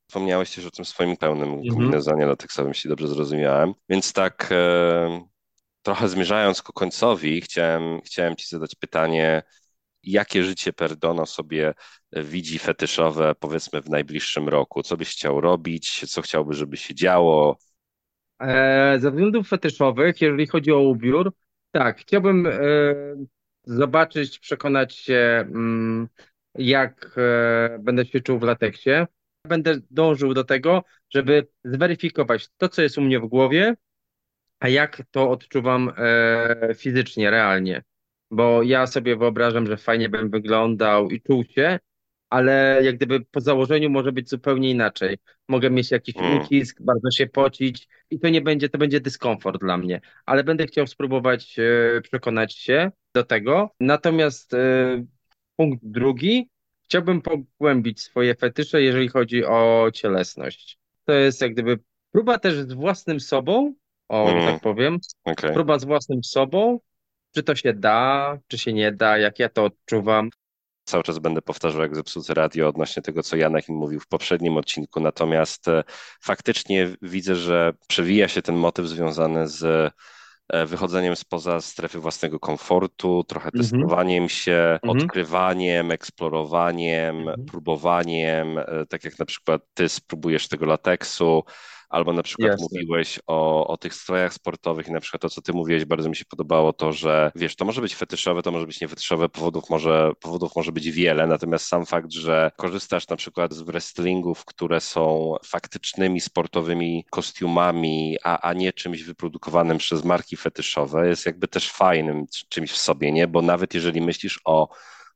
Wspomniałeś 0.07 0.55
też 0.55 0.65
o 0.65 0.71
tym 0.71 0.85
swoim 0.85 1.17
pełnym 1.17 1.49
Mhm. 1.49 1.73
kombinezonie 1.75 2.25
lateksowym, 2.25 2.69
jeśli 2.69 2.89
dobrze 2.89 3.07
zrozumiałem. 3.07 3.73
Więc 3.89 4.13
tak 4.13 4.47
e, 4.51 5.27
trochę 5.81 6.09
zmierzając 6.09 6.61
ku 6.61 6.73
końcowi, 6.73 7.41
chciałem, 7.41 8.01
chciałem 8.01 8.35
Ci 8.35 8.47
zadać 8.47 8.75
pytanie, 8.75 9.43
jakie 10.03 10.43
życie 10.43 10.73
Perdono 10.73 11.25
sobie 11.25 11.73
widzi 12.11 12.59
fetyszowe, 12.59 13.35
powiedzmy, 13.39 13.81
w 13.81 13.89
najbliższym 13.89 14.49
roku? 14.49 14.83
Co 14.83 14.97
byś 14.97 15.09
chciał 15.11 15.41
robić? 15.41 16.11
Co 16.11 16.21
chciałby, 16.21 16.53
żeby 16.53 16.77
się 16.77 16.95
działo? 16.95 17.57
E, 18.41 18.97
ze 18.99 19.11
względów 19.11 19.47
fetyszowych, 19.47 20.21
jeżeli 20.21 20.47
chodzi 20.47 20.71
o 20.71 20.79
ubiór, 20.79 21.33
tak, 21.73 21.99
chciałbym 21.99 22.47
e, 22.47 22.51
zobaczyć, 23.63 24.39
przekonać 24.39 24.95
się, 24.95 25.45
mm, 25.47 26.07
jak 26.55 27.15
e, 27.17 27.79
będę 27.79 28.05
się 28.05 28.21
czuł 28.21 28.39
w 28.39 28.43
lateksie. 28.43 28.89
Będę 29.47 29.75
dążył 29.91 30.33
do 30.33 30.43
tego, 30.43 30.83
żeby 31.09 31.47
zweryfikować 31.63 32.49
to, 32.57 32.69
co 32.69 32.81
jest 32.81 32.97
u 32.97 33.01
mnie 33.01 33.19
w 33.19 33.25
głowie, 33.25 33.75
a 34.59 34.69
jak 34.69 35.01
to 35.11 35.29
odczuwam 35.29 35.91
e, 35.97 36.75
fizycznie, 36.75 37.29
realnie. 37.29 37.83
Bo 38.31 38.63
ja 38.63 38.87
sobie 38.87 39.15
wyobrażam, 39.15 39.67
że 39.67 39.77
fajnie 39.77 40.09
bym 40.09 40.29
wyglądał 40.29 41.09
i 41.09 41.21
czuł 41.21 41.43
się, 41.43 41.79
ale 42.33 42.79
jak 42.83 42.95
gdyby 42.95 43.21
po 43.21 43.41
założeniu 43.41 43.89
może 43.89 44.11
być 44.11 44.29
zupełnie 44.29 44.71
inaczej. 44.71 45.17
Mogę 45.47 45.69
mieć 45.69 45.91
jakiś 45.91 46.15
Mm. 46.17 46.37
ucisk, 46.41 46.77
bardzo 46.81 47.11
się 47.11 47.27
pocić 47.27 47.87
i 48.09 48.19
to 48.19 48.29
nie 48.29 48.41
będzie, 48.41 48.69
to 48.69 48.77
będzie 48.77 48.99
dyskomfort 48.99 49.59
dla 49.61 49.77
mnie, 49.77 50.01
ale 50.25 50.43
będę 50.43 50.65
chciał 50.65 50.87
spróbować 50.87 51.59
e, 51.59 52.01
przekonać 52.01 52.55
się 52.55 52.91
do 53.15 53.23
tego. 53.23 53.69
Natomiast 53.79 54.53
e, 54.53 54.57
punkt 55.55 55.79
drugi, 55.83 56.49
chciałbym 56.83 57.21
pogłębić 57.21 58.01
swoje 58.01 58.35
fetysze, 58.35 58.81
jeżeli 58.81 59.07
chodzi 59.07 59.45
o 59.45 59.89
cielesność. 59.93 60.77
To 61.05 61.13
jest 61.13 61.41
jak 61.41 61.53
gdyby 61.53 61.79
próba 62.11 62.39
też 62.39 62.53
z 62.55 62.73
własnym 62.73 63.19
sobą, 63.19 63.73
o, 64.09 64.29
Mm. 64.29 64.45
tak 64.45 64.61
powiem, 64.61 64.97
Okej. 65.23 65.53
próba 65.53 65.79
z 65.79 65.85
własnym 65.85 66.23
sobą, 66.23 66.79
czy 67.35 67.43
to 67.43 67.55
się 67.55 67.73
da, 67.73 68.37
czy 68.47 68.57
się 68.57 68.73
nie 68.73 68.91
da, 68.91 69.17
jak 69.17 69.39
ja 69.39 69.49
to 69.49 69.65
odczuwam. 69.65 70.29
Cały 70.85 71.03
czas 71.03 71.19
będę 71.19 71.41
powtarzał 71.41 71.81
jak 71.81 71.95
zepsute 71.95 72.33
radio 72.33 72.67
odnośnie 72.67 73.03
tego, 73.03 73.23
co 73.23 73.35
Janek 73.35 73.69
mi 73.69 73.75
mówił 73.75 73.99
w 73.99 74.07
poprzednim 74.07 74.57
odcinku, 74.57 74.99
natomiast 74.99 75.67
e, 75.67 75.83
faktycznie 76.21 76.89
widzę, 77.01 77.35
że 77.35 77.73
przewija 77.87 78.27
się 78.27 78.41
ten 78.41 78.55
motyw 78.55 78.87
związany 78.87 79.47
z 79.47 79.63
e, 80.49 80.65
wychodzeniem 80.65 81.15
spoza 81.15 81.61
strefy 81.61 81.99
własnego 81.99 82.39
komfortu, 82.39 83.23
trochę 83.27 83.49
Mhm. 83.53 83.63
testowaniem 83.63 84.29
się, 84.29 84.79
Mhm. 84.83 84.99
odkrywaniem, 84.99 85.91
eksplorowaniem, 85.91 87.17
Mhm. 87.19 87.45
próbowaniem, 87.45 88.57
e, 88.57 88.65
tak 88.89 89.03
jak 89.03 89.19
na 89.19 89.25
przykład 89.25 89.61
ty 89.73 89.89
spróbujesz 89.89 90.47
tego 90.47 90.65
lateksu, 90.65 91.43
albo 91.93 92.13
na 92.13 92.23
przykład 92.23 92.51
Jasne. 92.51 92.63
mówiłeś 92.71 93.19
o, 93.27 93.67
o 93.67 93.77
tych 93.77 93.93
strojach 93.93 94.33
sportowych 94.33 94.87
i 94.87 94.91
na 94.91 94.99
przykład 94.99 95.21
to, 95.21 95.29
co 95.29 95.41
ty 95.41 95.53
mówiłeś, 95.53 95.85
bardzo 95.85 96.09
mi 96.09 96.15
się 96.15 96.25
podobało 96.25 96.73
to, 96.73 96.93
że 96.93 97.31
wiesz, 97.35 97.55
to 97.55 97.65
może 97.65 97.81
być 97.81 97.95
fetyszowe, 97.95 98.41
to 98.41 98.51
może 98.51 98.67
być 98.67 98.81
niefetyszowe, 98.81 99.29
powodów 99.29 99.69
może, 99.69 100.11
powodów 100.19 100.55
może 100.55 100.71
być 100.71 100.91
wiele, 100.91 101.27
natomiast 101.27 101.65
sam 101.65 101.85
fakt, 101.85 102.11
że 102.11 102.51
korzystasz 102.57 103.07
na 103.07 103.15
przykład 103.15 103.53
z 103.53 103.61
wrestlingów, 103.61 104.45
które 104.45 104.81
są 104.81 105.35
faktycznymi 105.45 106.21
sportowymi 106.21 107.05
kostiumami, 107.09 108.17
a, 108.23 108.49
a 108.49 108.53
nie 108.53 108.73
czymś 108.73 109.03
wyprodukowanym 109.03 109.77
przez 109.77 110.03
marki 110.03 110.37
fetyszowe, 110.37 111.07
jest 111.07 111.25
jakby 111.25 111.47
też 111.47 111.71
fajnym 111.71 112.25
czymś 112.49 112.71
w 112.71 112.77
sobie, 112.77 113.11
nie? 113.11 113.27
Bo 113.27 113.41
nawet 113.41 113.73
jeżeli 113.73 114.01
myślisz 114.01 114.39
o 114.45 114.67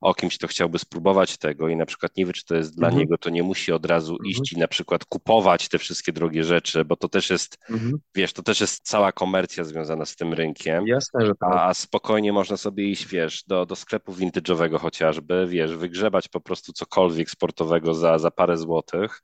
o 0.01 0.13
kimś, 0.13 0.37
kto 0.37 0.47
chciałby 0.47 0.79
spróbować 0.79 1.37
tego 1.37 1.67
i 1.67 1.75
na 1.75 1.85
przykład 1.85 2.17
nie 2.17 2.25
wie, 2.25 2.33
czy 2.33 2.45
to 2.45 2.55
jest 2.55 2.75
dla 2.75 2.87
Mhm. 2.87 2.99
niego, 2.99 3.17
to 3.17 3.29
nie 3.29 3.43
musi 3.43 3.71
od 3.71 3.85
razu 3.85 4.13
Mhm. 4.13 4.29
iść 4.29 4.53
i 4.53 4.57
na 4.57 4.67
przykład 4.67 5.05
kupować 5.05 5.69
te 5.69 5.77
wszystkie 5.77 6.13
drogie 6.13 6.43
rzeczy, 6.43 6.85
bo 6.85 6.95
to 6.95 7.09
też 7.09 7.29
jest, 7.29 7.57
Mhm. 7.69 7.97
wiesz, 8.15 8.33
to 8.33 8.43
też 8.43 8.61
jest 8.61 8.87
cała 8.87 9.11
komercja 9.11 9.63
związana 9.63 10.05
z 10.05 10.15
tym 10.15 10.33
rynkiem. 10.33 10.87
Jasne, 10.87 11.25
że 11.25 11.31
tak. 11.39 11.53
A 11.53 11.73
spokojnie 11.73 12.33
można 12.33 12.57
sobie 12.57 12.83
iść, 12.89 13.07
wiesz, 13.07 13.43
do, 13.47 13.65
do 13.65 13.75
sklepu 13.75 14.13
vintage'owego 14.13 14.79
chociażby, 14.79 15.45
wiesz, 15.49 15.75
wygrzebać 15.75 16.27
po 16.27 16.41
prostu 16.41 16.73
cokolwiek 16.73 17.29
sportowego 17.29 17.93
za, 17.93 18.19
za 18.19 18.31
parę 18.31 18.57
złotych 18.57 19.21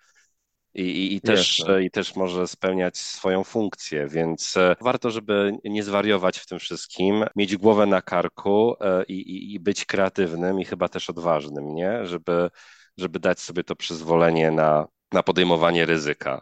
i, 0.76 0.82
i, 0.82 1.16
i, 1.16 1.22
też, 1.22 1.60
Jasne. 1.60 1.84
i 1.84 1.92
też 1.92 2.16
może 2.16 2.48
spełniać 2.48 2.98
swoją 2.98 3.44
funkcję, 3.44 4.08
więc 4.08 4.58
e, 4.58 4.76
warto, 4.82 5.12
żeby 5.12 5.58
nie 5.64 5.84
zwariować 5.84 6.38
w 6.40 6.46
tym 6.46 6.60
wszystkim, 6.60 7.26
mieć 7.36 7.58
głowę 7.58 7.86
na 7.86 8.02
karku 8.02 8.76
e, 8.82 9.04
i, 9.04 9.54
i, 9.54 9.60
być 9.60 9.86
kreatywnym 9.86 10.60
i 10.60 10.66
chyba 10.66 10.90
też 10.90 11.10
odważnym, 11.10 11.76
nie? 11.76 12.06
Żeby, 12.06 12.50
żeby 12.98 13.20
dać 13.20 13.40
sobie 13.40 13.64
to 13.64 13.76
przyzwolenie 13.76 14.52
na, 14.52 14.88
na 15.12 15.24
podejmowanie 15.24 15.86
ryzyka. 15.86 16.42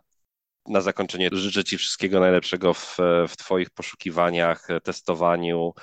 Na 0.68 0.82
zakończenie 0.82 1.30
życzę 1.32 1.64
Ci 1.64 1.78
wszystkiego 1.78 2.20
najlepszego 2.20 2.74
w, 2.74 2.98
w 3.28 3.38
Twoich 3.38 3.70
poszukiwaniach, 3.70 4.68
testowaniu, 4.84 5.74
e, 5.78 5.82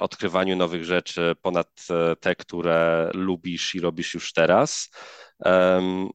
odkrywaniu 0.00 0.56
nowych 0.56 0.84
rzeczy 0.84 1.32
ponad 1.42 1.86
e, 1.90 2.16
te, 2.16 2.36
które 2.36 3.10
lubisz 3.14 3.74
i 3.74 3.80
robisz 3.80 4.14
już 4.14 4.32
teraz. 4.32 4.90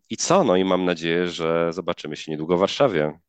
I 0.09 0.17
co? 0.17 0.43
No 0.43 0.55
i 0.55 0.65
mam 0.65 0.85
nadzieję, 0.85 1.27
że 1.27 1.73
zobaczymy 1.73 2.15
się 2.15 2.31
niedługo 2.31 2.57
w 2.57 2.59
Warszawie. 2.59 3.19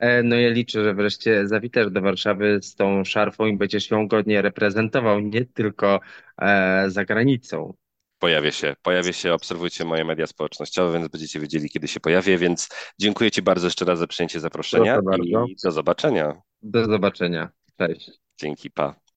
E, 0.00 0.22
No 0.22 0.36
ja 0.36 0.48
liczę, 0.48 0.84
że 0.84 0.94
wreszcie 0.94 1.48
zawitasz 1.48 1.90
do 1.90 2.00
Warszawy 2.00 2.58
z 2.62 2.74
tą 2.74 3.04
szarfą 3.04 3.46
i 3.46 3.56
będziesz 3.56 3.90
ją 3.90 4.08
godnie 4.08 4.42
reprezentował, 4.42 5.20
nie 5.20 5.44
tylko 5.44 6.00
e, 6.42 6.84
za 6.90 7.04
granicą. 7.04 7.74
Pojawię 8.18 8.52
się, 8.52 8.74
pojawię 8.82 9.12
się, 9.12 9.32
obserwujcie 9.32 9.84
moje 9.84 10.04
media 10.04 10.26
społecznościowe, 10.26 10.92
więc 10.98 11.08
będziecie 11.08 11.40
wiedzieli, 11.40 11.70
kiedy 11.70 11.88
się 11.88 12.00
pojawię, 12.00 12.38
więc 12.38 12.68
dziękuję 13.00 13.30
Ci 13.30 13.42
bardzo 13.42 13.66
jeszcze 13.66 13.84
raz 13.84 13.98
za 13.98 14.06
przyjęcie 14.06 14.40
zaproszenia 14.40 15.00
i 15.46 15.56
do 15.64 15.70
zobaczenia. 15.70 16.42
Do 16.62 16.84
zobaczenia. 16.84 17.50
Cześć. 17.78 18.10
Dzięki, 18.40 18.70
pa. 18.70 19.07